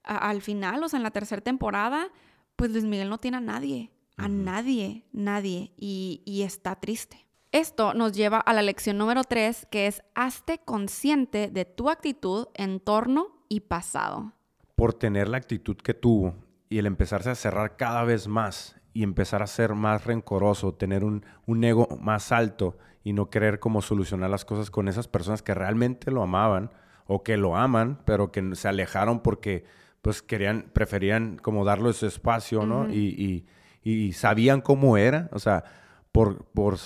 al 0.04 0.42
final, 0.42 0.84
o 0.84 0.90
sea, 0.90 0.98
en 0.98 1.04
la 1.04 1.12
tercera 1.12 1.42
temporada, 1.42 2.10
pues 2.56 2.72
Luis 2.72 2.86
Miguel 2.86 3.10
no 3.10 3.18
tiene 3.18 3.38
a 3.38 3.42
nadie, 3.42 3.92
a 4.16 4.30
nadie, 4.30 5.06
nadie, 5.12 5.74
y, 5.78 6.22
y 6.26 6.44
está 6.44 6.76
triste. 6.76 7.27
Esto 7.58 7.96
nos 7.96 8.12
lleva 8.12 8.38
a 8.38 8.54
la 8.54 8.62
lección 8.62 9.00
número 9.00 9.24
3, 9.24 9.66
que 9.72 9.88
es 9.88 10.04
hazte 10.14 10.60
consciente 10.60 11.50
de 11.50 11.66
tu 11.66 11.90
actitud, 11.90 12.50
entorno 12.54 13.30
y 13.50 13.62
pasado. 13.62 14.34
Por 14.76 14.94
tener 14.94 15.28
la 15.28 15.38
actitud 15.38 15.76
que 15.76 15.96
tuvo 15.96 16.36
y 16.70 16.78
el 16.78 16.86
empezarse 16.86 17.32
a 17.32 17.36
cerrar 17.36 17.76
cada 17.76 18.04
vez 18.04 18.28
más 18.28 18.76
y 18.94 19.02
empezar 19.02 19.42
a 19.42 19.48
ser 19.48 19.74
más 19.74 20.06
rencoroso, 20.06 20.76
tener 20.76 21.04
un, 21.04 21.24
ego 21.64 21.88
más 22.00 22.32
alto 22.32 22.78
y 23.04 23.14
no 23.14 23.32
querer 23.32 23.60
como 23.60 23.82
solucionar 23.82 24.30
las 24.30 24.46
cosas 24.46 24.70
con 24.70 24.88
esas 24.88 25.08
personas 25.08 25.42
que 25.42 25.56
realmente 25.56 26.12
lo 26.12 26.22
amaban 26.22 26.70
o 27.08 27.24
que 27.24 27.38
lo 27.38 27.58
aman, 27.58 28.04
pero 28.06 28.32
que 28.32 28.54
se 28.54 28.68
alejaron 28.68 29.22
porque 29.22 29.66
pues 30.04 30.22
querían, 30.22 30.70
preferían 30.74 31.38
como 31.38 31.66
darle 31.66 31.92
su 31.94 32.06
espacio, 32.06 32.68
¿no? 32.68 32.88
y, 32.88 33.48
y, 33.84 34.14
sabían 34.14 34.62
cómo 34.62 34.96
era, 34.98 35.28
o 35.32 35.40
sea, 35.40 35.64
por, 36.12 36.46
por 36.46 36.78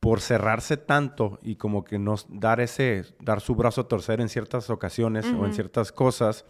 por 0.00 0.22
cerrarse 0.22 0.78
tanto 0.78 1.38
y 1.42 1.56
como 1.56 1.84
que 1.84 1.98
no 1.98 2.16
dar 2.28 2.60
ese, 2.60 3.04
dar 3.20 3.42
su 3.42 3.54
brazo 3.54 3.82
a 3.82 3.88
torcer 3.88 4.22
en 4.22 4.30
ciertas 4.30 4.70
ocasiones 4.70 5.26
o 5.26 5.44
en 5.44 5.52
ciertas 5.52 5.92
cosas, 5.92 6.46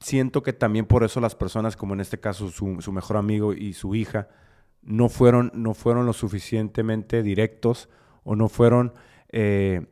siento 0.00 0.42
que 0.42 0.54
también 0.54 0.86
por 0.86 1.04
eso 1.04 1.20
las 1.20 1.34
personas, 1.34 1.76
como 1.76 1.92
en 1.92 2.00
este 2.00 2.18
caso 2.18 2.50
su, 2.50 2.66
mejor 2.92 3.18
amigo 3.18 3.52
y 3.52 3.74
su 3.74 3.94
hija, 3.94 4.28
no 4.80 5.10
fueron, 5.10 5.52
no 5.54 5.74
fueron 5.74 6.06
lo 6.06 6.14
suficientemente 6.14 7.22
directos 7.22 7.90
o 8.22 8.36
no 8.36 8.48
fueron, 8.48 8.94
eh, 9.28 9.86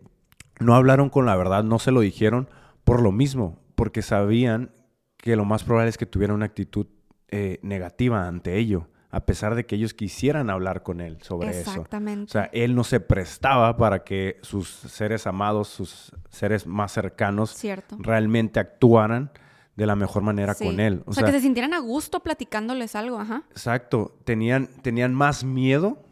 no 0.58 0.74
hablaron 0.74 1.10
con 1.10 1.26
la 1.26 1.36
verdad, 1.36 1.64
no 1.64 1.78
se 1.78 1.92
lo 1.92 2.00
dijeron 2.00 2.48
por 2.84 3.02
lo 3.02 3.12
mismo, 3.12 3.58
porque 3.74 4.00
sabían 4.00 4.72
que 5.18 5.36
lo 5.36 5.44
más 5.44 5.64
probable 5.64 5.90
es 5.90 5.98
que 5.98 6.06
tuvieran 6.06 6.36
una 6.36 6.46
actitud 6.46 6.86
eh, 7.28 7.58
negativa 7.62 8.26
ante 8.26 8.56
ello 8.56 8.88
a 9.12 9.26
pesar 9.26 9.54
de 9.54 9.66
que 9.66 9.76
ellos 9.76 9.92
quisieran 9.92 10.48
hablar 10.48 10.82
con 10.82 11.02
él 11.02 11.18
sobre 11.20 11.50
eso. 11.50 11.70
Exactamente. 11.70 12.30
O 12.30 12.32
sea, 12.32 12.48
él 12.52 12.74
no 12.74 12.82
se 12.82 12.98
prestaba 12.98 13.76
para 13.76 14.04
que 14.04 14.38
sus 14.40 14.68
seres 14.68 15.26
amados, 15.26 15.68
sus 15.68 16.12
seres 16.30 16.66
más 16.66 16.92
cercanos, 16.92 17.54
realmente 17.98 18.58
actuaran 18.58 19.30
de 19.76 19.84
la 19.84 19.96
mejor 19.96 20.22
manera 20.22 20.54
con 20.54 20.80
él. 20.80 21.02
O, 21.04 21.12
sea, 21.12 21.26
que 21.26 21.32
se 21.32 21.40
sintieran 21.40 21.74
a 21.74 21.78
gusto 21.78 22.20
platicándoles 22.20 22.96
algo, 22.96 23.20
ajá. 23.20 23.42
Exacto. 23.50 24.16
Tenían, 24.24 24.68
tenían 24.80 25.12
más 25.12 25.44
miedo 25.44 26.02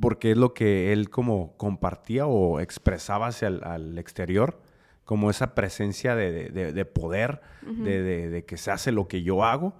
porque 0.00 0.30
es 0.30 0.38
lo 0.38 0.54
que 0.54 0.94
él 0.94 1.10
como 1.10 1.54
compartía 1.58 2.26
o 2.26 2.60
expresaba 2.60 3.26
hacia 3.26 3.48
el 3.48 3.62
al 3.62 3.98
exterior, 3.98 4.58
como 5.04 5.28
esa 5.28 5.54
presencia 5.54 6.16
de, 6.16 6.84
poder, 6.86 7.42
de, 7.60 8.44
que 8.46 8.56
se 8.56 8.70
hace 8.70 8.90
lo 8.90 9.06
que 9.06 9.22
yo 9.22 9.44
hago 9.44 9.74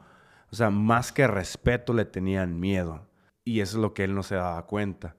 o 0.53 0.55
sea, 0.57 0.69
más 0.69 1.13
que 1.13 1.27
respeto 1.27 1.95
le 1.95 2.05
tenían 2.05 2.61
miedo. 2.61 3.09
Y 3.43 3.61
eso 3.61 3.79
es 3.79 3.83
lo 3.83 3.95
que 3.95 4.05
él 4.05 4.15
no 4.15 4.23
se 4.23 4.35
daba 4.35 4.67
cuenta. 4.67 5.17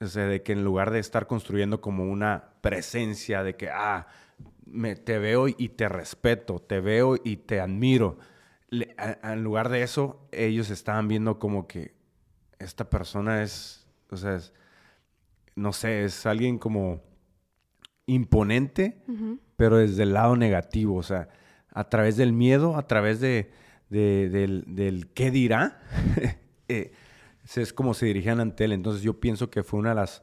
O 0.00 0.06
sea, 0.06 0.26
de 0.26 0.42
que 0.42 0.52
en 0.52 0.62
lugar 0.62 0.92
de 0.92 1.00
estar 1.00 1.26
construyendo 1.26 1.80
como 1.80 2.04
una 2.04 2.52
presencia 2.60 3.42
de 3.42 3.56
que, 3.56 3.70
ah, 3.70 4.06
me, 4.64 4.94
te 4.94 5.18
veo 5.18 5.48
y 5.48 5.70
te 5.70 5.88
respeto, 5.88 6.60
te 6.60 6.80
veo 6.80 7.16
y 7.22 7.38
te 7.38 7.60
admiro. 7.60 8.18
en 8.70 9.42
lugar 9.42 9.68
de 9.68 9.82
eso, 9.82 10.28
ellos 10.30 10.70
estaban 10.70 11.08
viendo 11.08 11.40
como 11.40 11.66
que 11.66 11.96
esta 12.60 12.88
persona 12.88 13.42
es, 13.42 13.88
o 14.10 14.16
sea, 14.16 14.38
no 15.56 15.72
sé, 15.72 16.04
es 16.04 16.24
alguien 16.24 16.58
como 16.58 17.02
imponente, 18.06 19.02
pero 19.56 19.78
desde 19.78 20.04
el 20.04 20.12
lado 20.12 20.36
negativo, 20.36 20.96
o 20.96 21.02
sea, 21.02 21.28
a 21.70 21.88
través 21.88 22.16
del 22.16 22.32
miedo, 22.32 22.76
a 22.76 22.86
través 22.86 23.20
de, 23.20 23.50
del, 23.88 24.64
del, 24.66 25.08
qué 25.12 25.30
dirá, 25.30 25.80
eh, 26.68 26.92
es 27.54 27.72
como 27.72 27.94
se 27.94 28.06
dirigían 28.06 28.40
ante 28.40 28.64
él. 28.64 28.72
Entonces 28.72 29.02
yo 29.02 29.20
pienso 29.20 29.50
que 29.50 29.62
fue 29.62 29.80
una 29.80 29.90
de 29.90 29.94
las, 29.96 30.22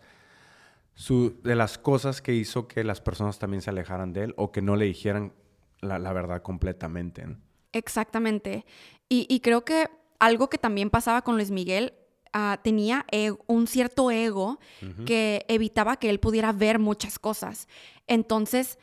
de 1.09 1.55
las 1.55 1.77
cosas 1.77 2.21
que 2.21 2.33
hizo 2.33 2.67
que 2.67 2.83
las 2.83 3.01
personas 3.01 3.39
también 3.39 3.61
se 3.61 3.69
alejaran 3.69 4.13
de 4.13 4.25
él 4.25 4.33
o 4.37 4.51
que 4.51 4.61
no 4.61 4.75
le 4.75 4.85
dijeran 4.85 5.33
la, 5.79 6.13
verdad 6.13 6.41
completamente. 6.41 7.25
Exactamente. 7.71 8.65
Y, 9.09 9.39
creo 9.41 9.63
que 9.63 9.89
algo 10.19 10.49
que 10.49 10.57
también 10.57 10.89
pasaba 10.89 11.21
con 11.21 11.35
Luis 11.35 11.51
Miguel, 11.51 11.93
ah, 12.31 12.59
tenía 12.63 13.05
un 13.47 13.67
cierto 13.67 14.09
ego 14.09 14.59
que 15.05 15.45
evitaba 15.49 15.97
que 15.97 16.09
él 16.09 16.19
pudiera 16.19 16.51
ver 16.51 16.79
muchas 16.79 17.19
cosas. 17.19 17.67
Entonces, 18.07 18.79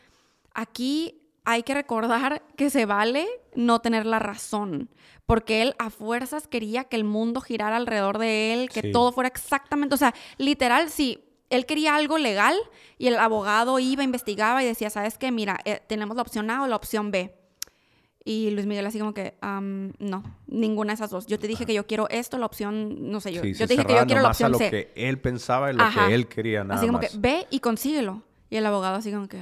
aquí 0.54 1.19
hay 1.44 1.62
que 1.62 1.74
recordar 1.74 2.42
que 2.56 2.70
se 2.70 2.86
vale 2.86 3.26
no 3.54 3.80
tener 3.80 4.06
la 4.06 4.18
razón, 4.18 4.90
porque 5.26 5.62
él 5.62 5.74
a 5.78 5.90
fuerzas 5.90 6.46
quería 6.46 6.84
que 6.84 6.96
el 6.96 7.04
mundo 7.04 7.40
girara 7.40 7.76
alrededor 7.76 8.18
de 8.18 8.54
él, 8.54 8.68
que 8.68 8.90
todo 8.90 9.12
fuera 9.12 9.28
exactamente, 9.28 9.94
o 9.94 9.98
sea, 9.98 10.14
literal, 10.38 10.90
si 10.90 11.24
él 11.50 11.66
quería 11.66 11.96
algo 11.96 12.16
legal 12.16 12.54
y 12.96 13.08
el 13.08 13.18
abogado 13.18 13.78
iba, 13.78 14.04
investigaba 14.04 14.62
y 14.62 14.66
decía, 14.66 14.88
¿sabes 14.88 15.18
qué? 15.18 15.32
Mira, 15.32 15.58
eh, 15.64 15.80
tenemos 15.86 16.16
la 16.16 16.22
opción 16.22 16.50
A 16.50 16.62
o 16.62 16.66
la 16.66 16.76
opción 16.76 17.10
B. 17.10 17.34
Y 18.22 18.50
Luis 18.50 18.66
Miguel 18.66 18.86
así 18.86 18.98
como 18.98 19.14
que, 19.14 19.34
no, 19.40 20.22
ninguna 20.46 20.92
de 20.92 20.94
esas 20.94 21.10
dos. 21.10 21.26
Yo 21.26 21.38
te 21.38 21.48
dije 21.48 21.64
que 21.64 21.72
yo 21.72 21.86
quiero 21.86 22.08
esto, 22.10 22.38
la 22.38 22.46
opción, 22.46 23.10
no 23.10 23.20
sé 23.20 23.32
yo. 23.32 23.42
yo 23.42 23.66
te 23.66 23.72
dije 23.72 23.86
que 23.86 23.94
yo 23.94 24.06
quiero 24.06 24.22
la 24.22 24.28
opción 24.28 24.48
a 24.48 24.50
lo 24.50 24.58
que 24.58 24.92
él 24.94 25.18
pensaba 25.18 25.70
y 25.70 25.74
lo 25.74 25.84
que 25.90 26.14
él 26.14 26.28
quería 26.28 26.62
nada 26.62 26.78
Así 26.78 26.86
como 26.86 27.00
que, 27.00 27.08
ve 27.14 27.46
y 27.50 27.60
consíguelo. 27.60 28.22
Y 28.50 28.56
el 28.56 28.66
abogado 28.66 28.96
así 28.96 29.10
como 29.10 29.26
que... 29.26 29.40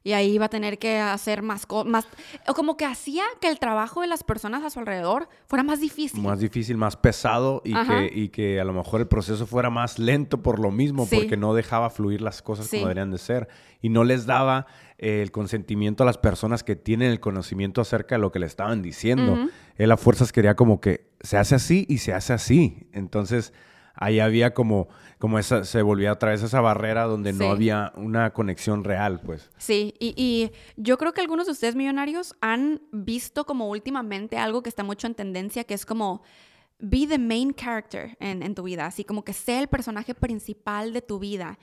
Ah" 0.00 0.02
y 0.02 0.12
ahí 0.12 0.32
iba 0.32 0.46
a 0.46 0.48
tener 0.48 0.78
que 0.78 0.98
hacer 0.98 1.42
más 1.42 1.66
cosas, 1.66 2.06
o 2.48 2.54
como 2.54 2.76
que 2.76 2.84
hacía 2.84 3.24
que 3.40 3.48
el 3.48 3.58
trabajo 3.58 4.00
de 4.00 4.06
las 4.06 4.24
personas 4.24 4.64
a 4.64 4.70
su 4.70 4.78
alrededor 4.78 5.28
fuera 5.46 5.62
más 5.62 5.80
difícil. 5.80 6.22
Más 6.22 6.40
difícil, 6.40 6.76
más 6.76 6.96
pesado 6.96 7.62
y, 7.64 7.74
que, 7.74 8.10
y 8.12 8.28
que, 8.28 8.60
a 8.60 8.64
lo 8.64 8.72
mejor 8.72 9.00
el 9.00 9.08
proceso 9.08 9.46
fuera 9.46 9.70
más 9.70 9.98
lento 9.98 10.42
por 10.42 10.58
lo 10.58 10.70
mismo, 10.70 11.06
porque 11.06 11.36
no 11.36 11.54
dejaba 11.54 11.90
fluir 11.90 12.20
las 12.20 12.42
cosas 12.42 12.68
como 12.68 12.82
deberían 12.82 13.10
de 13.10 13.18
ser 13.18 13.48
y 13.82 13.88
no 13.88 14.04
les 14.04 14.26
daba 14.26 14.66
eh, 14.98 15.22
el 15.22 15.30
consentimiento 15.30 16.02
a 16.02 16.06
las 16.06 16.18
personas 16.18 16.62
que 16.62 16.76
tienen 16.76 17.10
el 17.10 17.20
conocimiento 17.20 17.80
acerca 17.80 18.16
de 18.16 18.20
lo 18.20 18.32
que 18.32 18.38
le 18.38 18.46
estaban 18.46 18.82
diciendo. 18.82 19.48
Él 19.76 19.90
a 19.92 19.96
fuerzas 19.96 20.32
quería 20.32 20.56
como 20.56 20.80
que 20.80 21.10
se 21.20 21.36
hace 21.36 21.54
así 21.54 21.86
y 21.88 21.98
se 21.98 22.12
hace 22.12 22.32
así. 22.32 22.86
Entonces 22.92 23.52
ahí 23.94 24.20
había 24.20 24.52
como, 24.54 24.88
como 25.20 25.38
esa, 25.38 25.64
se 25.64 25.82
volvía 25.82 26.12
otra 26.12 26.30
vez 26.30 26.42
esa 26.42 26.62
barrera 26.62 27.04
donde 27.04 27.34
no 27.34 27.50
había 27.50 27.92
una 27.94 28.32
conexión 28.32 28.84
real, 28.84 29.20
pues. 29.20 29.50
Sí, 29.58 29.92
y, 30.00 30.14
y, 30.16 30.50
yo 30.78 30.96
creo 30.96 31.12
que 31.12 31.20
algunos 31.20 31.44
de 31.44 31.52
ustedes 31.52 31.76
millonarios 31.76 32.34
han 32.40 32.80
visto 32.90 33.44
como 33.44 33.68
últimamente 33.68 34.38
algo 34.38 34.62
que 34.62 34.70
está 34.70 34.82
mucho 34.82 35.06
en 35.06 35.14
tendencia, 35.14 35.64
que 35.64 35.74
es 35.74 35.84
como 35.84 36.22
be 36.78 37.06
the 37.06 37.18
main 37.18 37.52
character 37.52 38.16
en, 38.18 38.42
en 38.42 38.54
tu 38.54 38.62
vida, 38.62 38.86
así 38.86 39.04
como 39.04 39.22
que 39.22 39.34
sea 39.34 39.60
el 39.60 39.68
personaje 39.68 40.14
principal 40.14 40.94
de 40.94 41.02
tu 41.02 41.18
vida. 41.18 41.58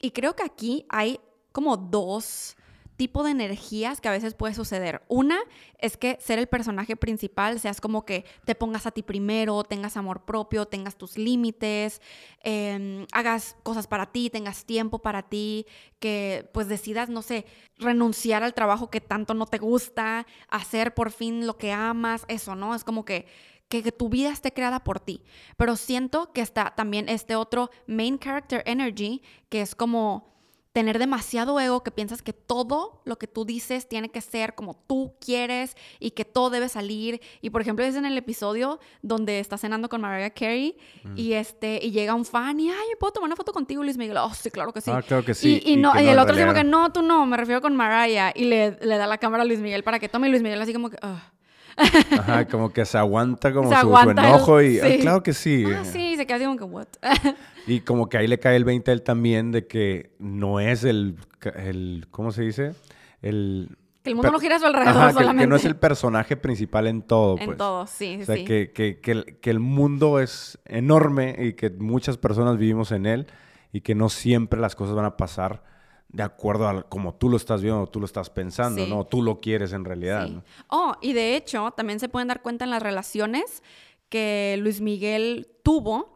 Y 0.00 0.12
creo 0.12 0.34
que 0.34 0.42
aquí 0.42 0.86
hay 0.88 1.20
como 1.52 1.76
dos 1.76 2.56
tipo 2.96 3.24
de 3.24 3.30
energías 3.30 4.00
que 4.00 4.08
a 4.08 4.12
veces 4.12 4.34
puede 4.34 4.54
suceder. 4.54 5.02
Una 5.08 5.38
es 5.78 5.96
que 5.96 6.18
ser 6.20 6.38
el 6.38 6.46
personaje 6.46 6.96
principal 6.96 7.58
seas 7.60 7.80
como 7.80 8.04
que 8.04 8.24
te 8.44 8.54
pongas 8.54 8.86
a 8.86 8.90
ti 8.90 9.02
primero, 9.02 9.64
tengas 9.64 9.96
amor 9.96 10.24
propio, 10.24 10.66
tengas 10.66 10.96
tus 10.96 11.18
límites, 11.18 12.00
em, 12.42 13.06
hagas 13.12 13.56
cosas 13.62 13.86
para 13.86 14.12
ti, 14.12 14.30
tengas 14.30 14.64
tiempo 14.64 15.00
para 15.00 15.22
ti, 15.22 15.66
que 15.98 16.48
pues 16.52 16.68
decidas, 16.68 17.08
no 17.08 17.22
sé, 17.22 17.46
renunciar 17.78 18.42
al 18.42 18.54
trabajo 18.54 18.90
que 18.90 19.00
tanto 19.00 19.34
no 19.34 19.46
te 19.46 19.58
gusta, 19.58 20.26
hacer 20.48 20.94
por 20.94 21.10
fin 21.10 21.46
lo 21.46 21.58
que 21.58 21.72
amas, 21.72 22.24
eso, 22.28 22.54
¿no? 22.54 22.74
Es 22.74 22.84
como 22.84 23.04
que 23.04 23.26
que, 23.68 23.82
que, 23.82 23.92
tu 23.92 24.10
vida 24.10 24.30
esté 24.30 24.52
creada 24.52 24.84
por 24.84 25.00
ti. 25.00 25.22
Pero 25.56 25.76
siento 25.76 26.32
que 26.32 26.42
está 26.42 26.74
también 26.76 27.08
este 27.08 27.34
otro 27.34 27.70
main 27.86 28.18
character 28.18 28.62
energy, 28.66 29.22
que 29.48 29.62
es 29.62 29.74
como 29.74 30.33
tener 30.74 30.98
demasiado 30.98 31.60
ego, 31.60 31.84
que 31.84 31.92
piensas 31.92 32.20
que 32.20 32.32
todo 32.32 33.00
lo 33.04 33.16
que 33.16 33.28
tú 33.28 33.44
dices 33.44 33.88
tiene 33.88 34.08
que 34.08 34.20
ser 34.20 34.56
como 34.56 34.74
tú 34.74 35.14
quieres 35.24 35.76
y 36.00 36.10
que 36.10 36.24
todo 36.24 36.50
debe 36.50 36.68
salir. 36.68 37.20
Y 37.40 37.50
por 37.50 37.62
ejemplo, 37.62 37.84
es 37.84 37.94
en 37.94 38.04
el 38.04 38.18
episodio 38.18 38.80
donde 39.00 39.38
está 39.38 39.56
cenando 39.56 39.88
con 39.88 40.00
Mariah 40.00 40.30
Carey 40.30 40.76
mm. 41.04 41.16
y 41.16 41.34
este 41.34 41.78
y 41.80 41.92
llega 41.92 42.12
un 42.12 42.24
fan 42.24 42.58
y, 42.58 42.70
ay, 42.70 42.88
¿puedo 42.98 43.12
tomar 43.12 43.28
una 43.28 43.36
foto 43.36 43.52
contigo, 43.52 43.84
Luis 43.84 43.96
Miguel? 43.96 44.16
Oh, 44.16 44.34
sí, 44.34 44.50
claro 44.50 44.72
que 44.72 44.80
sí. 44.80 44.90
Ah, 44.92 45.00
claro 45.00 45.24
que 45.24 45.34
sí. 45.34 45.62
Y, 45.64 45.76
no, 45.76 45.92
y, 45.94 46.08
el 46.08 46.18
otro 46.18 46.34
dice 46.34 46.52
que 46.52 46.64
no, 46.64 46.92
tú 46.92 47.02
no, 47.02 47.24
me 47.24 47.36
refiero 47.36 47.60
con 47.60 47.76
Mariah. 47.76 48.32
Y 48.34 48.46
le, 48.46 48.72
le, 48.82 48.96
da 48.96 49.06
la 49.06 49.18
cámara 49.18 49.44
a 49.44 49.46
Luis 49.46 49.60
Miguel 49.60 49.84
para 49.84 50.00
que 50.00 50.08
tome 50.08 50.28
Luis 50.28 50.42
Miguel 50.42 50.60
así 50.60 50.72
como 50.72 50.90
que... 50.90 50.98
Ajá, 51.76 52.46
como 52.46 52.72
que 52.72 52.84
se 52.84 52.98
aguanta 52.98 53.52
como 53.52 53.68
su, 53.80 54.10
enojo 54.10 54.62
y 54.62 54.78
ah, 54.80 54.88
claro 55.00 55.22
que 55.22 55.32
sí. 55.32 55.64
Ah, 55.66 55.84
sí, 55.84 56.03
se 56.24 56.26
queda 56.26 56.36
así 56.36 56.44
como 56.44 56.56
que 56.56 56.64
what. 56.64 56.88
y 57.66 57.80
como 57.80 58.08
que 58.08 58.18
ahí 58.18 58.26
le 58.26 58.38
cae 58.38 58.56
el 58.56 58.64
20 58.64 58.90
a 58.90 58.94
él 58.94 59.02
también 59.02 59.52
de 59.52 59.66
que 59.66 60.14
no 60.18 60.60
es 60.60 60.84
el, 60.84 61.16
el 61.56 62.06
¿cómo 62.10 62.32
se 62.32 62.42
dice? 62.42 62.74
El 63.22 63.76
que 64.02 64.10
el 64.10 64.16
mundo 64.16 64.32
no 64.32 64.38
gira 64.38 64.56
a 64.56 64.58
su 64.58 64.66
alrededor 64.66 65.12
solamente. 65.12 65.44
Que, 65.44 65.46
no 65.46 65.56
es 65.56 65.64
el 65.64 65.76
personaje 65.76 66.36
principal 66.36 66.86
en 66.86 67.02
todo, 67.02 67.36
pues. 67.36 67.48
En 67.48 67.56
todo, 67.56 67.86
sí, 67.86 68.18
o 68.20 68.24
sea, 68.24 68.36
sí. 68.36 68.44
Que, 68.44 68.70
que, 68.70 69.00
que, 69.00 69.10
el, 69.10 69.38
que 69.40 69.50
el 69.50 69.60
mundo 69.60 70.20
es 70.20 70.58
enorme 70.66 71.34
y 71.38 71.54
que 71.54 71.70
muchas 71.70 72.18
personas 72.18 72.58
vivimos 72.58 72.92
en 72.92 73.06
él 73.06 73.26
y 73.72 73.80
que 73.80 73.94
no 73.94 74.10
siempre 74.10 74.60
las 74.60 74.76
cosas 74.76 74.94
van 74.94 75.06
a 75.06 75.16
pasar 75.16 75.62
de 76.08 76.22
acuerdo 76.22 76.68
a 76.68 76.82
como 76.84 77.14
tú 77.14 77.28
lo 77.28 77.36
estás 77.36 77.62
viendo, 77.62 77.86
tú 77.86 77.98
lo 77.98 78.06
estás 78.06 78.30
pensando, 78.30 78.86
¿no? 78.86 79.04
Tú 79.04 79.22
lo 79.22 79.40
quieres 79.40 79.72
en 79.72 79.84
realidad. 79.84 80.28
Oh, 80.68 80.94
y 81.00 81.12
de 81.12 81.34
hecho, 81.34 81.72
también 81.72 81.98
se 81.98 82.08
pueden 82.08 82.28
dar 82.28 82.40
cuenta 82.40 82.64
en 82.64 82.70
las 82.70 82.82
relaciones 82.82 83.62
que 84.08 84.56
Luis 84.60 84.80
Miguel 84.80 85.48
tuvo, 85.64 86.13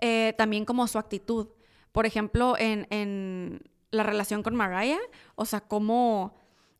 eh, 0.00 0.34
también 0.36 0.64
como 0.64 0.86
su 0.86 0.98
actitud. 0.98 1.48
Por 1.92 2.06
ejemplo, 2.06 2.56
en, 2.58 3.62
la 3.90 4.02
relación 4.04 4.42
con 4.42 4.54
Mariah, 4.54 5.00
o 5.34 5.44
sea, 5.44 5.60
cómo 5.60 6.36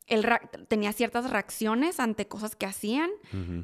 él 0.07 0.25
tenía 0.67 0.93
ciertas 0.93 1.29
reacciones 1.29 1.99
ante 1.99 2.27
cosas 2.27 2.55
que 2.55 2.65
hacían 2.65 3.09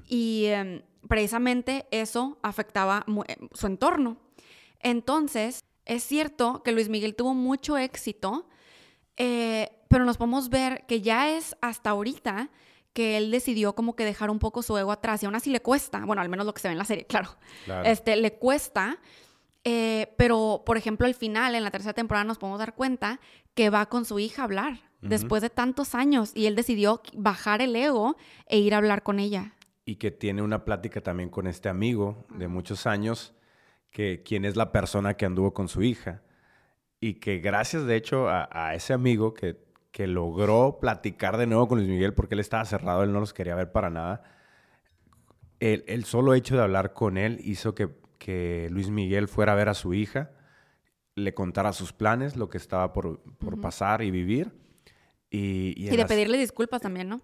y 0.08 0.46
em, 0.48 0.82
precisamente 1.08 1.88
eso 1.92 2.38
afectaba 2.42 3.06
eh, 3.28 3.38
su 3.54 3.68
entorno. 3.68 4.18
Entonces, 4.80 5.64
es 5.86 6.04
cierto 6.04 6.62
que 6.64 6.74
Luis 6.74 6.90
Miguel 6.90 7.16
tuvo 7.16 7.34
mucho 7.34 7.78
éxito 7.78 8.48
eh, 9.18 9.72
pero 9.90 10.06
nos 10.06 10.18
podemos 10.18 10.50
ver 10.50 10.86
que 10.88 11.02
ya 11.02 11.36
es 11.36 11.56
hasta 11.60 11.90
ahorita 11.90 12.50
que 12.94 13.18
él 13.18 13.32
decidió 13.32 13.74
como 13.74 13.96
que 13.96 14.06
dejar 14.06 14.30
un 14.30 14.40
poco 14.40 14.62
su 14.62 14.78
ego 14.78 14.92
atrás 14.92 15.22
y 15.22 15.26
aún 15.26 15.36
así 15.36 15.50
le 15.50 15.60
cuesta, 15.60 16.04
bueno, 16.06 16.22
al 16.22 16.30
menos 16.30 16.46
lo 16.46 16.54
que 16.54 16.62
se 16.62 16.68
ve 16.68 16.74
en 16.74 16.78
la 16.78 16.86
serie, 16.86 17.06
claro, 17.06 17.30
este, 17.84 18.16
le 18.16 18.34
cuesta, 18.34 19.00
eh, 19.70 20.14
pero 20.16 20.64
por 20.66 20.78
ejemplo 20.78 21.08
al 21.08 21.14
final, 21.14 21.54
en 21.54 21.62
la 21.62 21.72
tercera 21.72 21.92
temporada 21.92 22.24
nos 22.24 22.38
podemos 22.38 22.58
dar 22.58 22.74
cuenta 22.74 23.20
que 23.54 23.70
va 23.70 23.88
con 23.88 24.06
su 24.06 24.18
hija 24.18 24.44
a 24.44 24.46
hablar 24.46 24.80
después 25.02 25.42
de 25.42 25.50
tantos 25.50 25.94
años 25.94 26.32
y 26.34 26.46
él 26.46 26.56
decidió 26.56 27.02
bajar 27.14 27.62
el 27.62 27.76
ego 27.76 28.16
e 28.46 28.60
ir 28.60 28.74
a 28.74 28.78
hablar 28.78 29.04
con 29.04 29.20
ella. 29.20 29.56
Y 29.84 29.98
que 29.98 30.10
tiene 30.10 30.42
una 30.42 30.64
plática 30.64 31.02
también 31.02 31.28
con 31.28 31.48
este 31.48 31.68
amigo 31.68 32.26
de 32.30 32.48
muchos 32.48 32.88
años, 32.88 33.36
que 33.92 34.24
quien 34.24 34.46
es 34.46 34.56
la 34.56 34.72
persona 34.72 35.16
que 35.16 35.26
anduvo 35.26 35.54
con 35.54 35.68
su 35.68 35.84
hija. 35.84 36.22
Y 37.02 37.16
que 37.16 37.40
gracias 37.40 37.86
de 37.86 37.98
hecho 37.98 38.30
a, 38.30 38.74
ese 38.74 38.94
amigo 38.94 39.34
que, 39.34 39.58
que, 39.92 40.08
logró 40.08 40.80
platicar 40.80 41.36
de 41.36 41.46
nuevo 41.46 41.68
con 41.68 41.80
Luis 41.80 41.90
Miguel 41.90 42.14
porque 42.14 42.36
él 42.36 42.40
estaba 42.40 42.64
cerrado, 42.64 43.04
él 43.04 43.12
no 43.12 43.20
los 43.20 43.34
quería 43.34 43.54
ver 43.54 43.74
para 43.74 43.90
nada, 43.90 44.24
el, 45.60 46.06
solo 46.06 46.34
hecho 46.34 46.56
de 46.56 46.64
hablar 46.64 46.94
con 46.94 47.18
él 47.18 47.40
hizo 47.44 47.74
que, 47.74 47.90
que, 48.18 48.68
Luis 48.72 48.90
Miguel 48.90 49.28
fuera 49.28 49.54
a 49.54 49.56
ver 49.56 49.70
a 49.70 49.74
su 49.74 49.94
hija, 49.94 50.32
le 51.16 51.34
contara 51.34 51.74
sus 51.74 51.94
planes, 51.94 52.36
lo 52.36 52.50
que 52.50 52.58
estaba 52.58 52.94
por, 52.94 53.22
por 53.38 53.60
pasar 53.60 54.02
y 54.02 54.12
vivir. 54.12 54.52
Y, 55.30 55.74
y, 55.76 55.96
de 55.96 56.06
pedirle 56.06 56.38
disculpas 56.38 56.82
también, 56.82 57.10
¿no? 57.10 57.22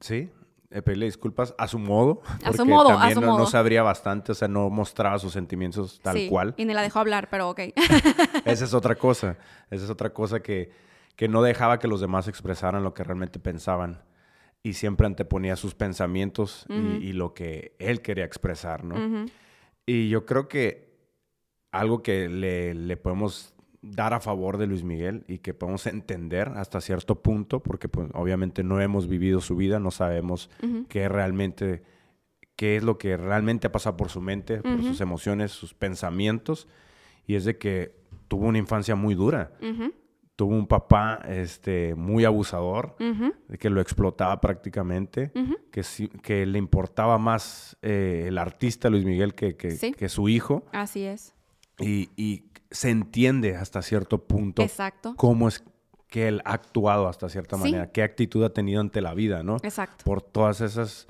Sí, 0.00 0.30
pedirle 0.70 1.06
disculpas 1.06 1.54
a 1.58 1.66
su 1.66 1.78
modo. 1.78 2.22
A 2.44 2.52
su 2.52 2.64
modo, 2.64 2.88
también 2.88 3.10
a 3.10 3.14
su 3.14 3.20
no, 3.20 3.38
no, 3.38 3.46
sabría 3.46 3.82
bastante, 3.82 4.32
o 4.32 4.34
sea, 4.34 4.46
no 4.46 4.70
mostraba 4.70 5.18
sus 5.18 5.32
sentimientos 5.32 6.00
tal 6.00 6.28
cual. 6.28 6.54
Y 6.56 6.64
ni 6.64 6.74
la 6.74 6.82
dejó 6.82 7.00
hablar, 7.00 7.28
pero 7.30 7.50
ok. 7.50 7.60
Esa 8.44 8.64
es 8.64 8.74
otra 8.74 8.94
cosa. 8.94 9.36
Esa 9.70 9.84
es 9.84 9.90
otra 9.90 10.12
cosa 10.12 10.40
que, 10.40 10.70
que 11.16 11.28
no 11.28 11.42
dejaba 11.42 11.78
que 11.78 11.88
los 11.88 12.00
demás 12.00 12.28
expresaran 12.28 12.84
lo 12.84 12.94
que 12.94 13.02
realmente 13.02 13.40
pensaban. 13.40 14.02
Y 14.62 14.74
siempre 14.74 15.06
anteponía 15.06 15.56
sus 15.56 15.74
pensamientos 15.74 16.66
y, 16.68 17.14
lo 17.14 17.32
que 17.32 17.74
él 17.78 18.02
quería 18.02 18.26
expresar, 18.26 18.84
¿no? 18.84 19.26
Y 19.86 20.08
yo 20.08 20.26
creo 20.26 20.48
que 20.48 20.90
algo 21.72 22.02
que 22.02 22.28
le, 22.28 22.74
le 22.74 22.96
podemos 22.96 23.54
dar 23.82 24.12
a 24.12 24.20
favor 24.20 24.58
de 24.58 24.66
Luis 24.66 24.82
Miguel 24.84 25.24
y 25.26 25.38
que 25.38 25.54
podemos 25.54 25.86
entender 25.86 26.48
hasta 26.56 26.80
cierto 26.80 27.22
punto, 27.22 27.60
porque 27.62 27.88
pues, 27.88 28.08
obviamente 28.12 28.62
no 28.62 28.80
hemos 28.80 29.08
vivido 29.08 29.40
su 29.40 29.56
vida, 29.56 29.78
no 29.78 29.90
sabemos 29.90 30.50
qué 30.88 31.08
realmente, 31.08 31.82
qué 32.56 32.76
es 32.76 32.82
lo 32.82 32.98
que 32.98 33.16
realmente 33.16 33.66
ha 33.66 33.72
pasado 33.72 33.96
por 33.96 34.10
su 34.10 34.20
mente, 34.20 34.58
por 34.58 34.82
sus 34.82 35.00
emociones, 35.00 35.52
sus 35.52 35.74
pensamientos, 35.74 36.68
y 37.26 37.36
es 37.36 37.44
de 37.44 37.56
que 37.56 37.94
tuvo 38.28 38.46
una 38.46 38.58
infancia 38.58 38.94
muy 38.94 39.14
dura. 39.14 39.52
Tuvo 40.40 40.54
un 40.54 40.66
papá 40.66 41.20
este, 41.28 41.94
muy 41.94 42.24
abusador, 42.24 42.96
que 43.58 43.68
lo 43.68 43.82
explotaba 43.82 44.40
prácticamente, 44.40 45.32
que, 45.70 45.84
que 46.22 46.46
le 46.46 46.58
importaba 46.58 47.18
más 47.18 47.76
eh, 47.82 48.24
el 48.28 48.38
artista 48.38 48.88
Luis 48.88 49.04
Miguel 49.04 49.34
que, 49.34 49.54
que, 49.54 50.08
su 50.08 50.30
hijo. 50.30 50.64
Así 50.72 51.04
es. 51.04 51.34
Y, 51.78 52.08
y, 52.16 52.44
se 52.70 52.88
entiende 52.88 53.54
hasta 53.54 53.82
cierto 53.82 54.24
punto 54.26 54.62
Exacto. 54.62 55.12
cómo 55.18 55.46
es 55.46 55.62
que 56.08 56.28
él 56.28 56.40
ha 56.46 56.54
actuado 56.54 57.06
hasta 57.06 57.28
cierta 57.28 57.58
manera, 57.58 57.90
qué 57.92 58.02
actitud 58.02 58.42
ha 58.42 58.54
tenido 58.54 58.80
ante 58.80 59.02
la 59.02 59.12
vida, 59.12 59.42
¿no? 59.42 59.58
Exacto. 59.62 60.06
Por 60.06 60.22
todas 60.22 60.62
esas 60.62 61.06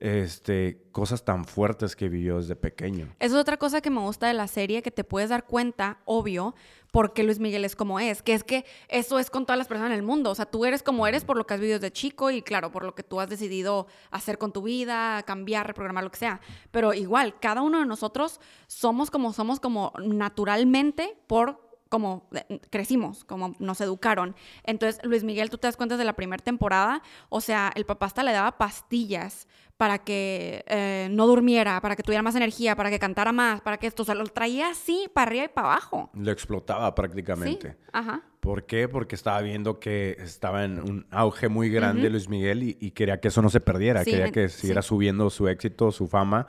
este, 0.00 0.88
cosas 0.92 1.24
tan 1.24 1.44
fuertes 1.44 1.96
que 1.96 2.08
vivió 2.08 2.38
desde 2.38 2.56
pequeño. 2.56 3.14
Es 3.18 3.32
otra 3.32 3.56
cosa 3.56 3.80
que 3.80 3.90
me 3.90 4.00
gusta 4.00 4.26
de 4.28 4.34
la 4.34 4.48
serie, 4.48 4.82
que 4.82 4.90
te 4.90 5.04
puedes 5.04 5.30
dar 5.30 5.44
cuenta, 5.46 5.98
obvio, 6.04 6.54
porque 6.90 7.22
Luis 7.22 7.38
Miguel 7.38 7.64
es 7.64 7.76
como 7.76 8.00
es, 8.00 8.22
que 8.22 8.34
es 8.34 8.44
que 8.44 8.64
eso 8.88 9.18
es 9.18 9.30
con 9.30 9.44
todas 9.44 9.58
las 9.58 9.68
personas 9.68 9.90
en 9.90 9.98
el 9.98 10.02
mundo, 10.02 10.30
o 10.30 10.34
sea, 10.34 10.46
tú 10.46 10.64
eres 10.64 10.82
como 10.82 11.06
eres 11.06 11.24
por 11.24 11.36
lo 11.36 11.46
que 11.46 11.54
has 11.54 11.60
vivido 11.60 11.78
desde 11.78 11.92
chico 11.92 12.30
y 12.30 12.42
claro, 12.42 12.70
por 12.72 12.84
lo 12.84 12.94
que 12.94 13.02
tú 13.02 13.20
has 13.20 13.28
decidido 13.28 13.86
hacer 14.10 14.38
con 14.38 14.52
tu 14.52 14.62
vida, 14.62 15.22
cambiar, 15.24 15.66
reprogramar, 15.66 16.04
lo 16.04 16.10
que 16.10 16.18
sea, 16.18 16.40
pero 16.70 16.94
igual, 16.94 17.38
cada 17.40 17.62
uno 17.62 17.80
de 17.80 17.86
nosotros 17.86 18.40
somos 18.66 19.10
como 19.10 19.32
somos 19.32 19.60
como 19.60 19.92
naturalmente 19.98 21.16
por 21.26 21.68
como 21.88 22.28
crecimos, 22.70 23.24
como 23.24 23.54
nos 23.58 23.80
educaron. 23.80 24.36
Entonces, 24.64 25.00
Luis 25.04 25.24
Miguel, 25.24 25.50
tú 25.50 25.58
te 25.58 25.66
das 25.66 25.76
cuenta 25.76 25.96
de 25.96 26.04
la 26.04 26.12
primera 26.14 26.42
temporada, 26.42 27.02
o 27.28 27.40
sea, 27.40 27.72
el 27.74 27.86
papá 27.86 28.06
hasta 28.06 28.22
le 28.22 28.32
daba 28.32 28.58
pastillas 28.58 29.48
para 29.78 29.98
que 29.98 30.64
eh, 30.66 31.08
no 31.12 31.28
durmiera, 31.28 31.80
para 31.80 31.94
que 31.94 32.02
tuviera 32.02 32.20
más 32.20 32.34
energía, 32.34 32.74
para 32.74 32.90
que 32.90 32.98
cantara 32.98 33.30
más, 33.30 33.60
para 33.60 33.78
que 33.78 33.86
esto, 33.86 34.02
o 34.02 34.04
sea, 34.04 34.16
lo 34.16 34.26
traía 34.26 34.70
así 34.70 35.08
para 35.14 35.30
arriba 35.30 35.44
y 35.44 35.48
para 35.48 35.68
abajo. 35.68 36.10
Lo 36.14 36.32
explotaba 36.32 36.92
prácticamente. 36.96 37.70
Sí, 37.70 37.76
ajá. 37.92 38.22
¿Por 38.40 38.66
qué? 38.66 38.88
Porque 38.88 39.14
estaba 39.14 39.40
viendo 39.40 39.78
que 39.78 40.16
estaba 40.18 40.64
en 40.64 40.80
un 40.80 41.06
auge 41.12 41.48
muy 41.48 41.70
grande 41.70 42.10
Luis 42.10 42.28
Miguel 42.28 42.62
y, 42.64 42.90
quería 42.90 43.20
que 43.20 43.28
eso 43.28 43.40
no 43.40 43.50
se 43.50 43.60
perdiera, 43.60 44.04
quería 44.04 44.32
que 44.32 44.48
siguiera 44.48 44.82
subiendo 44.82 45.30
su 45.30 45.46
éxito, 45.46 45.92
su 45.92 46.08
fama, 46.08 46.48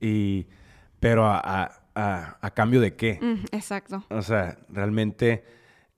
y, 0.00 0.48
pero 0.98 1.26
a, 1.26 1.40
a, 1.94 2.38
a 2.40 2.50
cambio 2.54 2.80
de 2.80 2.96
qué. 2.96 3.20
exacto. 3.52 4.04
O 4.10 4.22
sea, 4.22 4.58
realmente... 4.68 5.44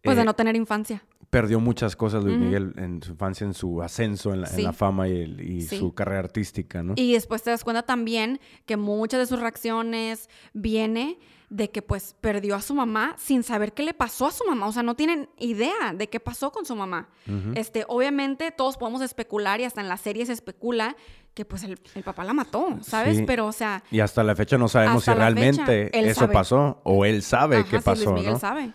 Pues 0.03 0.17
de 0.17 0.23
eh, 0.23 0.27
no 0.27 0.35
tener 0.35 0.57
infancia. 0.57 1.03
Perdió 1.31 1.61
muchas 1.61 1.97
cosas 1.97 2.25
Luis 2.25 2.39
Miguel 2.39 2.73
en 2.77 3.03
su 3.03 3.13
infancia, 3.13 3.45
en 3.45 3.55
su 3.55 3.83
ascenso, 3.83 4.33
en 4.33 4.43
la, 4.43 4.73
fama 4.73 5.09
y, 5.09 5.63
su 5.63 5.95
carrera 5.95 6.21
artística, 6.21 6.83
¿no? 6.83 6.95
Y 6.97 7.13
después 7.13 7.43
te 7.43 7.51
das 7.51 7.65
cuenta 7.65 7.83
también 7.83 8.41
que 8.65 8.77
muchas 8.77 9.21
de 9.21 9.27
sus 9.27 9.41
reacciones 9.41 10.29
viene 10.53 11.19
de 11.49 11.71
que 11.71 11.81
pues 11.81 12.17
perdió 12.21 12.57
a 12.57 12.61
su 12.61 12.75
mamá 12.75 13.15
sin 13.19 13.43
saber 13.43 13.73
qué 13.73 13.83
le 13.85 13.95
pasó 13.95 14.27
a 14.27 14.33
su 14.33 14.45
mamá, 14.45 14.67
o 14.67 14.73
sea, 14.73 14.83
no 14.83 14.97
tienen 14.97 15.29
idea 15.39 15.95
de 15.95 16.09
qué 16.09 16.19
pasó 16.19 16.51
con 16.51 16.65
su 16.65 16.75
mamá. 16.75 17.09
Este, 17.55 17.85
obviamente 17.89 18.51
todos 18.51 18.77
podemos 18.77 19.03
especular 19.03 19.61
y 19.61 19.65
hasta 19.65 19.81
en 19.81 19.89
la 19.89 19.97
serie 19.97 20.27
se 20.27 20.33
especula 20.33 20.97
que 21.35 21.45
pues 21.45 21.63
el, 21.65 21.79
papá 22.03 22.25
la 22.25 22.33
mató, 22.33 22.79
¿sabes? 22.81 23.23
Pero 23.27 23.47
o 23.47 23.53
sea, 23.53 23.85
y 23.91 24.01
hasta 24.01 24.25
la 24.25 24.35
fecha 24.35 24.59
no 24.59 24.69
sabemos 24.69 25.05
si 25.05 25.13
realmente 25.13 25.91
eso 26.09 26.31
pasó 26.31 26.81
o 26.83 27.05
él 27.05 27.23
sabe 27.23 27.65
qué 27.65 27.81
pasó, 27.81 28.13
Luis 28.13 28.25
Miguel 28.25 28.41
sabe. 28.41 28.73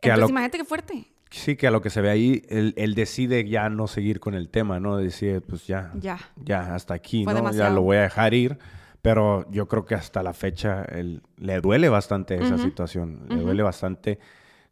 Entonces, 0.00 0.30
imagínate 0.30 0.58
qué 0.58 0.64
fuerte. 0.64 1.15
Sí, 1.36 1.56
que 1.56 1.66
a 1.66 1.70
lo 1.70 1.82
que 1.82 1.90
se 1.90 2.00
ve 2.00 2.10
ahí, 2.10 2.42
él, 2.48 2.94
decide 2.94 3.46
ya 3.46 3.68
no 3.68 3.86
seguir 3.86 4.20
con 4.20 4.34
el 4.34 4.48
tema, 4.48 4.80
¿no? 4.80 4.96
Decide, 4.96 5.40
pues 5.40 5.66
ya, 5.66 5.92
ya, 5.94 6.18
ya 6.42 6.74
hasta 6.74 6.94
aquí, 6.94 7.24
¿no? 7.24 7.52
Ya 7.52 7.70
lo 7.70 7.82
voy 7.82 7.98
a 7.98 8.02
dejar 8.02 8.34
ir. 8.34 8.58
Pero 9.02 9.48
yo 9.52 9.68
creo 9.68 9.84
que 9.84 9.94
hasta 9.94 10.22
la 10.22 10.32
fecha 10.32 10.82
él, 10.84 11.22
le 11.36 11.60
duele 11.60 11.88
bastante 11.88 12.34
esa 12.34 12.58
situación. 12.58 13.26
Le 13.28 13.36
duele 13.36 13.62
bastante 13.62 14.18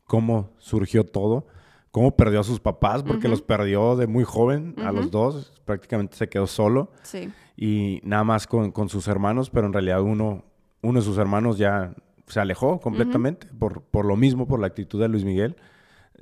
cómo 0.07 0.51
surgió 0.59 1.05
todo, 1.05 1.47
cómo 1.93 2.17
perdió 2.17 2.41
a 2.41 2.45
sus 2.45 2.59
papás, 2.59 3.05
porque 3.05 3.29
los 3.29 3.43
perdió 3.43 3.95
de 3.95 4.09
muy 4.09 4.25
joven 4.25 4.75
a 4.79 4.91
los 4.91 5.11
dos. 5.13 5.53
Prácticamente 5.65 6.17
se 6.17 6.29
quedó 6.29 6.49
solo. 6.49 6.91
Sí. 7.05 7.31
Y 7.57 8.01
nada 8.03 8.25
más 8.25 8.49
con, 8.49 8.73
con, 8.73 8.89
sus 8.89 9.07
hermanos, 9.07 9.51
pero 9.51 9.69
en 9.69 9.73
realidad 9.73 10.01
uno, 10.01 10.45
uno 10.83 10.99
de 10.99 11.05
sus 11.05 11.19
hermanos 11.19 11.57
ya 11.57 11.95
se 12.27 12.41
alejó 12.41 12.81
completamente 12.81 13.47
por, 13.59 13.83
por 13.83 14.05
lo 14.05 14.17
mismo, 14.17 14.49
por 14.49 14.59
la 14.59 14.67
actitud 14.67 15.01
de 15.01 15.09
Luis 15.09 15.25
Miguel 15.25 15.57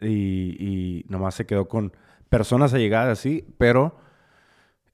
y, 0.00 1.04
nomás 1.08 1.34
se 1.34 1.46
quedó 1.46 1.68
con 1.68 1.92
personas 2.28 2.72
allegadas, 2.72 3.18
sí, 3.18 3.44
pero 3.58 3.96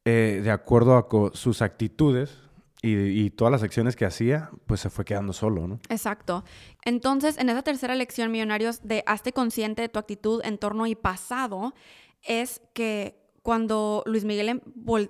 eh, 0.04 0.40
de 0.42 0.50
acuerdo 0.50 0.96
a 0.96 1.36
sus 1.36 1.62
actitudes 1.62 2.36
y, 2.82 3.30
todas 3.30 3.50
las 3.50 3.62
acciones 3.62 3.96
que 3.96 4.04
hacía, 4.04 4.50
pues 4.66 4.80
se 4.80 4.90
fue 4.90 5.04
quedando 5.04 5.32
solo, 5.32 5.66
¿no? 5.66 5.80
Exacto. 5.88 6.44
Entonces, 6.84 7.36
en 7.38 7.48
esa 7.48 7.62
tercera 7.62 7.94
lección, 7.94 8.30
Millonarios, 8.30 8.82
de 8.82 9.02
hazte 9.06 9.32
consciente 9.32 9.82
de 9.82 9.88
tu 9.88 9.98
actitud, 9.98 10.40
entorno 10.44 10.86
y 10.86 10.94
pasado, 10.94 11.74
es 12.22 12.60
que 12.74 13.18
cuando 13.42 14.02
Luis 14.06 14.24
Miguel 14.24 14.48
em, 14.48 14.60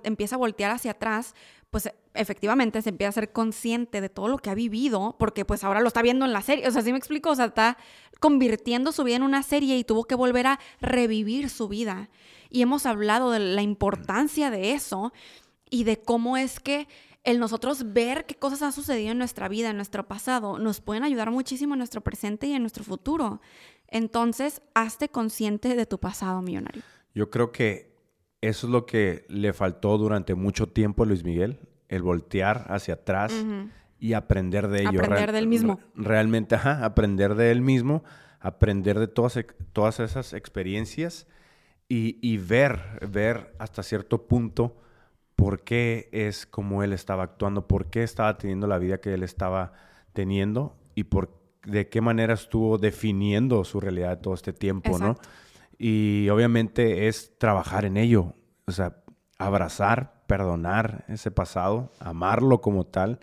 empieza 0.03 0.35
a 0.35 0.39
voltear 0.39 0.71
hacia 0.71 0.91
atrás, 0.91 1.35
pues 1.69 1.89
efectivamente 2.13 2.81
se 2.81 2.89
empieza 2.89 3.09
a 3.09 3.13
ser 3.13 3.31
consciente 3.31 4.01
de 4.01 4.09
todo 4.09 4.27
lo 4.27 4.37
que 4.37 4.49
ha 4.49 4.55
vivido, 4.55 5.15
porque 5.19 5.45
pues 5.45 5.63
ahora 5.63 5.81
lo 5.81 5.87
está 5.87 6.01
viendo 6.01 6.25
en 6.25 6.33
la 6.33 6.41
serie, 6.41 6.67
o 6.67 6.71
sea, 6.71 6.81
¿sí 6.81 6.91
me 6.91 6.97
explico? 6.97 7.29
O 7.29 7.35
sea, 7.35 7.45
está 7.45 7.77
convirtiendo 8.19 8.91
su 8.91 9.03
vida 9.03 9.17
en 9.17 9.23
una 9.23 9.43
serie 9.43 9.77
y 9.77 9.83
tuvo 9.83 10.05
que 10.05 10.15
volver 10.15 10.47
a 10.47 10.59
revivir 10.81 11.49
su 11.49 11.67
vida. 11.67 12.09
Y 12.49 12.61
hemos 12.61 12.85
hablado 12.85 13.31
de 13.31 13.39
la 13.39 13.61
importancia 13.61 14.49
de 14.49 14.73
eso 14.73 15.13
y 15.69 15.83
de 15.83 16.01
cómo 16.01 16.37
es 16.37 16.59
que 16.59 16.87
el 17.23 17.39
nosotros 17.39 17.93
ver 17.93 18.25
qué 18.25 18.35
cosas 18.35 18.61
han 18.61 18.71
sucedido 18.71 19.11
en 19.11 19.17
nuestra 19.17 19.47
vida, 19.47 19.69
en 19.69 19.75
nuestro 19.75 20.07
pasado, 20.07 20.57
nos 20.57 20.81
pueden 20.81 21.03
ayudar 21.03 21.31
muchísimo 21.31 21.75
en 21.75 21.79
nuestro 21.79 22.01
presente 22.01 22.47
y 22.47 22.53
en 22.53 22.61
nuestro 22.61 22.83
futuro. 22.83 23.41
Entonces, 23.87 24.61
hazte 24.73 25.09
consciente 25.09 25.75
de 25.75 25.85
tu 25.85 25.99
pasado 25.99 26.41
millonario. 26.41 26.81
Yo 27.13 27.29
creo 27.29 27.51
que 27.51 27.91
eso 28.41 28.67
es 28.67 28.71
lo 28.71 28.85
que 28.85 29.25
le 29.27 29.53
faltó 29.53 29.97
durante 29.97 30.35
mucho 30.35 30.67
tiempo 30.67 31.03
a 31.03 31.05
Luis 31.05 31.23
Miguel, 31.23 31.59
el 31.89 32.03
voltear 32.03 32.65
hacia 32.69 32.95
atrás 32.95 33.33
y 33.99 34.13
aprender 34.13 34.67
de 34.69 34.81
ello. 34.81 34.99
Aprender 34.99 35.31
del 35.31 35.47
mismo. 35.47 35.79
Realmente, 35.95 36.55
ajá, 36.55 36.85
aprender 36.85 37.35
de 37.35 37.51
él 37.51 37.61
mismo, 37.61 38.03
aprender 38.39 38.99
de 38.99 39.07
todas, 39.07 39.39
todas 39.73 39.99
esas 39.99 40.33
experiencias 40.33 41.27
y, 41.91 42.37
ver, 42.37 42.79
ver 43.09 43.55
hasta 43.57 43.81
cierto 43.81 44.27
punto 44.27 44.77
por 45.35 45.63
qué 45.63 46.07
es 46.11 46.45
como 46.45 46.83
él 46.83 46.93
estaba 46.93 47.23
actuando, 47.23 47.67
por 47.67 47.89
qué 47.89 48.03
estaba 48.03 48.37
teniendo 48.37 48.67
la 48.67 48.77
vida 48.77 49.01
que 49.01 49.13
él 49.13 49.23
estaba 49.23 49.73
teniendo 50.13 50.77
y 50.95 51.05
por 51.05 51.39
de 51.65 51.89
qué 51.89 51.99
manera 51.99 52.35
estuvo 52.35 52.77
definiendo 52.77 53.63
su 53.63 53.79
realidad 53.79 54.21
todo 54.21 54.33
este 54.33 54.53
tiempo, 54.53 54.99
¿no? 54.99 55.17
Y 55.79 56.27
obviamente 56.29 57.07
es 57.07 57.37
trabajar 57.37 57.85
en 57.85 57.97
ello, 57.97 58.35
o 58.67 58.71
sea, 58.71 58.97
abrazar, 59.37 60.21
perdonar 60.27 61.05
ese 61.07 61.31
pasado, 61.31 61.89
amarlo 61.99 62.59
como 62.61 62.85
tal, 62.85 63.19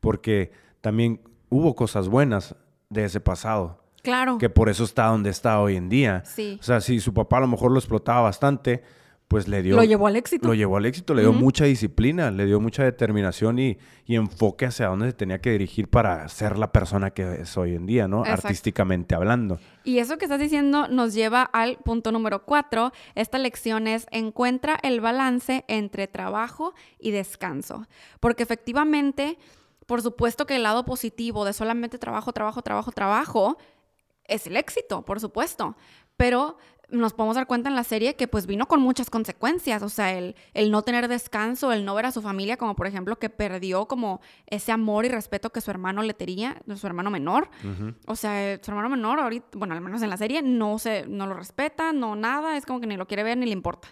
porque 0.00 0.52
también 0.80 1.20
hubo 1.50 1.74
cosas 1.74 2.08
buenas 2.08 2.54
de 2.88 3.04
ese 3.04 3.20
pasado. 3.20 3.82
Claro. 4.02 4.38
Que 4.38 4.48
por 4.48 4.68
eso 4.68 4.84
está 4.84 5.06
donde 5.06 5.30
está 5.30 5.60
hoy 5.60 5.76
en 5.76 5.88
día. 5.88 6.22
Sí. 6.24 6.56
O 6.60 6.62
sea, 6.62 6.80
si 6.80 7.00
su 7.00 7.12
papá 7.12 7.38
a 7.38 7.40
lo 7.40 7.48
mejor 7.48 7.72
lo 7.72 7.78
explotaba 7.78 8.20
bastante, 8.22 8.84
pues 9.28 9.46
le 9.46 9.62
dio... 9.62 9.76
Lo 9.76 9.84
llevó 9.84 10.06
al 10.06 10.16
éxito. 10.16 10.48
Lo 10.48 10.54
llevó 10.54 10.78
al 10.78 10.86
éxito, 10.86 11.12
le 11.12 11.20
dio 11.20 11.34
mucha 11.34 11.66
disciplina, 11.66 12.30
le 12.30 12.46
dio 12.46 12.60
mucha 12.60 12.82
determinación 12.82 13.58
y, 13.58 13.78
enfoque 14.06 14.64
hacia 14.64 14.86
dónde 14.86 15.08
se 15.08 15.12
tenía 15.12 15.38
que 15.40 15.50
dirigir 15.50 15.88
para 15.88 16.26
ser 16.30 16.58
la 16.58 16.72
persona 16.72 17.10
que 17.10 17.42
es 17.42 17.56
hoy 17.58 17.74
en 17.74 17.84
día, 17.84 18.08
¿no? 18.08 18.24
Artísticamente 18.24 19.14
hablando. 19.14 19.60
Y 19.84 19.98
eso 19.98 20.16
que 20.16 20.24
estás 20.24 20.40
diciendo 20.40 20.88
nos 20.88 21.12
lleva 21.12 21.42
al 21.42 21.76
punto 21.76 22.10
número 22.10 22.44
cuatro. 22.46 22.92
Esta 23.14 23.36
lección 23.36 23.86
es 23.86 24.06
encuentra 24.10 24.78
el 24.82 25.02
balance 25.02 25.66
entre 25.68 26.08
trabajo 26.08 26.72
y 26.98 27.10
descanso. 27.10 27.86
Porque 28.20 28.42
efectivamente, 28.42 29.38
por 29.86 30.00
supuesto 30.00 30.46
que 30.46 30.56
el 30.56 30.62
lado 30.62 30.86
positivo 30.86 31.44
de 31.44 31.52
solamente 31.52 31.98
trabajo, 31.98 32.32
trabajo, 32.32 32.62
trabajo, 32.62 32.92
trabajo 32.92 33.58
es 34.24 34.46
el 34.46 34.56
éxito, 34.56 35.04
por 35.04 35.20
supuesto. 35.20 35.76
Pero 36.16 36.56
nos 36.90 37.12
podemos 37.12 37.36
dar 37.36 37.46
cuenta 37.46 37.68
en 37.68 37.74
la 37.74 37.84
serie 37.84 38.16
que 38.16 38.28
pues 38.28 38.46
vino 38.46 38.66
con 38.66 38.80
muchas 38.80 39.10
consecuencias, 39.10 39.82
o 39.82 39.88
sea, 39.88 40.16
el, 40.16 40.36
el, 40.54 40.70
no 40.70 40.82
tener 40.82 41.08
descanso, 41.08 41.72
el 41.72 41.84
no 41.84 41.94
ver 41.94 42.06
a 42.06 42.12
su 42.12 42.22
familia, 42.22 42.56
como 42.56 42.74
por 42.74 42.86
ejemplo 42.86 43.18
que 43.18 43.28
perdió 43.28 43.86
como 43.86 44.20
ese 44.46 44.72
amor 44.72 45.04
y 45.04 45.08
respeto 45.08 45.50
que 45.50 45.60
su 45.60 45.70
hermano 45.70 46.02
le 46.02 46.14
tenía, 46.14 46.60
su 46.74 46.86
hermano 46.86 47.10
menor, 47.10 47.50
o 48.06 48.16
sea, 48.16 48.58
su 48.62 48.70
hermano 48.70 48.88
menor 48.88 49.20
ahorita, 49.20 49.58
bueno, 49.58 49.74
al 49.74 49.80
menos 49.80 50.02
en 50.02 50.10
la 50.10 50.16
serie, 50.16 50.40
no, 50.40 50.78
se, 50.78 51.06
no 51.06 51.26
lo 51.26 51.34
respeta, 51.34 51.92
no 51.92 52.16
nada, 52.16 52.56
es 52.56 52.64
como 52.64 52.80
que 52.80 52.86
ni 52.86 52.96
lo 52.96 53.06
quiere 53.06 53.22
ver 53.22 53.36
ni 53.36 53.46
le 53.46 53.52
importa. 53.52 53.88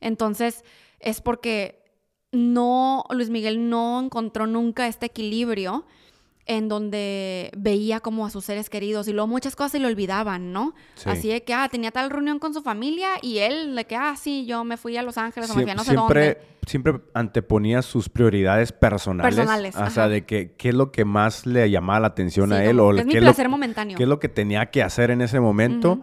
Entonces, 0.00 0.64
es 0.98 1.20
porque 1.20 1.84
no, 2.32 3.04
Luis 3.10 3.30
Miguel 3.30 3.68
no 3.68 4.00
encontró 4.00 4.46
nunca 4.46 4.88
este 4.88 5.06
equilibrio 5.06 5.84
en 6.46 6.68
donde 6.68 7.50
veía 7.56 8.00
como 8.00 8.26
a 8.26 8.30
sus 8.30 8.44
seres 8.44 8.68
queridos 8.68 9.06
y 9.06 9.12
luego 9.12 9.28
muchas 9.28 9.54
cosas 9.54 9.72
se 9.72 9.78
le 9.78 9.86
olvidaban, 9.86 10.52
¿no? 10.52 10.74
Así 11.04 11.28
de 11.28 11.42
que, 11.44 11.54
ah, 11.54 11.68
tenía 11.70 11.90
tal 11.92 12.10
reunión 12.10 12.38
con 12.38 12.52
su 12.52 12.62
familia 12.62 13.10
y 13.22 13.38
él 13.38 13.74
de 13.76 13.84
que, 13.84 13.96
ah, 13.96 14.14
sí, 14.16 14.44
yo 14.46 14.64
me 14.64 14.76
fui 14.76 14.96
a 14.96 15.02
Los 15.02 15.18
Ángeles 15.18 15.50
o 15.50 15.54
me 15.54 15.62
fui 15.62 15.70
a 15.70 15.74
no 15.74 15.84
sé 15.84 15.94
dónde. 15.94 16.38
Siempre 16.66 17.00
anteponía 17.12 17.82
sus 17.82 18.08
prioridades 18.08 18.70
personales. 18.70 19.34
Personales. 19.34 19.76
O 19.76 19.90
sea, 19.90 20.08
de 20.08 20.24
que, 20.24 20.52
qué 20.52 20.68
es 20.68 20.74
lo 20.74 20.92
que 20.92 21.04
más 21.04 21.44
le 21.44 21.68
llamaba 21.68 22.00
la 22.00 22.06
atención 22.08 22.52
a 22.52 22.64
él 22.64 22.78
o 22.78 22.96
es 22.96 23.04
qué, 23.04 23.18
placer 23.18 23.48
momentáneo. 23.48 23.96
qué 23.96 24.04
es 24.04 24.08
lo 24.08 24.20
que 24.20 24.28
tenía 24.28 24.70
que 24.70 24.82
hacer 24.82 25.10
en 25.10 25.22
ese 25.22 25.40
momento 25.40 26.02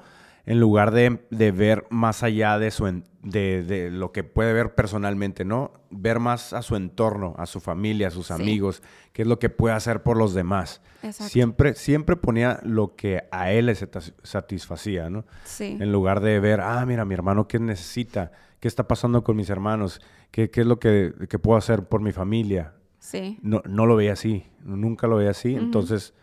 en 0.49 0.59
lugar 0.59 0.89
de, 0.89 1.19
ver 1.51 1.85
más 1.91 2.23
allá 2.23 2.57
de, 2.57 2.71
su 2.71 3.03
de, 3.21 3.89
lo 3.91 4.11
que 4.11 4.23
puede 4.23 4.51
ver 4.51 4.73
personalmente, 4.73 5.45
¿no? 5.45 5.73
Ver 5.91 6.17
más 6.17 6.53
a 6.53 6.63
su 6.63 6.75
entorno, 6.75 7.35
a 7.37 7.45
su 7.45 7.59
familia, 7.59 8.07
a 8.07 8.11
sus 8.11 8.31
amigos, 8.31 8.81
qué 9.13 9.21
es 9.21 9.27
lo 9.27 9.37
que 9.37 9.51
puede 9.51 9.75
hacer 9.75 10.01
por 10.01 10.17
los 10.17 10.33
demás. 10.33 10.81
Siempre, 11.11 11.75
siempre 11.75 12.15
ponía 12.15 12.59
lo 12.63 12.95
que 12.95 13.27
a 13.29 13.51
él 13.51 13.67
le 13.67 13.75
satisfacía, 13.75 15.11
¿no? 15.11 15.23
Sí. 15.43 15.77
En 15.79 15.91
lugar 15.91 16.19
de 16.19 16.39
ver, 16.39 16.61
ah, 16.61 16.83
mira, 16.83 17.05
mi 17.05 17.13
hermano, 17.13 17.47
¿qué 17.47 17.59
necesita? 17.59 18.31
¿Qué 18.59 18.67
está 18.67 18.87
pasando 18.87 19.23
con 19.23 19.35
mis 19.35 19.51
hermanos? 19.51 20.01
¿Qué, 20.31 20.49
qué 20.49 20.61
es 20.61 20.67
lo 20.67 20.79
que, 20.79 21.13
puedo 21.39 21.59
hacer 21.59 21.83
por 21.83 22.01
mi 22.01 22.11
familia? 22.11 22.73
Sí. 22.97 23.37
No, 23.43 23.61
no 23.69 23.85
lo 23.85 23.95
veía 23.95 24.13
así, 24.13 24.47
nunca 24.63 25.05
lo 25.05 25.17
veía 25.17 25.29
así. 25.29 25.53
Entonces, 25.53 26.15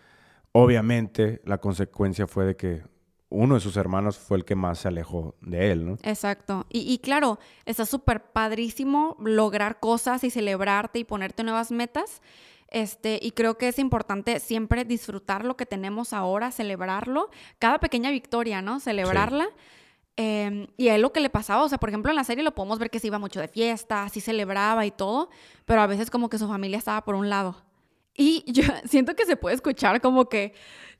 obviamente, 0.50 1.42
la 1.44 1.58
consecuencia 1.58 2.26
fue 2.26 2.44
de 2.44 2.56
que 2.56 2.95
uno 3.28 3.54
de 3.54 3.60
sus 3.60 3.76
hermanos 3.76 4.18
fue 4.18 4.38
el 4.38 4.44
que 4.44 4.54
más 4.54 4.78
se 4.78 4.88
alejó 4.88 5.34
de 5.40 5.72
él, 5.72 5.86
¿no? 5.86 5.98
Exacto. 6.02 6.66
Y, 6.68 6.98
claro, 6.98 7.38
está 7.64 7.84
súper 7.84 8.22
padrísimo 8.32 9.16
lograr 9.20 9.80
cosas 9.80 10.22
y 10.24 10.30
celebrarte 10.30 11.00
y 11.00 11.04
ponerte 11.04 11.42
nuevas 11.42 11.72
metas. 11.72 12.22
Este, 12.68 13.18
y 13.20 13.32
creo 13.32 13.58
que 13.58 13.68
es 13.68 13.78
importante 13.78 14.38
siempre 14.40 14.84
disfrutar 14.84 15.44
lo 15.44 15.56
que 15.56 15.66
tenemos 15.66 16.12
ahora, 16.12 16.50
celebrarlo, 16.50 17.30
cada 17.58 17.78
pequeña 17.78 18.10
victoria, 18.10 18.62
¿no? 18.62 18.80
Celebrarla. 18.80 19.48
Em, 20.16 20.66
y 20.76 20.96
lo 20.96 21.12
que 21.12 21.20
le 21.20 21.28
pasaba, 21.28 21.62
o 21.62 21.68
sea, 21.68 21.78
por 21.78 21.90
ejemplo, 21.90 22.10
en 22.10 22.16
la 22.16 22.24
serie 22.24 22.42
lo 22.42 22.54
podemos 22.54 22.78
ver 22.78 22.90
que 22.90 23.00
se 23.00 23.08
iba 23.08 23.18
mucho 23.18 23.40
de 23.40 23.48
fiesta, 23.48 24.04
así 24.04 24.20
celebraba 24.20 24.86
y 24.86 24.90
todo, 24.90 25.28
pero 25.66 25.82
a 25.82 25.86
veces 25.86 26.10
como 26.10 26.30
que 26.30 26.38
su 26.38 26.48
familia 26.48 26.78
estaba 26.78 27.04
por 27.04 27.16
un 27.16 27.28
lado. 27.28 27.56
Y 28.14 28.44
yo 28.50 28.62
siento 28.86 29.14
que 29.14 29.26
se 29.26 29.36
puede 29.36 29.56
escuchar 29.56 30.00
como 30.00 30.28
que 30.28 30.54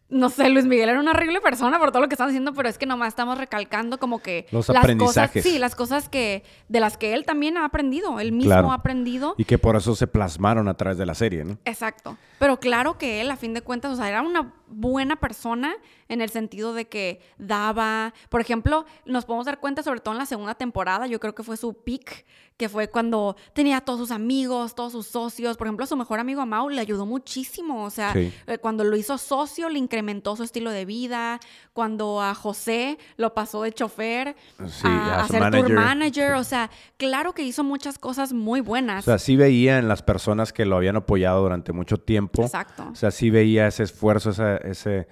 no 0.08 0.30
sé, 0.30 0.48
Luis 0.50 0.66
Miguel 0.66 0.88
era 0.88 1.00
una 1.00 1.10
horrible 1.10 1.40
persona 1.40 1.78
por 1.80 1.90
todo 1.90 2.02
lo 2.02 2.08
que 2.08 2.14
están 2.14 2.28
haciendo, 2.28 2.54
pero 2.54 2.68
es 2.68 2.78
que 2.78 2.86
nomás 2.86 3.08
estamos 3.08 3.38
recalcando 3.38 3.98
como 3.98 4.20
que 4.20 4.46
los 4.52 4.68
las 4.68 4.78
aprendizajes. 4.78 5.42
Cosas, 5.42 5.52
sí, 5.52 5.58
las 5.58 5.74
cosas 5.74 6.08
que 6.08 6.44
de 6.68 6.80
las 6.80 6.96
que 6.96 7.12
él 7.12 7.24
también 7.24 7.56
ha 7.56 7.64
aprendido, 7.64 8.20
él 8.20 8.32
mismo 8.32 8.70
ha 8.70 8.76
aprendido. 8.76 9.34
Y 9.36 9.44
que 9.44 9.58
por 9.58 9.74
eso 9.74 9.96
se 9.96 10.06
plasmaron 10.06 10.68
a 10.68 10.74
través 10.74 10.96
de 10.96 11.06
la 11.06 11.14
serie, 11.14 11.44
¿no? 11.44 11.58
Exacto. 11.64 12.16
Pero 12.38 12.60
claro 12.60 12.98
que 12.98 13.20
él, 13.20 13.30
a 13.30 13.36
fin 13.36 13.52
de 13.52 13.62
cuentas, 13.62 13.92
o 13.92 13.96
sea, 13.96 14.08
era 14.08 14.22
una 14.22 14.52
buena 14.68 15.16
persona 15.16 15.74
en 16.08 16.20
el 16.20 16.30
sentido 16.30 16.74
de 16.74 16.86
que 16.86 17.20
daba, 17.38 18.14
por 18.28 18.40
ejemplo, 18.40 18.86
nos 19.04 19.24
podemos 19.24 19.46
dar 19.46 19.60
cuenta 19.60 19.82
sobre 19.82 20.00
todo 20.00 20.14
en 20.14 20.18
la 20.18 20.26
segunda 20.26 20.54
temporada, 20.54 21.06
yo 21.06 21.20
creo 21.20 21.34
que 21.34 21.42
fue 21.42 21.56
su 21.56 21.74
peak, 21.74 22.24
que 22.56 22.68
fue 22.68 22.88
cuando 22.88 23.36
tenía 23.52 23.78
a 23.78 23.80
todos 23.82 23.98
sus 23.98 24.10
amigos, 24.10 24.74
todos 24.74 24.92
sus 24.92 25.06
socios, 25.06 25.56
por 25.56 25.66
ejemplo, 25.66 25.84
su 25.86 25.96
mejor 25.96 26.20
amigo 26.20 26.40
Amau 26.40 26.70
le 26.70 26.80
ayudó 26.80 27.04
muchísimo, 27.04 27.84
o 27.84 27.90
sea, 27.90 28.14
eh, 28.14 28.58
cuando 28.60 28.84
lo 28.84 28.96
hizo 28.96 29.18
socio 29.18 29.68
le 29.68 29.78
incrementó 29.78 30.36
su 30.36 30.42
estilo 30.42 30.70
de 30.70 30.84
vida, 30.84 31.38
cuando 31.72 32.22
a 32.22 32.34
José 32.34 32.98
lo 33.16 33.34
pasó 33.34 33.62
de 33.62 33.72
chofer 33.72 34.36
a, 34.58 35.26
ser 35.28 35.50
tour 35.50 35.70
manager, 35.70 36.34
o 36.34 36.44
sea, 36.44 36.70
claro 36.96 37.34
que 37.34 37.42
hizo 37.42 37.62
muchas 37.62 37.98
cosas 37.98 38.32
muy 38.32 38.60
buenas. 38.60 39.04
O 39.04 39.10
sea, 39.10 39.18
sí 39.18 39.36
veía 39.36 39.78
en 39.78 39.88
las 39.88 40.02
personas 40.02 40.52
que 40.52 40.64
lo 40.64 40.76
habían 40.76 40.96
apoyado 40.96 41.42
durante 41.42 41.72
mucho 41.72 41.98
tiempo. 41.98 42.42
Exacto. 42.42 42.88
O 42.90 42.94
sea, 42.94 43.10
sí 43.10 43.28
veía 43.28 43.66
ese 43.66 43.82
esfuerzo, 43.82 44.32
ese, 44.56 45.08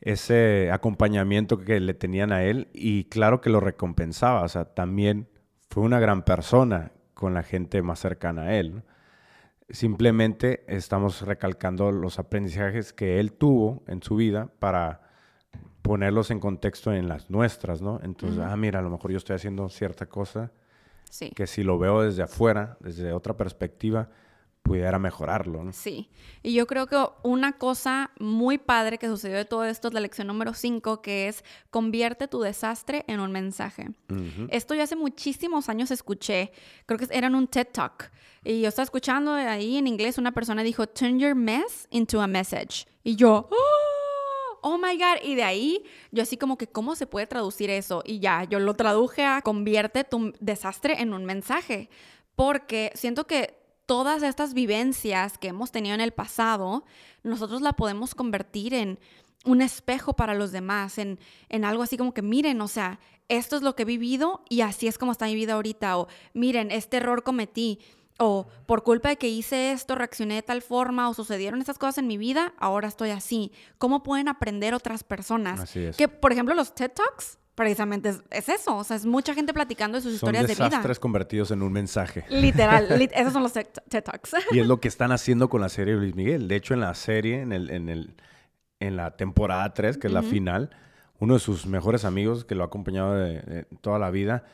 ese 0.00 0.70
acompañamiento 0.72 1.58
que 1.58 1.80
le 1.80 1.94
tenían 1.94 2.32
a 2.32 2.44
él 2.44 2.68
y 2.72 3.04
claro 3.04 3.40
que 3.40 3.50
lo 3.50 3.60
recompensaba. 3.60 4.42
O 4.42 4.48
sea, 4.48 4.64
también 4.66 5.28
fue 5.70 5.82
una 5.82 6.00
gran 6.00 6.22
persona 6.22 6.92
con 7.14 7.34
la 7.34 7.42
gente 7.42 7.82
más 7.82 7.98
cercana 7.98 8.42
a 8.42 8.54
él. 8.56 8.82
Simplemente 9.70 10.64
estamos 10.68 11.22
recalcando 11.22 11.92
los 11.92 12.18
aprendizajes 12.18 12.92
que 12.92 13.20
él 13.20 13.32
tuvo 13.32 13.82
en 13.86 14.02
su 14.02 14.16
vida 14.16 14.50
para 14.58 15.02
ponerlos 15.82 16.30
en 16.30 16.40
contexto 16.40 16.92
en 16.92 17.08
las 17.08 17.30
nuestras, 17.30 17.82
¿no? 17.82 18.00
Entonces, 18.02 18.40
ah, 18.40 18.56
mira, 18.56 18.78
a 18.78 18.82
lo 18.82 18.90
mejor 18.90 19.10
yo 19.10 19.18
estoy 19.18 19.36
haciendo 19.36 19.68
cierta 19.68 20.06
cosa 20.06 20.52
que 21.34 21.46
si 21.46 21.62
lo 21.62 21.78
veo 21.78 22.02
desde 22.02 22.22
afuera, 22.22 22.76
desde 22.80 23.12
otra 23.12 23.36
perspectiva, 23.36 24.10
pudiera 24.68 24.98
mejorarlo. 24.98 25.64
¿no? 25.64 25.72
Sí, 25.72 26.10
y 26.42 26.54
yo 26.54 26.66
creo 26.66 26.86
que 26.86 26.96
una 27.22 27.58
cosa 27.58 28.10
muy 28.20 28.58
padre 28.58 28.98
que 28.98 29.08
sucedió 29.08 29.36
de 29.36 29.44
todo 29.44 29.64
esto 29.64 29.88
es 29.88 29.94
la 29.94 30.00
lección 30.00 30.26
número 30.26 30.54
5, 30.54 31.02
que 31.02 31.28
es 31.28 31.44
convierte 31.70 32.28
tu 32.28 32.40
desastre 32.40 33.04
en 33.08 33.20
un 33.20 33.32
mensaje. 33.32 33.90
Esto 34.50 34.74
yo 34.74 34.82
hace 34.82 34.96
muchísimos 34.96 35.68
años 35.68 35.90
escuché, 35.90 36.52
creo 36.86 36.98
que 36.98 37.08
era 37.10 37.26
en 37.26 37.34
un 37.34 37.48
TED 37.48 37.68
Talk, 37.72 38.10
y 38.44 38.60
yo 38.60 38.68
estaba 38.68 38.84
escuchando 38.84 39.32
ahí 39.32 39.76
en 39.76 39.86
inglés, 39.86 40.18
una 40.18 40.32
persona 40.32 40.62
dijo, 40.62 40.86
turn 40.86 41.18
your 41.18 41.34
mess 41.34 41.88
into 41.90 42.20
a 42.20 42.26
message. 42.26 42.86
Y 43.02 43.16
yo, 43.16 43.48
oh, 43.50 44.58
oh 44.62 44.78
my 44.78 44.96
God. 44.96 45.22
Y 45.22 45.34
de 45.34 45.44
ahí 45.44 45.84
yo 46.12 46.22
así 46.22 46.36
como 46.36 46.56
que, 46.56 46.66
¿cómo 46.66 46.94
se 46.94 47.06
puede 47.06 47.26
traducir 47.26 47.70
eso? 47.70 48.02
Y 48.06 48.20
ya, 48.20 48.44
yo 48.44 48.60
lo 48.60 48.74
traduje 48.74 49.24
a 49.24 49.42
convierte 49.42 50.04
tu 50.04 50.32
desastre 50.40 51.00
en 51.00 51.12
un 51.12 51.24
mensaje. 51.24 51.90
Porque 52.36 52.92
siento 52.94 53.26
que 53.26 53.57
todas 53.88 54.22
estas 54.22 54.52
vivencias 54.52 55.38
que 55.38 55.48
hemos 55.48 55.72
tenido 55.72 55.94
en 55.94 56.02
el 56.02 56.12
pasado, 56.12 56.84
nosotros 57.22 57.62
la 57.62 57.72
podemos 57.72 58.14
convertir 58.14 58.74
en 58.74 58.98
un 59.46 59.62
espejo 59.62 60.12
para 60.12 60.34
los 60.34 60.52
demás, 60.52 60.98
en, 60.98 61.18
en 61.48 61.64
algo 61.64 61.82
así 61.82 61.96
como 61.96 62.12
que 62.12 62.20
miren, 62.20 62.60
o 62.60 62.68
sea, 62.68 63.00
esto 63.28 63.56
es 63.56 63.62
lo 63.62 63.74
que 63.74 63.84
he 63.84 63.86
vivido 63.86 64.42
y 64.50 64.60
así 64.60 64.88
es 64.88 64.98
como 64.98 65.12
está 65.12 65.24
mi 65.24 65.34
vida 65.34 65.54
ahorita, 65.54 65.96
o 65.96 66.06
miren, 66.34 66.70
este 66.70 66.98
error 66.98 67.22
cometí, 67.22 67.78
o 68.18 68.46
por 68.66 68.82
culpa 68.82 69.08
de 69.08 69.16
que 69.16 69.30
hice 69.30 69.72
esto, 69.72 69.94
reaccioné 69.94 70.34
de 70.34 70.42
tal 70.42 70.60
forma, 70.60 71.08
o 71.08 71.14
sucedieron 71.14 71.58
estas 71.58 71.78
cosas 71.78 71.96
en 71.96 72.08
mi 72.08 72.18
vida, 72.18 72.52
ahora 72.58 72.88
estoy 72.88 73.08
así. 73.08 73.52
¿Cómo 73.78 74.02
pueden 74.02 74.28
aprender 74.28 74.74
otras 74.74 75.02
personas? 75.02 75.60
Así 75.60 75.80
es. 75.80 75.96
Que, 75.96 76.08
por 76.08 76.32
ejemplo, 76.32 76.54
los 76.54 76.74
TED 76.74 76.90
Talks 76.90 77.38
precisamente 77.58 78.14
es, 78.30 78.48
eso. 78.48 78.76
O 78.76 78.84
sea, 78.84 78.96
es 78.96 79.04
mucha 79.04 79.34
gente 79.34 79.52
platicando 79.52 79.98
de 79.98 80.02
sus 80.02 80.14
historias 80.14 80.46
de 80.46 80.54
vida. 80.54 80.56
Son 80.58 80.70
desastres 80.70 81.00
convertidos 81.00 81.50
en 81.50 81.62
un 81.62 81.72
mensaje. 81.72 82.24
Literal. 82.30 82.86
esos 83.12 83.32
son 83.32 83.42
los 83.42 83.52
TED 83.52 84.04
Talks. 84.04 84.36
y 84.52 84.60
es 84.60 84.66
lo 84.68 84.78
que 84.78 84.86
están 84.94 85.10
haciendo 85.10 85.48
con 85.48 85.60
la 85.60 85.68
serie 85.68 85.94
de 85.94 86.00
Luis 86.00 86.14
Miguel. 86.14 86.46
De 86.46 86.54
hecho, 86.54 86.74
en 86.74 86.80
la 86.80 86.94
serie, 86.94 87.40
en, 87.40 87.52
el, 87.52 87.70
en, 87.70 87.88
el, 87.88 88.14
en 88.78 88.96
la 88.96 89.16
temporada 89.16 89.74
3, 89.74 89.98
que 89.98 90.06
es 90.06 90.12
la 90.12 90.22
final, 90.22 90.70
uno 91.18 91.34
de 91.34 91.40
sus 91.40 91.66
mejores 91.66 92.04
amigos 92.04 92.44
que 92.44 92.54
lo 92.54 92.62
ha 92.62 92.66
acompañado 92.66 93.14
de, 93.14 93.66
toda 93.80 93.98
la 93.98 94.10
vida, 94.10 94.44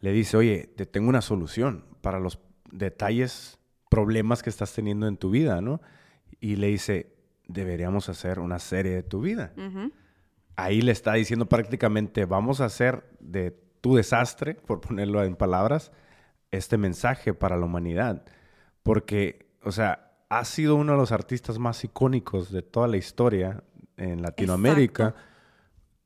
le 0.00 0.12
dice, 0.12 0.36
oye, 0.36 0.72
te 0.76 0.86
tengo 0.86 1.08
una 1.08 1.20
solución 1.20 1.84
para 2.00 2.20
los 2.20 2.38
detalles, 2.70 3.58
problemas 3.90 4.44
que 4.44 4.50
estás 4.50 4.72
teniendo 4.72 5.08
en 5.08 5.16
tu 5.16 5.30
vida, 5.30 5.60
¿no? 5.60 5.80
Y 6.38 6.54
le 6.56 6.68
dice, 6.68 7.12
deberíamos 7.48 8.08
hacer 8.08 8.38
una 8.38 8.60
serie 8.60 8.92
de 8.92 9.02
tu 9.02 9.20
vida 9.20 9.52
ahí 10.62 10.80
le 10.80 10.92
está 10.92 11.14
diciendo 11.14 11.46
prácticamente, 11.46 12.24
vamos 12.24 12.60
a 12.60 12.66
hacer 12.66 13.04
de 13.20 13.50
tu 13.80 13.96
desastre, 13.96 14.54
por 14.54 14.80
ponerlo 14.80 15.22
en 15.24 15.34
palabras, 15.34 15.92
este 16.50 16.78
mensaje 16.78 17.34
para 17.34 17.56
la 17.56 17.66
humanidad. 17.66 18.24
Porque, 18.82 19.50
o 19.62 19.72
sea, 19.72 20.12
ha 20.28 20.44
sido 20.44 20.76
uno 20.76 20.92
de 20.92 20.98
los 20.98 21.12
artistas 21.12 21.58
más 21.58 21.82
icónicos 21.84 22.52
de 22.52 22.62
toda 22.62 22.86
la 22.86 22.96
historia 22.96 23.64
en 23.96 24.22
Latinoamérica. 24.22 25.14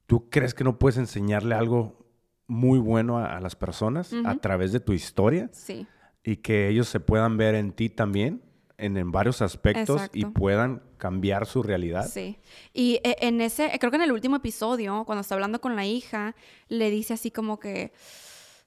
¿Tú 0.06 0.30
crees 0.30 0.54
que 0.54 0.64
no 0.64 0.78
puedes 0.78 0.96
enseñarle 0.96 1.54
algo 1.54 2.06
muy 2.46 2.78
bueno 2.78 3.18
a, 3.18 3.40
las 3.40 3.56
personas 3.56 4.12
a 4.24 4.36
través 4.36 4.72
de 4.72 4.80
tu 4.80 4.92
historia? 4.92 5.50
Sí. 5.52 5.86
Y 6.24 6.36
que 6.36 6.68
ellos 6.68 6.88
se 6.88 7.00
puedan 7.00 7.36
ver 7.36 7.54
en 7.54 7.72
ti 7.72 7.88
también 7.88 8.42
en, 8.78 9.12
varios 9.12 9.42
aspectos 9.42 10.02
y 10.12 10.24
puedan 10.24 10.82
cambiar 10.98 11.46
su 11.46 11.62
realidad. 11.62 12.08
Sí. 12.08 12.38
Y 12.72 13.00
eh, 13.04 13.16
en 13.20 13.40
ese, 13.40 13.70
creo 13.78 13.90
que 13.90 13.96
en 13.96 14.02
el 14.02 14.12
último 14.12 14.36
episodio, 14.36 15.04
cuando 15.04 15.22
está 15.22 15.34
hablando 15.34 15.60
con 15.60 15.76
la 15.76 15.86
hija, 15.86 16.34
le 16.68 16.90
dice 16.90 17.14
así 17.14 17.30
como 17.30 17.58
que, 17.58 17.92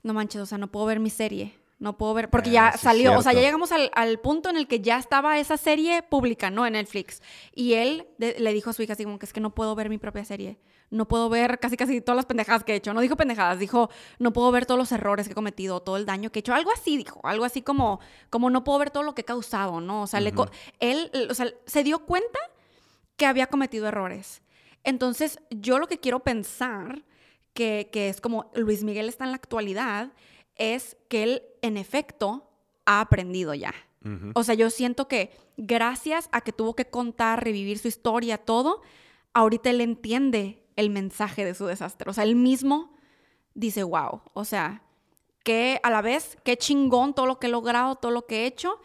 no 0.03 0.13
manches, 0.13 0.41
o 0.41 0.45
sea, 0.45 0.57
no 0.57 0.71
puedo 0.71 0.85
ver 0.85 0.99
mi 0.99 1.09
serie. 1.09 1.53
No 1.79 1.97
puedo 1.97 2.13
ver, 2.13 2.29
porque 2.29 2.49
ya 2.49 2.67
ah, 2.67 2.77
salió, 2.77 3.17
o 3.17 3.21
sea, 3.21 3.31
ya 3.31 3.39
llegamos 3.39 3.71
al, 3.71 3.89
al, 3.93 4.19
punto 4.19 4.49
en 4.49 4.57
el 4.57 4.67
que 4.67 4.81
ya 4.81 4.97
estaba 4.97 5.39
esa 5.39 5.55
serie 5.55 6.03
pública, 6.03 6.49
¿no? 6.49 6.65
En 6.65 6.73
Netflix. 6.73 7.21
Y 7.55 7.75
él 7.75 8.05
le 8.17 8.53
dijo 8.53 8.69
a 8.69 8.73
su 8.73 8.81
hija 8.83 8.93
así 8.93 9.05
como 9.05 9.17
que 9.17 9.25
es 9.25 9.31
que 9.31 9.39
no 9.39 9.55
puedo 9.55 9.75
ver 9.75 9.87
mi 9.87 9.97
propia 9.97 10.25
serie. 10.25 10.57
No 10.91 11.07
puedo 11.07 11.29
ver 11.29 11.59
casi 11.59 11.77
casi 11.77 12.01
todas 12.01 12.15
las 12.15 12.25
pendejadas 12.25 12.63
que 12.63 12.73
he 12.73 12.75
hecho. 12.75 12.93
No 12.93 13.01
dijo 13.01 13.15
pendejadas, 13.15 13.59
dijo 13.59 13.89
no 14.17 14.33
puedo 14.33 14.51
ver 14.51 14.65
todos 14.65 14.77
los 14.77 14.91
errores 14.91 15.27
que 15.27 15.33
he 15.33 15.35
cometido, 15.35 15.81
todo 15.81 15.97
el 15.97 16.05
daño 16.05 16.31
que 16.31 16.39
he 16.39 16.41
hecho. 16.41 16.53
Algo 16.53 16.71
así 16.71 16.97
dijo, 16.97 17.19
algo 17.23 17.45
así 17.45 17.61
como, 17.61 17.99
como 18.29 18.49
no 18.49 18.63
puedo 18.63 18.79
ver 18.79 18.91
todo 18.91 19.03
lo 19.03 19.15
que 19.15 19.21
he 19.21 19.25
causado, 19.25 19.81
¿no? 19.81 20.03
O 20.03 20.07
sea, 20.07 20.19
él 20.19 21.11
o 21.29 21.33
sea, 21.33 21.47
se 21.65 21.83
dio 21.83 22.05
cuenta 22.05 22.39
que 23.17 23.25
había 23.25 23.47
cometido 23.47 23.87
errores. 23.87 24.41
Entonces, 24.83 25.39
yo 25.49 25.77
lo 25.77 25.87
que 25.87 25.99
quiero 25.99 26.21
pensar, 26.21 27.03
que, 27.53 27.89
que 27.91 28.09
es 28.09 28.21
como 28.21 28.49
Luis 28.55 28.83
Miguel 28.83 29.09
está 29.09 29.25
en 29.25 29.31
la 29.31 29.37
actualidad, 29.37 30.13
es 30.55 30.97
que 31.09 31.23
él, 31.23 31.43
en 31.61 31.77
efecto, 31.77 32.49
ha 32.85 33.01
aprendido 33.01 33.53
ya. 33.53 33.73
O 34.33 34.43
sea, 34.43 34.55
yo 34.55 34.69
siento 34.69 35.09
que 35.09 35.31
gracias 35.57 36.29
a 36.31 36.39
que 36.39 36.53
tuvo 36.53 36.73
que 36.73 36.85
contar, 36.85 37.43
revivir 37.43 37.77
su 37.79 37.89
historia, 37.89 38.37
todo, 38.37 38.81
ahorita 39.33 39.69
él 39.69 39.81
entiende 39.81 40.63
el 40.79 40.89
mensaje 40.89 41.45
de 41.45 41.53
su 41.53 41.65
desastre. 41.65 42.09
O 42.09 42.13
sea, 42.13 42.23
él 42.23 42.35
mismo 42.35 42.95
dice, 43.53 43.83
wow, 43.83 44.21
o 44.33 44.45
sea, 44.45 44.83
que 45.43 45.79
a 45.83 45.89
la 45.89 46.01
vez, 46.01 46.37
qué 46.43 46.57
chingón 46.57 47.13
todo 47.13 47.25
lo 47.25 47.39
que 47.39 47.47
he 47.47 47.49
logrado, 47.49 47.95
todo 47.95 48.11
lo 48.11 48.25
que 48.25 48.43
he 48.43 48.45
hecho. 48.45 48.79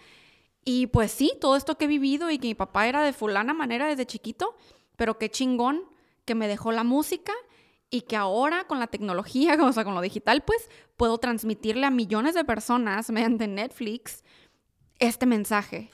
Y 0.64 0.88
pues 0.88 1.12
sí, 1.12 1.32
todo 1.40 1.56
esto 1.56 1.76
que 1.76 1.84
he 1.84 1.88
vivido 1.88 2.30
y 2.30 2.38
que 2.38 2.48
mi 2.48 2.54
papá 2.54 2.88
era 2.88 3.02
de 3.02 3.12
fulana 3.12 3.54
manera 3.54 3.86
desde 3.86 4.06
chiquito, 4.06 4.56
pero 4.96 5.18
qué 5.18 5.30
chingón 5.30 5.84
que 6.24 6.34
me 6.34 6.48
dejó 6.48 6.72
la 6.72 6.84
música 6.84 7.32
y 7.90 8.02
que 8.02 8.16
ahora 8.16 8.66
con 8.66 8.80
la 8.80 8.88
tecnología, 8.88 9.56
o 9.62 9.72
sea, 9.72 9.84
con 9.84 9.94
lo 9.94 10.00
digital, 10.00 10.42
pues 10.42 10.68
puedo 10.96 11.18
transmitirle 11.18 11.86
a 11.86 11.90
millones 11.90 12.34
de 12.34 12.44
personas 12.44 13.10
mediante 13.10 13.46
Netflix 13.46 14.24
este 14.98 15.26
mensaje. 15.26 15.90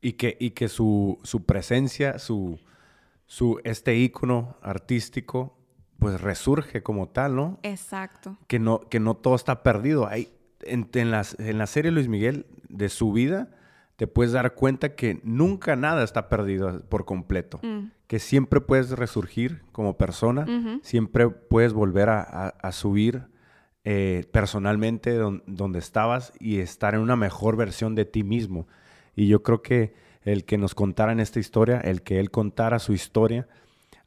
Y 0.00 0.12
que, 0.14 0.36
y 0.38 0.50
que 0.50 0.68
su, 0.68 1.18
su 1.22 1.44
presencia, 1.44 2.18
su, 2.18 2.58
su, 3.26 3.60
este 3.64 3.96
ícono 3.96 4.56
artístico, 4.62 5.58
pues 5.98 6.20
resurge 6.20 6.82
como 6.82 7.08
tal, 7.08 7.36
¿no? 7.36 7.58
Exacto. 7.62 8.36
Que 8.46 8.58
no, 8.58 8.80
que 8.80 9.00
no 9.00 9.14
todo 9.14 9.34
está 9.34 9.62
perdido. 9.62 10.06
Hay, 10.06 10.32
en, 10.62 10.88
en, 10.94 11.12
en 11.38 11.58
la 11.58 11.66
serie 11.66 11.90
Luis 11.90 12.08
Miguel, 12.08 12.46
de 12.68 12.88
su 12.88 13.12
vida, 13.12 13.50
te 13.96 14.06
puedes 14.06 14.32
dar 14.32 14.54
cuenta 14.54 14.94
que 14.94 15.20
nunca 15.22 15.76
nada 15.76 16.02
está 16.02 16.28
perdido 16.28 16.80
por 16.88 17.04
completo. 17.04 17.60
Mm. 17.62 17.90
Que 18.06 18.18
siempre 18.18 18.60
puedes 18.60 18.90
resurgir 18.90 19.62
como 19.72 19.96
persona, 19.96 20.46
siempre 20.82 21.28
puedes 21.28 21.72
volver 21.72 22.10
a, 22.10 22.72
subir 22.72 23.28
eh, 23.84 24.24
personalmente 24.32 25.14
donde 25.14 25.78
estabas 25.78 26.32
y 26.38 26.58
estar 26.58 26.94
en 26.94 27.00
una 27.00 27.16
mejor 27.16 27.56
versión 27.56 27.94
de 27.94 28.04
ti 28.04 28.22
mismo. 28.22 28.66
Y 29.16 29.28
yo 29.28 29.42
creo 29.42 29.62
que 29.62 29.94
el 30.24 30.44
que 30.44 30.58
nos 30.58 30.74
contaran 30.74 31.20
esta 31.20 31.38
historia, 31.38 31.80
el 31.80 32.02
que 32.02 32.18
él 32.20 32.30
contara 32.30 32.78
su 32.78 32.92
historia, 32.92 33.46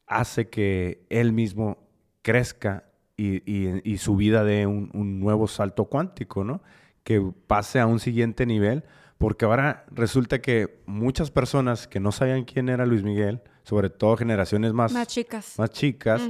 hace 0.06 0.48
que 0.48 1.04
él 1.10 1.32
mismo 1.32 1.78
crezca 2.22 2.84
y, 3.16 3.96
su 3.98 4.14
vida 4.16 4.44
dé 4.44 4.66
un, 4.66 4.90
un, 4.94 5.18
nuevo 5.18 5.48
salto 5.48 5.86
cuántico, 5.86 6.44
¿no? 6.44 6.62
Que 7.02 7.20
pase 7.46 7.80
a 7.80 7.86
un 7.86 7.98
siguiente 7.98 8.46
nivel, 8.46 8.84
porque 9.18 9.44
ahora 9.44 9.86
resulta 9.90 10.40
que 10.40 10.80
muchas 10.86 11.32
personas 11.32 11.88
que 11.88 11.98
no 11.98 12.12
sabían 12.12 12.44
quién 12.44 12.68
era 12.68 12.86
Luis 12.86 13.02
Miguel, 13.02 13.40
sobre 13.64 13.90
todo 13.90 14.16
generaciones 14.16 14.72
más, 14.72 14.92
más 14.92 15.08
chicas, 15.08 15.58
más 15.58 15.70
chicas 15.70 16.22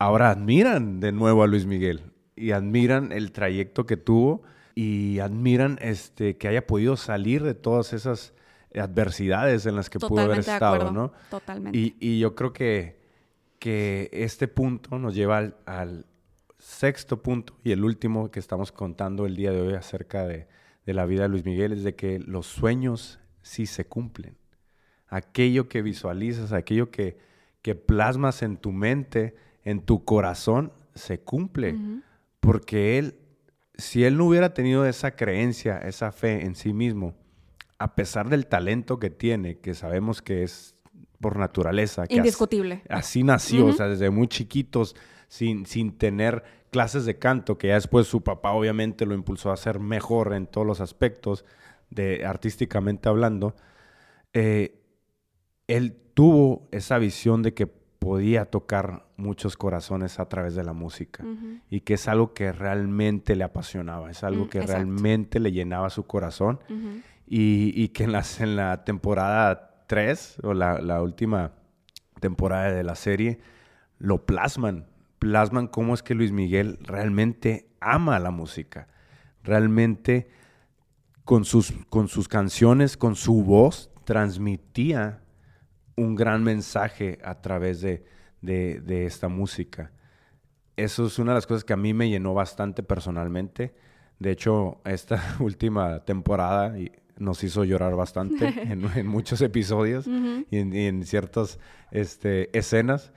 ahora 0.00 0.30
admiran 0.30 0.98
de 0.98 1.12
nuevo 1.12 1.44
a 1.44 1.46
Luis 1.46 1.66
Miguel 1.66 2.10
y 2.34 2.50
admiran 2.50 3.12
el 3.12 3.32
trayecto 3.32 3.86
que 3.86 3.98
tuvo 3.98 4.42
y 4.74 5.18
admiran 5.20 5.78
este, 5.82 6.38
que 6.38 6.48
haya 6.48 6.66
podido 6.66 6.96
salir 6.96 7.44
de 7.44 7.54
todas 7.54 7.92
esas 7.92 8.32
adversidades 8.74 9.66
en 9.66 9.76
las 9.76 9.90
que 9.90 9.98
pudo 9.98 10.20
haber 10.20 10.40
estado, 10.40 10.92
¿no? 10.92 11.12
Totalmente. 11.30 11.94
Y, 11.98 12.18
yo 12.18 12.34
creo 12.34 12.52
que, 12.52 13.00
que 13.58 14.08
este 14.12 14.48
punto 14.48 14.98
nos 14.98 15.14
lleva 15.14 15.52
al, 15.66 16.06
sexto 16.58 17.22
punto 17.22 17.56
y 17.64 17.72
el 17.72 17.82
último 17.82 18.30
que 18.30 18.38
estamos 18.38 18.70
contando 18.70 19.24
el 19.24 19.34
día 19.34 19.50
de 19.50 19.62
hoy 19.62 19.72
acerca 19.72 20.26
de, 20.26 20.46
de 20.84 20.92
la 20.92 21.06
vida 21.06 21.22
de 21.22 21.30
Luis 21.30 21.46
Miguel 21.46 21.72
es 21.72 21.82
de 21.84 21.94
que 21.94 22.18
los 22.18 22.46
sueños 22.46 23.18
sí 23.40 23.64
se 23.64 23.86
cumplen. 23.86 24.36
Aquello 25.08 25.68
que 25.68 25.80
visualizas, 25.80 26.52
aquello 26.52 26.90
que, 26.90 27.16
que 27.62 27.74
plasmas 27.74 28.42
en 28.42 28.58
tu 28.58 28.72
mente, 28.72 29.34
en 29.64 29.80
tu 29.80 30.04
corazón, 30.04 30.72
se 30.94 31.20
cumple. 31.20 31.76
Porque 32.40 32.98
él, 32.98 33.18
si 33.74 34.04
él 34.04 34.16
no 34.16 34.26
hubiera 34.26 34.54
tenido 34.54 34.86
esa 34.86 35.12
creencia, 35.12 35.78
esa 35.78 36.12
fe 36.12 36.44
en 36.44 36.54
sí 36.54 36.72
mismo, 36.72 37.14
a 37.80 37.94
pesar 37.94 38.28
del 38.28 38.46
talento 38.46 38.98
que 38.98 39.08
tiene, 39.08 39.58
que 39.58 39.72
sabemos 39.72 40.20
que 40.20 40.42
es 40.42 40.76
por 41.18 41.38
naturaleza. 41.38 42.06
Que 42.06 42.16
Indiscutible. 42.16 42.82
Así, 42.90 43.24
nació, 43.24 43.66
o 43.66 43.72
sea, 43.72 43.88
desde 43.88 44.10
muy 44.10 44.28
chiquitos, 44.28 44.94
sin, 45.28 45.64
sin 45.64 45.96
tener 45.96 46.44
clases 46.70 47.06
de 47.06 47.18
canto, 47.18 47.56
que 47.56 47.68
ya 47.68 47.74
después 47.74 48.06
su 48.06 48.22
papá 48.22 48.52
obviamente 48.52 49.06
lo 49.06 49.14
impulsó 49.14 49.50
a 49.50 49.56
ser 49.56 49.80
mejor 49.80 50.34
en 50.34 50.46
todos 50.46 50.66
los 50.66 50.82
aspectos, 50.82 51.46
de 51.88 52.26
artísticamente 52.26 53.08
hablando. 53.08 53.56
Eh, 54.34 54.78
él 55.66 55.96
tuvo 56.12 56.68
esa 56.72 56.98
visión 56.98 57.42
de 57.42 57.54
que 57.54 57.66
podía 57.66 58.44
tocar 58.44 59.06
muchos 59.16 59.56
corazones 59.56 60.20
a 60.20 60.28
través 60.28 60.54
de 60.54 60.64
la 60.64 60.72
música 60.74 61.24
y 61.68 61.80
que 61.80 61.94
es 61.94 62.08
algo 62.08 62.32
que 62.32 62.52
realmente 62.52 63.36
le 63.36 63.44
apasionaba, 63.44 64.10
es 64.10 64.24
algo 64.24 64.46
mm, 64.46 64.48
que 64.48 64.60
realmente 64.62 65.38
le 65.38 65.52
llenaba 65.52 65.90
su 65.90 66.06
corazón 66.06 66.60
y, 67.32 67.88
que 67.90 68.04
en, 68.04 68.12
las, 68.12 68.40
en 68.40 68.56
la 68.56 68.84
temporada 68.84 69.84
3 69.86 70.38
o 70.42 70.52
la, 70.52 71.00
última 71.00 71.52
temporada 72.18 72.72
de 72.72 72.82
la 72.82 72.96
serie 72.96 73.38
lo 73.98 74.26
plasman, 74.26 74.86
plasman 75.20 75.68
cómo 75.68 75.94
es 75.94 76.02
que 76.02 76.16
Luis 76.16 76.32
Miguel 76.32 76.80
realmente 76.82 77.70
ama 77.80 78.18
la 78.18 78.32
música, 78.32 78.88
realmente 79.44 80.28
con 81.24 81.44
sus, 81.44 81.72
con 81.88 82.08
sus 82.08 82.26
canciones, 82.26 82.96
con 82.96 83.14
su 83.14 83.44
voz, 83.44 83.92
transmitía 84.04 85.22
un 85.94 86.16
gran 86.16 86.42
mensaje 86.42 87.20
a 87.22 87.40
través 87.40 87.80
de, 87.80 88.04
esta 89.06 89.28
música. 89.28 89.92
Eso 90.76 91.06
es 91.06 91.20
una 91.20 91.30
de 91.30 91.36
las 91.36 91.46
cosas 91.46 91.62
que 91.62 91.74
a 91.74 91.76
mí 91.76 91.94
me 91.94 92.08
llenó 92.08 92.34
bastante 92.34 92.82
personalmente. 92.82 93.76
De 94.18 94.32
hecho, 94.32 94.80
esta 94.84 95.22
última 95.38 96.04
temporada 96.04 96.74
nos 97.20 97.44
hizo 97.44 97.64
llorar 97.64 97.94
bastante 97.94 98.46
en, 98.72 99.06
muchos 99.06 99.40
episodios 99.42 100.06
y, 100.50 100.58
en, 100.58 101.04
ciertas 101.04 101.60
este, 101.92 102.56
escenas, 102.58 103.12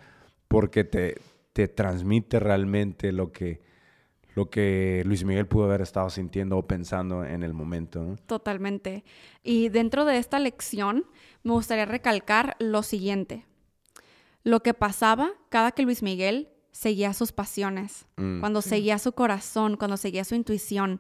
porque 0.48 0.84
te, 0.84 1.16
te 1.54 1.68
transmite 1.68 2.40
realmente 2.40 3.12
lo 3.12 3.32
que, 3.32 3.62
lo 4.36 4.50
que 4.50 5.02
Luis 5.06 5.24
Miguel 5.24 5.48
pudo 5.48 5.66
haber 5.66 5.82
estado 5.82 6.10
sintiendo 6.10 6.58
o 6.58 6.68
pensando 6.68 7.24
en 7.24 7.44
el 7.44 7.54
momento. 7.54 8.18
Totalmente. 8.28 9.04
Y 9.42 9.70
dentro 9.70 10.06
de 10.06 10.18
esta 10.18 10.38
lección 10.38 11.06
me 11.44 11.54
gustaría 11.54 11.86
recalcar 11.86 12.56
lo 12.60 12.84
siguiente. 12.84 13.46
Lo 14.44 14.62
que 14.62 14.74
pasaba 14.74 15.32
cada 15.50 15.72
que 15.72 15.84
Luis 15.84 16.04
Miguel 16.04 16.50
seguía 16.72 17.14
sus 17.14 17.32
pasiones, 17.32 18.08
mm. 18.18 18.42
cuando 18.42 18.62
seguía 18.62 18.98
su 19.00 19.14
corazón, 19.14 19.78
cuando 19.78 19.96
seguía 19.96 20.26
su 20.26 20.36
intuición, 20.36 21.00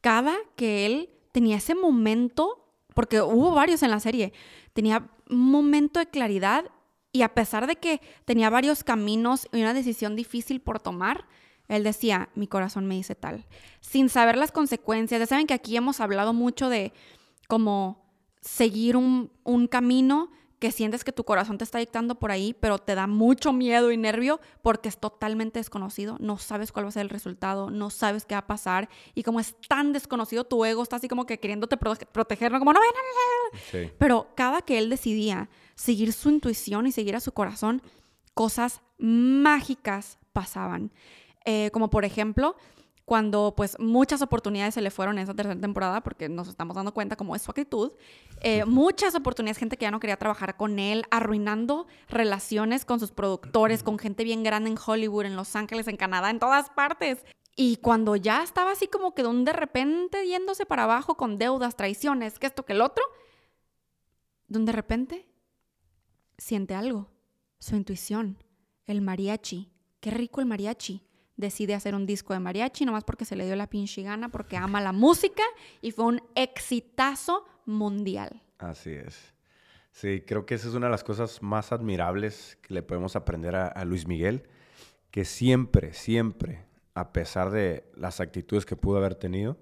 cada 0.00 0.34
que 0.56 0.86
él 0.86 1.10
tenía 1.32 1.56
ese 1.56 1.74
momento, 1.74 2.64
porque 2.94 3.20
hubo 3.20 3.52
varios 3.52 3.82
en 3.82 3.90
la 3.90 4.00
serie, 4.00 4.32
tenía 4.72 5.10
un 5.28 5.50
momento 5.50 5.98
de 5.98 6.06
claridad 6.06 6.66
y 7.12 7.22
a 7.22 7.34
pesar 7.34 7.66
de 7.66 7.76
que 7.76 8.00
tenía 8.24 8.50
varios 8.50 8.84
caminos 8.84 9.48
y 9.52 9.60
una 9.60 9.74
decisión 9.74 10.16
difícil 10.16 10.60
por 10.60 10.80
tomar, 10.80 11.26
él 11.68 11.84
decía, 11.84 12.28
mi 12.34 12.46
corazón 12.46 12.86
me 12.86 12.94
dice 12.94 13.14
tal, 13.14 13.46
sin 13.80 14.08
saber 14.08 14.36
las 14.36 14.52
consecuencias. 14.52 15.20
Ya 15.20 15.26
saben 15.26 15.46
que 15.46 15.54
aquí 15.54 15.76
hemos 15.76 16.00
hablado 16.00 16.32
mucho 16.32 16.68
de 16.68 16.92
cómo 17.48 18.02
seguir 18.40 18.96
un, 18.96 19.30
camino 19.70 20.30
que 20.62 20.70
sientes 20.70 21.02
que 21.02 21.10
tu 21.10 21.24
corazón 21.24 21.58
te 21.58 21.64
está 21.64 21.80
dictando 21.80 22.14
por 22.14 22.30
ahí, 22.30 22.54
pero 22.54 22.78
te 22.78 22.94
da 22.94 23.08
mucho 23.08 23.52
miedo 23.52 23.90
y 23.90 23.96
nervio 23.96 24.40
porque 24.62 24.88
es 24.88 24.96
totalmente 24.96 25.58
desconocido, 25.58 26.16
no 26.20 26.38
sabes 26.38 26.70
cuál 26.70 26.84
va 26.84 26.90
a 26.90 26.92
ser 26.92 27.02
el 27.02 27.08
resultado, 27.08 27.68
no 27.68 27.90
sabes 27.90 28.26
qué 28.26 28.36
va 28.36 28.42
a 28.42 28.46
pasar 28.46 28.88
y 29.16 29.24
como 29.24 29.40
es 29.40 29.56
tan 29.66 29.92
desconocido, 29.92 30.44
tu 30.44 30.64
ego 30.64 30.84
está 30.84 30.94
así 30.94 31.08
como 31.08 31.26
que 31.26 31.40
queriéndote 31.40 31.76
proteger, 31.76 32.52
como 32.60 32.72
no, 32.72 32.78
no, 32.78 32.86
no, 32.86 33.90
Pero 33.98 34.28
cada 34.36 34.62
que 34.62 34.78
él 34.78 34.88
decidía 34.88 35.48
seguir 35.74 36.12
su 36.12 36.30
intuición 36.30 36.86
y 36.86 36.92
seguir 36.92 37.16
a 37.16 37.20
su 37.20 37.32
corazón, 37.32 37.82
cosas 38.32 38.82
mágicas 38.98 40.16
pasaban. 40.32 40.92
Eh, 41.44 41.70
como 41.72 41.90
por 41.90 42.04
ejemplo, 42.04 42.54
cuando 43.12 43.52
pues 43.54 43.78
muchas 43.78 44.22
oportunidades 44.22 44.72
se 44.72 44.80
le 44.80 44.90
fueron 44.90 45.18
en 45.18 45.24
esa 45.24 45.34
tercera 45.34 45.60
temporada, 45.60 46.02
porque 46.02 46.30
nos 46.30 46.48
estamos 46.48 46.74
dando 46.74 46.94
cuenta 46.94 47.14
cómo 47.14 47.36
es 47.36 47.42
su 47.42 47.50
actitud, 47.50 47.92
eh, 48.40 48.64
muchas 48.64 49.14
oportunidades, 49.14 49.58
gente 49.58 49.76
que 49.76 49.82
ya 49.82 49.90
no 49.90 50.00
quería 50.00 50.16
trabajar 50.16 50.56
con 50.56 50.78
él, 50.78 51.04
arruinando 51.10 51.86
relaciones 52.08 52.86
con 52.86 53.00
sus 53.00 53.10
productores, 53.10 53.82
con 53.82 53.98
gente 53.98 54.24
bien 54.24 54.42
grande 54.42 54.70
en 54.70 54.78
Hollywood, 54.82 55.26
en 55.26 55.36
Los 55.36 55.54
Ángeles, 55.56 55.88
en 55.88 55.98
Canadá, 55.98 56.30
en 56.30 56.38
todas 56.38 56.70
partes. 56.70 57.26
Y 57.54 57.76
cuando 57.82 58.16
ya 58.16 58.42
estaba 58.42 58.70
así 58.70 58.86
como 58.86 59.14
que 59.14 59.22
de 59.22 59.52
repente 59.52 60.26
yéndose 60.26 60.64
para 60.64 60.84
abajo 60.84 61.18
con 61.18 61.36
deudas, 61.36 61.76
traiciones, 61.76 62.38
que 62.38 62.46
esto, 62.46 62.64
que 62.64 62.72
el 62.72 62.80
otro, 62.80 63.04
donde 64.48 64.72
de 64.72 64.76
repente 64.76 65.28
siente 66.38 66.74
algo, 66.74 67.10
su 67.58 67.76
intuición, 67.76 68.42
el 68.86 69.02
mariachi, 69.02 69.70
qué 70.00 70.10
rico 70.10 70.40
el 70.40 70.46
mariachi 70.46 71.11
decide 71.36 71.74
hacer 71.74 71.94
un 71.94 72.06
disco 72.06 72.32
de 72.32 72.40
mariachi, 72.40 72.84
nomás 72.84 73.04
porque 73.04 73.24
se 73.24 73.36
le 73.36 73.44
dio 73.44 73.56
la 73.56 73.68
pinche 73.68 74.02
gana, 74.02 74.28
porque 74.28 74.56
ama 74.56 74.80
la 74.80 74.92
música 74.92 75.42
y 75.80 75.92
fue 75.92 76.06
un 76.06 76.22
exitazo 76.34 77.46
mundial. 77.66 78.42
Así 78.58 78.90
es. 78.90 79.32
Sí, 79.92 80.22
creo 80.26 80.46
que 80.46 80.54
esa 80.54 80.68
es 80.68 80.74
una 80.74 80.86
de 80.86 80.92
las 80.92 81.04
cosas 81.04 81.42
más 81.42 81.70
admirables 81.70 82.58
que 82.62 82.74
le 82.74 82.82
podemos 82.82 83.14
aprender 83.14 83.54
a, 83.54 83.84
Luis 83.84 84.06
Miguel, 84.06 84.48
que 85.10 85.24
siempre, 85.24 85.92
siempre, 85.92 86.64
a 86.94 87.12
pesar 87.12 87.50
de 87.50 87.84
las 87.94 88.20
actitudes 88.20 88.64
que 88.64 88.74
pudo 88.74 88.96
haber 88.96 89.14
tenido, 89.14 89.58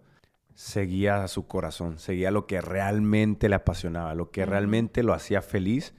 seguía 0.54 1.24
a 1.24 1.28
su 1.28 1.48
corazón, 1.48 1.98
seguía 1.98 2.30
lo 2.30 2.46
que 2.46 2.60
realmente 2.60 3.48
le 3.48 3.56
apasionaba, 3.56 4.14
lo 4.14 4.30
que 4.30 4.46
realmente 4.46 5.02
lo 5.02 5.14
hacía 5.14 5.42
feliz 5.42 5.94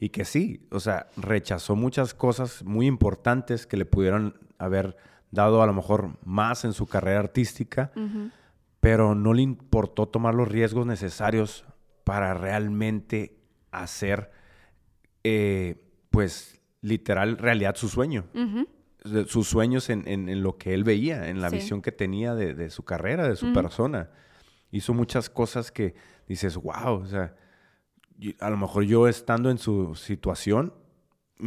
y 0.00 0.08
que 0.08 0.24
sí, 0.24 0.66
o 0.70 0.80
sea, 0.80 1.08
rechazó 1.16 1.76
muchas 1.76 2.14
cosas 2.14 2.64
muy 2.64 2.86
importantes 2.86 3.66
que 3.66 3.76
le 3.76 3.84
pudieron 3.84 4.47
haber 4.58 4.96
dado 5.30 5.62
a 5.62 5.66
lo 5.66 5.72
mejor 5.72 6.18
más 6.24 6.64
en 6.64 6.72
su 6.72 6.86
carrera 6.86 7.20
artística, 7.20 7.92
pero 8.80 9.14
no 9.14 9.34
le 9.34 9.42
importó 9.42 10.06
tomar 10.06 10.34
los 10.34 10.48
riesgos 10.48 10.86
necesarios 10.86 11.64
para 12.04 12.34
realmente 12.34 13.38
hacer, 13.70 14.30
eh, 15.24 15.84
pues, 16.10 16.60
literal, 16.80 17.38
realidad 17.38 17.76
su 17.76 17.88
sueño. 17.88 18.26
Sus 19.26 19.48
sueños 19.48 19.90
en, 19.90 20.42
lo 20.42 20.58
que 20.58 20.74
él 20.74 20.84
veía, 20.84 21.28
en 21.28 21.40
la 21.40 21.50
visión 21.50 21.82
que 21.82 21.92
tenía 21.92 22.34
de, 22.34 22.70
su 22.70 22.84
carrera, 22.84 23.28
de 23.28 23.36
su 23.36 23.52
persona. 23.52 24.10
Hizo 24.70 24.92
muchas 24.92 25.30
cosas 25.30 25.70
que 25.70 25.94
dices, 26.26 26.56
wow, 26.56 26.94
o 26.94 27.06
sea, 27.06 27.34
a 28.40 28.50
lo 28.50 28.56
mejor 28.56 28.84
yo 28.84 29.08
estando 29.08 29.50
en 29.50 29.58
su 29.58 29.94
situación... 29.94 30.74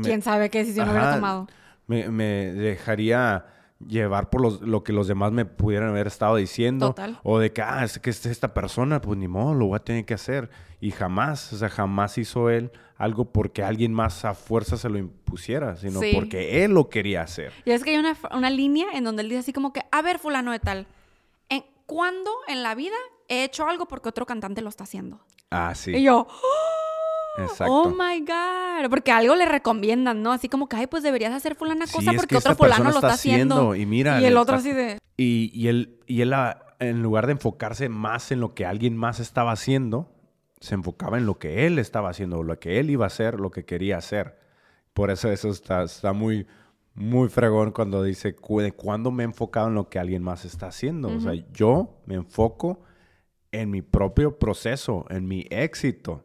¿Quién 0.02 0.22
sabe 0.22 0.50
qué 0.50 0.60
decisión 0.60 0.90
hubiera 0.90 1.16
tomado? 1.16 1.48
Me, 1.92 2.10
me 2.10 2.54
dejaría 2.54 3.46
llevar 3.88 4.30
por 4.30 4.62
lo 4.62 4.84
que 4.84 4.94
los 4.94 5.08
demás 5.08 5.32
me 5.32 5.46
pudieran 5.46 5.90
haber 5.90 6.08
estado 6.08 6.36
diciendo. 6.36 6.88
Total. 6.88 7.20
O 7.24 7.40
de 7.40 7.52
que, 7.52 7.62
ah, 7.62 7.84
es 7.84 8.00
que 8.00 8.10
es 8.10 8.26
esta 8.26 8.54
persona, 8.54 9.02
pues 9.02 9.18
ni 9.18 9.28
modo, 9.28 9.54
lo 9.54 9.68
voy 9.68 9.76
a 9.76 9.80
tener 9.80 10.06
que 10.06 10.14
hacer. 10.14 10.50
Y 10.80 10.92
jamás, 10.92 11.52
o 11.54 11.58
sea, 11.58 11.70
jamás 11.70 12.18
hizo 12.18 12.50
él 12.50 12.72
algo 12.98 13.26
porque 13.26 13.64
alguien 13.64 13.94
más 13.94 14.26
a 14.26 14.34
fuerza 14.34 14.78
se 14.78 14.90
lo 14.90 14.98
impusiera, 14.98 15.76
sino 15.76 16.00
porque 16.14 16.64
él 16.64 16.72
lo 16.72 16.90
quería 16.90 17.22
hacer. 17.24 17.52
Y 17.66 17.72
es 17.72 17.84
que 17.84 17.92
hay 17.92 17.98
una, 17.98 18.16
una, 18.32 18.50
línea 18.50 18.88
en 18.94 19.04
donde 19.04 19.24
él 19.24 19.30
dice 19.30 19.40
así 19.40 19.54
como 19.54 19.74
que, 19.74 19.82
a 19.92 20.02
ver, 20.02 20.20
fulano 20.20 20.52
de 20.52 20.60
tal, 20.60 20.88
¿en, 21.50 21.66
¿cuándo 21.88 22.32
en 22.48 22.64
la 22.64 22.76
vida 22.76 22.96
he 23.28 23.44
hecho 23.44 23.68
algo 23.68 23.88
porque 23.88 24.10
otro 24.10 24.26
cantante 24.26 24.62
lo 24.62 24.70
está 24.70 24.84
haciendo? 24.84 25.20
Ah, 25.50 25.74
sí. 25.76 25.96
Y 25.96 26.04
yo, 26.04 26.28
¡Oh! 26.30 26.81
Exacto. 27.38 27.74
Oh 27.74 27.90
my 27.90 28.20
God. 28.20 28.90
Porque 28.90 29.12
algo 29.12 29.36
le 29.36 29.46
recomiendan, 29.46 30.22
¿no? 30.22 30.32
Así 30.32 30.50
como 30.50 30.68
que, 30.68 30.76
ay, 30.76 30.88
pues 30.88 31.04
deberías 31.04 31.34
hacer 31.34 31.56
fulana 31.56 31.86
cosa 31.88 32.12
porque 32.14 32.38
otro 32.38 32.56
fulano 32.56 32.86
lo 32.86 32.96
está 32.96 33.14
haciendo. 33.14 33.76
Y 33.76 33.86
mira. 33.86 34.22
Y 34.22 34.26
el 34.26 34.38
otro 34.38 34.58
así 34.58 34.74
de. 34.74 34.98
Y, 35.18 35.52
y 35.54 35.68
él, 35.68 36.00
y 36.08 36.22
él, 36.22 36.34
ah, 36.34 36.76
en 36.80 37.02
lugar 37.04 37.28
de 37.28 37.34
enfocarse 37.34 37.90
más 37.90 38.32
en 38.32 38.40
lo 38.40 38.54
que 38.54 38.66
alguien 38.66 38.98
más 38.98 39.20
estaba 39.20 39.52
haciendo, 39.52 40.12
se 40.60 40.76
enfocaba 40.76 41.18
en 41.18 41.26
lo 41.26 41.38
que 41.38 41.68
él 41.68 41.80
estaba 41.80 42.10
haciendo, 42.10 42.44
lo 42.44 42.60
que 42.60 42.80
él 42.80 42.90
iba 42.90 43.06
a 43.06 43.08
hacer, 43.08 43.40
lo 43.40 43.52
que 43.52 43.66
quería 43.66 43.98
hacer. 43.98 44.40
Por 44.94 45.12
eso 45.12 45.32
eso 45.32 45.50
está, 45.50 45.84
está 45.84 46.12
muy, 46.14 46.48
muy 46.94 47.30
fregón 47.30 47.72
cuando 47.72 48.04
dice, 48.04 48.36
¿cuándo 48.36 49.12
me 49.12 49.24
he 49.24 49.26
enfocado 49.26 49.68
en 49.68 49.76
lo 49.76 49.90
que 49.90 50.00
alguien 50.00 50.24
más 50.24 50.44
está 50.44 50.68
haciendo? 50.68 51.10
O 51.10 51.20
sea, 51.20 51.34
yo 51.54 52.02
me 52.06 52.16
enfoco 52.16 52.82
en 53.52 53.70
mi 53.70 53.82
propio 53.82 54.38
proceso, 54.38 55.06
en 55.10 55.28
mi 55.28 55.46
éxito. 55.50 56.22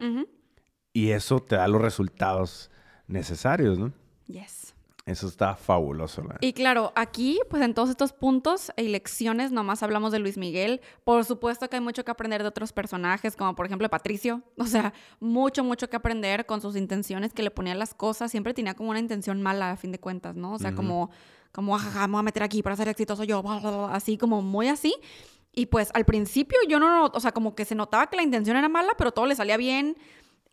Y 0.97 1.11
eso 1.11 1.39
te 1.39 1.55
da 1.55 1.67
los 1.67 1.79
resultados 1.79 2.71
necesarios, 3.05 3.77
¿no? 3.77 3.93
Yes. 4.25 4.73
Eso 5.05 5.27
está 5.27 5.55
fabuloso. 5.55 6.23
Y 6.41 6.53
claro, 6.53 6.91
aquí, 6.95 7.39
pues 7.51 7.61
en 7.61 7.75
todos 7.75 7.91
estos 7.91 8.13
puntos 8.13 8.71
y 8.75 8.87
lecciones, 8.87 9.51
nomás 9.51 9.83
hablamos 9.83 10.11
de 10.11 10.17
Luis 10.17 10.39
Miguel. 10.39 10.81
Por 11.03 11.23
supuesto 11.23 11.69
que 11.69 11.75
hay 11.75 11.83
mucho 11.83 12.03
que 12.03 12.09
aprender 12.09 12.41
de 12.41 12.49
otros 12.49 12.73
personajes, 12.73 13.35
como 13.35 13.53
por 13.53 13.67
ejemplo 13.67 13.87
Patricio. 13.91 14.41
O 14.57 14.65
sea, 14.65 14.91
mucho, 15.19 15.63
mucho 15.63 15.87
que 15.87 15.97
aprender 15.97 16.47
con 16.47 16.61
sus 16.61 16.75
intenciones 16.75 17.31
que 17.31 17.43
le 17.43 17.51
ponía 17.51 17.75
las 17.75 17.93
cosas. 17.93 18.31
Siempre 18.31 18.55
tenía 18.55 18.73
como 18.73 18.89
una 18.89 18.99
intención 18.99 19.39
mala, 19.39 19.73
a 19.73 19.77
fin 19.77 19.91
de 19.91 19.99
cuentas, 19.99 20.35
¿no? 20.35 20.53
O 20.53 20.57
sea, 20.57 20.73
como, 20.73 21.11
como, 21.51 21.75
ajaja, 21.75 22.07
me 22.07 22.13
voy 22.13 22.21
a 22.21 22.23
meter 22.23 22.41
aquí 22.41 22.63
para 22.63 22.75
ser 22.75 22.87
exitoso 22.87 23.23
yo, 23.23 23.43
así, 23.91 24.17
como 24.17 24.41
muy 24.41 24.67
así. 24.67 24.95
Y 25.53 25.67
pues 25.67 25.91
al 25.93 26.05
principio 26.05 26.57
yo 26.67 26.79
no, 26.79 27.05
o 27.05 27.19
sea, 27.19 27.33
como 27.33 27.53
que 27.53 27.65
se 27.65 27.75
notaba 27.75 28.07
que 28.07 28.15
la 28.15 28.23
intención 28.23 28.57
era 28.57 28.67
mala, 28.67 28.93
pero 28.97 29.11
todo 29.11 29.27
le 29.27 29.35
salía 29.35 29.57
bien 29.57 29.95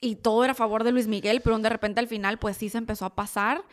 y 0.05 0.17
todo 0.17 0.45
era 0.45 0.53
a 0.53 0.55
favor 0.55 0.85
de 0.85 0.93
Luis 0.93 1.09
Miguel, 1.09 1.41
pero 1.43 1.59
de 1.59 1.69
repente 1.71 1.99
al 1.99 2.09
final, 2.09 2.39
pues 2.39 2.59
sí 2.59 2.69
se 2.69 2.77
empezó 2.77 3.07
a 3.07 3.15
pasar 3.15 3.65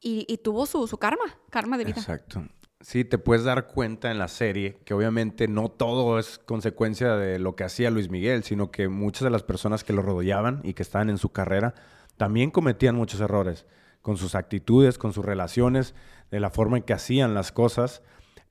y, 0.00 0.38
tuvo 0.38 0.66
su, 0.66 0.86
su, 0.88 0.98
karma, 0.98 1.24
karma 1.48 1.78
de 1.78 1.84
vida. 1.84 1.96
Exacto. 1.98 2.44
Sí, 2.80 3.04
te 3.04 3.18
puedes 3.18 3.44
dar 3.44 3.68
cuenta 3.68 4.10
en 4.10 4.18
la 4.18 4.28
serie 4.28 4.78
que 4.84 4.94
obviamente 4.94 5.48
no 5.48 5.68
todo 5.68 6.18
es 6.18 6.38
consecuencia 6.38 7.16
de 7.16 7.38
lo 7.38 7.54
que 7.54 7.64
hacía 7.64 7.90
Luis 7.90 8.10
Miguel, 8.10 8.42
sino 8.42 8.70
que 8.70 8.88
muchas 8.88 9.22
de 9.22 9.30
las 9.30 9.44
personas 9.44 9.84
que 9.84 9.92
lo 9.92 10.02
rodeaban 10.02 10.60
y 10.64 10.74
que 10.74 10.82
estaban 10.82 11.08
en 11.08 11.18
su 11.18 11.30
carrera 11.30 11.74
también 12.16 12.50
cometían 12.50 12.96
muchos 12.96 13.20
errores 13.20 13.64
con 14.02 14.16
sus 14.16 14.34
actitudes, 14.34 14.98
con 14.98 15.12
sus 15.12 15.24
relaciones, 15.24 15.94
de 16.30 16.40
la 16.40 16.50
forma 16.50 16.78
en 16.78 16.82
que 16.82 16.94
hacían 16.94 17.34
las 17.34 17.52
cosas 17.52 18.02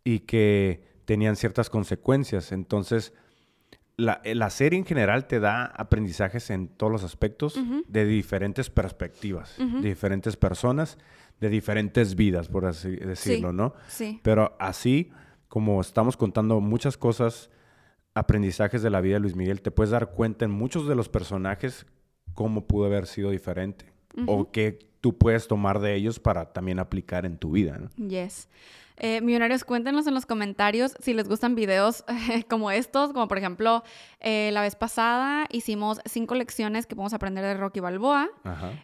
y 0.03 0.21
que 0.21 0.85
tenían 1.05 1.35
ciertas 1.35 1.69
consecuencias. 1.69 2.51
Entonces, 2.51 3.13
la, 3.97 4.21
la, 4.23 4.49
serie 4.49 4.77
en 4.77 4.85
general 4.85 5.25
te 5.27 5.39
da 5.39 5.65
aprendizajes 5.65 6.49
en 6.49 6.67
todos 6.67 6.91
los 6.91 7.03
aspectos 7.03 7.59
de 7.87 8.05
diferentes 8.05 8.69
perspectivas, 8.69 9.55
de 9.57 9.89
diferentes 9.89 10.35
personas 10.35 10.97
de 11.39 11.49
diferentes 11.49 12.15
vidas, 12.15 12.47
por 12.47 12.65
así 12.65 12.95
decirlo, 12.95 13.51
¿no? 13.51 13.73
Sí. 13.87 14.19
Pero 14.23 14.55
así 14.59 15.11
como 15.47 15.81
estamos 15.81 16.17
contando 16.17 16.59
muchas 16.59 16.97
cosas, 16.97 17.49
aprendizajes 18.13 18.81
de 18.81 18.89
la 18.89 19.01
vida 19.01 19.15
de 19.15 19.19
Luis 19.21 19.35
Miguel, 19.35 19.61
te 19.61 19.71
puedes 19.71 19.91
dar 19.91 20.11
cuenta 20.11 20.45
en 20.45 20.51
muchos 20.51 20.87
de 20.87 20.95
los 20.95 21.09
personajes 21.09 21.85
cómo 22.33 22.67
pudo 22.67 22.85
haber 22.85 23.05
sido 23.07 23.31
diferente 23.31 23.93
o 24.27 24.51
qué 24.51 24.79
tú 25.05 25.15
puedes 25.15 25.47
tomar 25.47 25.79
de 25.81 25.93
ellos 25.93 26.19
para 26.19 26.51
también 26.51 26.79
aplicar 26.79 27.27
en 27.27 27.37
tu 27.37 27.51
vida, 27.51 27.77
¿no? 27.77 28.07
Yes. 28.07 28.49
Eh, 28.97 29.21
millonarios, 29.21 29.63
cuéntenos 29.63 30.07
en 30.07 30.15
los 30.15 30.25
comentarios 30.25 30.95
si 30.99 31.13
les 31.13 31.29
gustan 31.29 31.53
videos 31.53 32.03
como 32.49 32.71
estos, 32.71 33.13
como 33.13 33.27
por 33.27 33.37
ejemplo, 33.37 33.83
eh, 34.19 34.49
la 34.51 34.63
vez 34.63 34.75
pasada 34.75 35.45
hicimos 35.51 35.99
cinco 36.05 36.33
lecciones 36.33 36.87
que 36.87 36.95
podemos 36.95 37.13
aprender 37.13 37.43
de 37.43 37.53
Rocky 37.53 37.81
Balboa. 37.81 38.31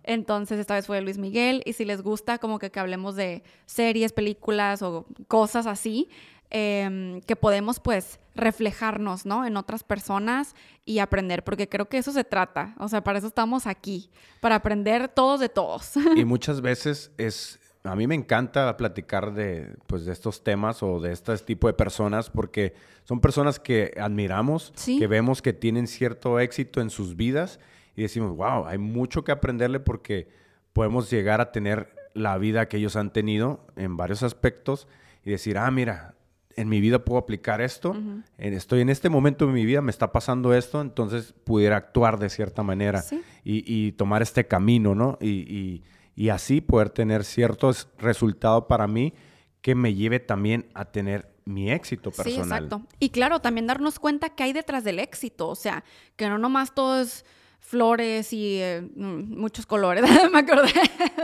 Entonces, 0.04 0.60
esta 0.60 0.76
vez 0.76 0.86
fue 0.86 0.98
de 0.98 1.02
Luis 1.02 1.18
Miguel. 1.18 1.64
Y 1.66 1.74
si 1.74 1.86
les 1.86 2.04
gusta, 2.04 2.38
como 2.38 2.60
que, 2.60 2.70
que 2.70 2.80
hablemos 2.80 3.16
de 3.16 3.42
series, 3.66 4.14
películas 4.14 4.84
o 4.84 5.08
cosas 5.28 5.66
así, 5.66 6.08
em, 6.52 7.22
que 7.22 7.36
podemos, 7.36 7.80
pues, 7.80 8.20
reflejarnos, 8.36 9.26
¿no? 9.26 9.46
En 9.46 9.58
otras 9.58 9.84
personas 9.84 10.56
y 10.86 11.00
aprender, 11.00 11.44
porque 11.44 11.68
creo 11.68 11.90
que 11.90 11.98
eso 11.98 12.12
se 12.12 12.24
trata. 12.24 12.76
O 12.78 12.88
sea, 12.88 13.04
para 13.04 13.18
eso 13.18 13.28
estamos 13.28 13.68
aquí, 13.68 14.10
para 14.40 14.56
aprender 14.56 15.10
todos 15.10 15.40
de 15.40 15.50
todos. 15.50 15.94
Y 16.16 16.26
muchas 16.26 16.62
veces 16.62 17.12
es 17.18 17.60
a 17.84 17.96
mí 17.96 18.06
me 18.06 18.16
encanta 18.16 18.78
platicar 18.78 19.34
de, 19.34 19.76
pues, 19.88 20.06
de 20.06 20.14
estos 20.14 20.44
temas 20.44 20.84
o 20.84 21.00
de 21.00 21.12
este 21.12 21.36
tipo 21.40 21.68
de 21.68 21.74
personas 21.74 22.30
porque 22.30 22.76
son 23.06 23.20
personas 23.20 23.60
que 23.60 23.94
admiramos, 24.00 24.72
que 24.86 25.08
vemos 25.08 25.42
que 25.42 25.54
tienen 25.54 25.88
cierto 25.88 26.40
éxito 26.40 26.80
en 26.82 26.90
sus 26.90 27.16
vidas 27.16 27.60
y 27.96 28.04
decimos, 28.04 28.36
wow, 28.36 28.68
hay 28.68 28.78
mucho 28.78 29.24
que 29.24 29.32
aprenderle 29.32 29.80
porque 29.80 30.28
podemos 30.74 31.10
llegar 31.10 31.42
a 31.42 31.52
tener 31.52 31.96
la 32.14 32.38
vida 32.38 32.68
que 32.68 32.78
ellos 32.78 32.96
han 32.96 33.12
tenido 33.12 33.66
en 33.76 33.98
varios 33.98 34.22
aspectos 34.22 34.88
y 35.24 35.32
decir, 35.32 35.58
ah, 35.58 35.72
mira, 35.72 36.14
en 36.56 36.70
mi 36.70 36.82
vida 36.82 37.04
puedo 37.06 37.20
aplicar 37.20 37.62
esto, 37.62 37.96
estoy 38.38 38.82
en 38.82 38.90
este 38.90 39.10
momento 39.10 39.48
de 39.48 39.54
mi 39.54 39.66
vida, 39.66 39.82
me 39.82 39.92
está 39.92 40.12
pasando 40.12 40.54
esto, 40.54 40.82
entonces 40.82 41.34
pudiera 41.44 41.78
actuar 41.78 42.20
de 42.20 42.30
cierta 42.30 42.64
manera 42.64 43.04
y, 43.44 43.92
tomar 43.94 44.22
este 44.22 44.48
camino, 44.48 44.96
¿no? 44.96 45.18
y 45.22 45.84
y 46.16 46.30
así 46.30 46.62
poder 46.62 46.90
tener 46.90 47.24
ciertos 47.24 47.88
resultados 47.98 48.66
para 48.66 48.88
mí 48.88 49.14
que 49.62 49.76
me 49.76 49.94
lleve 49.94 50.20
también 50.20 50.70
a 50.74 50.86
tener 50.86 51.34
mi 51.46 51.72
éxito 51.72 52.12
personal. 52.12 52.34
Sí, 52.34 52.40
exacto. 52.42 52.82
Y 53.00 53.10
claro, 53.10 53.40
también 53.40 53.68
darnos 53.68 54.00
cuenta 54.00 54.30
que 54.30 54.44
hay 54.44 54.54
detrás 54.54 54.84
del 54.84 55.00
éxito, 55.00 55.50
o 55.50 55.56
sea, 55.56 55.84
que 56.16 56.28
no 56.30 56.38
nomás 56.38 56.74
todo 56.74 57.02
es 57.02 57.26
flores 57.72 58.34
y 58.34 58.60
eh, 58.60 58.82
mm, 58.82 59.40
muchos 59.40 59.66
colores. 59.66 60.04
me 60.32 60.40
acordé 60.40 60.74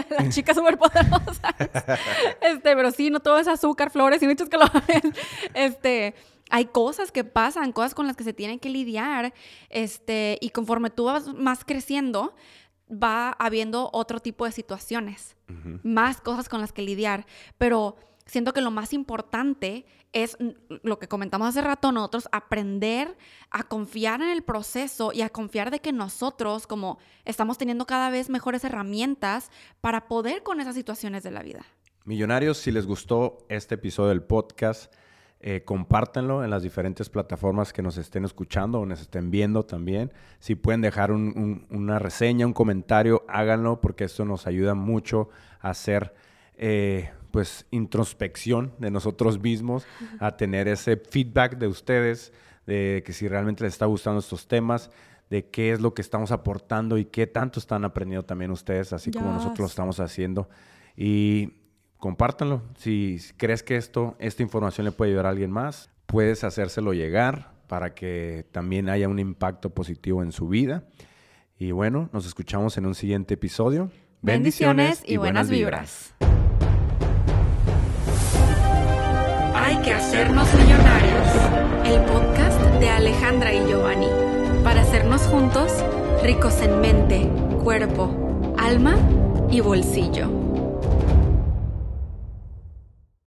de 0.10 0.16
la 0.18 0.30
chica 0.30 0.54
superpoderosa. 0.54 1.56
este, 2.41 2.76
pero 2.76 2.91
sí, 2.91 3.10
no 3.10 3.20
todo 3.20 3.38
es 3.38 3.48
azúcar, 3.48 3.91
flores 3.91 4.24
y 4.24 4.28
muchos 4.28 4.50
colores. 4.50 5.04
Este, 5.54 6.16
hay 6.50 6.66
cosas 6.66 7.12
que 7.12 7.26
pasan, 7.26 7.74
cosas 7.74 7.93
con 7.93 8.08
las 8.08 8.16
que 8.16 8.24
se 8.24 8.34
tienen 8.34 8.60
que 8.60 8.70
lidiar, 8.70 9.34
este, 9.70 10.38
y 10.39 10.52
conforme 10.52 10.89
tú 10.89 11.06
vas 11.06 11.28
más 11.34 11.66
creciendo, 11.66 12.34
va 12.89 13.32
habiendo 13.32 13.89
otro 13.91 14.22
tipo 14.22 14.45
de 14.45 14.54
situaciones, 14.54 15.36
más 15.84 16.22
cosas 16.22 16.48
con 16.48 16.62
las 16.62 16.72
que 16.72 16.82
lidiar, 16.82 17.26
pero 17.58 17.98
siento 18.28 18.53
que 18.53 18.61
lo 18.61 18.71
más 18.71 18.93
importante 18.93 19.86
es 20.13 20.38
lo 20.84 20.99
que 20.99 21.07
comentamos 21.07 21.49
hace 21.49 21.61
rato, 21.61 21.91
nosotros 21.91 22.30
aprender 22.32 23.17
a 23.51 23.63
confiar 23.63 24.21
en 24.21 24.30
el 24.30 24.43
proceso 24.43 25.11
y 25.13 25.21
a 25.21 25.30
confiar 25.30 25.71
de 25.71 25.80
que 25.80 25.91
nosotros 25.91 26.67
como 26.67 26.99
estamos 27.25 27.57
teniendo 27.57 27.86
cada 27.86 28.09
vez 28.09 28.30
mejores 28.30 28.63
herramientas 28.63 29.51
para 29.82 30.07
poder 30.07 30.43
con 30.43 30.61
esas 30.61 30.75
situaciones 30.75 31.23
de 31.23 31.32
la 31.32 31.43
vida. 31.43 31.65
Millonarios, 32.05 32.57
si 32.57 32.71
les 32.71 32.86
gustó 32.86 33.39
este 33.49 33.75
episodio 33.75 34.09
del 34.09 34.23
podcast, 34.23 34.93
eh, 35.39 35.63
en 35.67 36.49
las 36.49 36.63
diferentes 36.63 37.09
plataformas 37.09 37.71
que 37.71 37.84
nos 37.84 37.97
estén 37.97 38.25
escuchando 38.25 38.80
o 38.80 38.86
nos 38.86 39.01
estén 39.01 39.30
viendo 39.30 39.65
también. 39.65 40.11
Si 40.39 40.55
pueden 40.55 40.82
dejar 40.82 41.11
una 41.11 41.99
reseña, 41.99 42.47
un 42.47 42.53
comentario, 42.53 43.23
háganlo 43.28 43.80
porque 43.80 44.05
esto 44.05 44.25
nos 44.25 44.47
ayuda 44.47 44.73
mucho 44.73 45.30
a 45.59 45.69
hacer 45.69 46.15
eh, 46.55 47.11
pues 47.38 47.68
introspección 47.70 48.74
de 48.80 48.90
nosotros 48.90 49.40
mismos, 49.40 49.86
a 50.20 50.38
tener 50.38 50.68
ese 50.68 50.98
feedback 50.98 51.60
de 51.60 51.68
ustedes, 51.68 52.34
de 52.66 53.04
que 53.06 53.14
si 53.14 53.28
realmente 53.28 53.64
les 53.64 53.74
está 53.74 53.86
gustando 53.86 54.22
estos 54.22 54.48
temas, 54.48 54.90
de 55.30 55.46
qué 55.46 55.72
es 55.72 55.80
lo 55.80 55.94
que 55.94 56.02
estamos 56.02 56.32
aportando 56.32 56.98
y 56.98 57.06
qué 57.06 57.28
tanto 57.28 57.60
están 57.60 57.86
aprendiendo 57.86 58.26
también 58.26 58.50
ustedes, 58.50 58.92
así 58.92 59.12
como 59.12 59.32
nosotros 59.32 59.60
lo 59.60 59.66
estamos 59.68 60.00
haciendo. 60.00 60.50
Y 60.96 61.54
compártanlo. 62.00 62.64
Si 62.76 63.20
crees 63.38 63.62
que 63.62 63.76
esto, 63.76 64.16
esta 64.18 64.42
información 64.42 64.86
le 64.86 64.92
puede 64.92 65.12
ayudar 65.12 65.28
a 65.28 65.30
alguien 65.30 65.52
más, 65.52 65.92
puedes 66.08 66.44
hacérselo 66.44 66.94
llegar 66.94 67.52
para 67.68 67.94
que 67.94 68.48
también 68.52 68.90
haya 68.90 69.08
un 69.08 69.20
impacto 69.20 69.70
positivo 69.76 70.24
en 70.24 70.32
su 70.32 70.48
vida. 70.48 70.86
Y 71.60 71.70
bueno, 71.70 72.10
nos 72.14 72.26
escuchamos 72.26 72.80
en 72.80 72.88
un 72.88 72.96
siguiente 72.96 73.36
episodio. 73.36 73.92
Bendiciones, 74.24 75.04
y, 75.06 75.18
buenas 75.18 75.52
vibras. 75.52 76.16
Hay 79.68 79.76
que 79.82 79.91
hacernos 79.91 80.47
millonarios. 80.53 81.28
El 81.84 81.99
podcast 82.05 82.57
de 82.80 82.89
Alejandra 82.89 83.53
y 83.53 83.68
Giovanni. 83.68 84.07
Para 84.63 84.80
hacernos 84.80 85.24
juntos 85.24 85.84
ricos 86.24 86.61
en 86.61 86.80
mente, 86.80 87.30
cuerpo, 87.65 88.55
alma 88.57 88.95
y 89.51 89.59
bolsillo. 89.59 90.47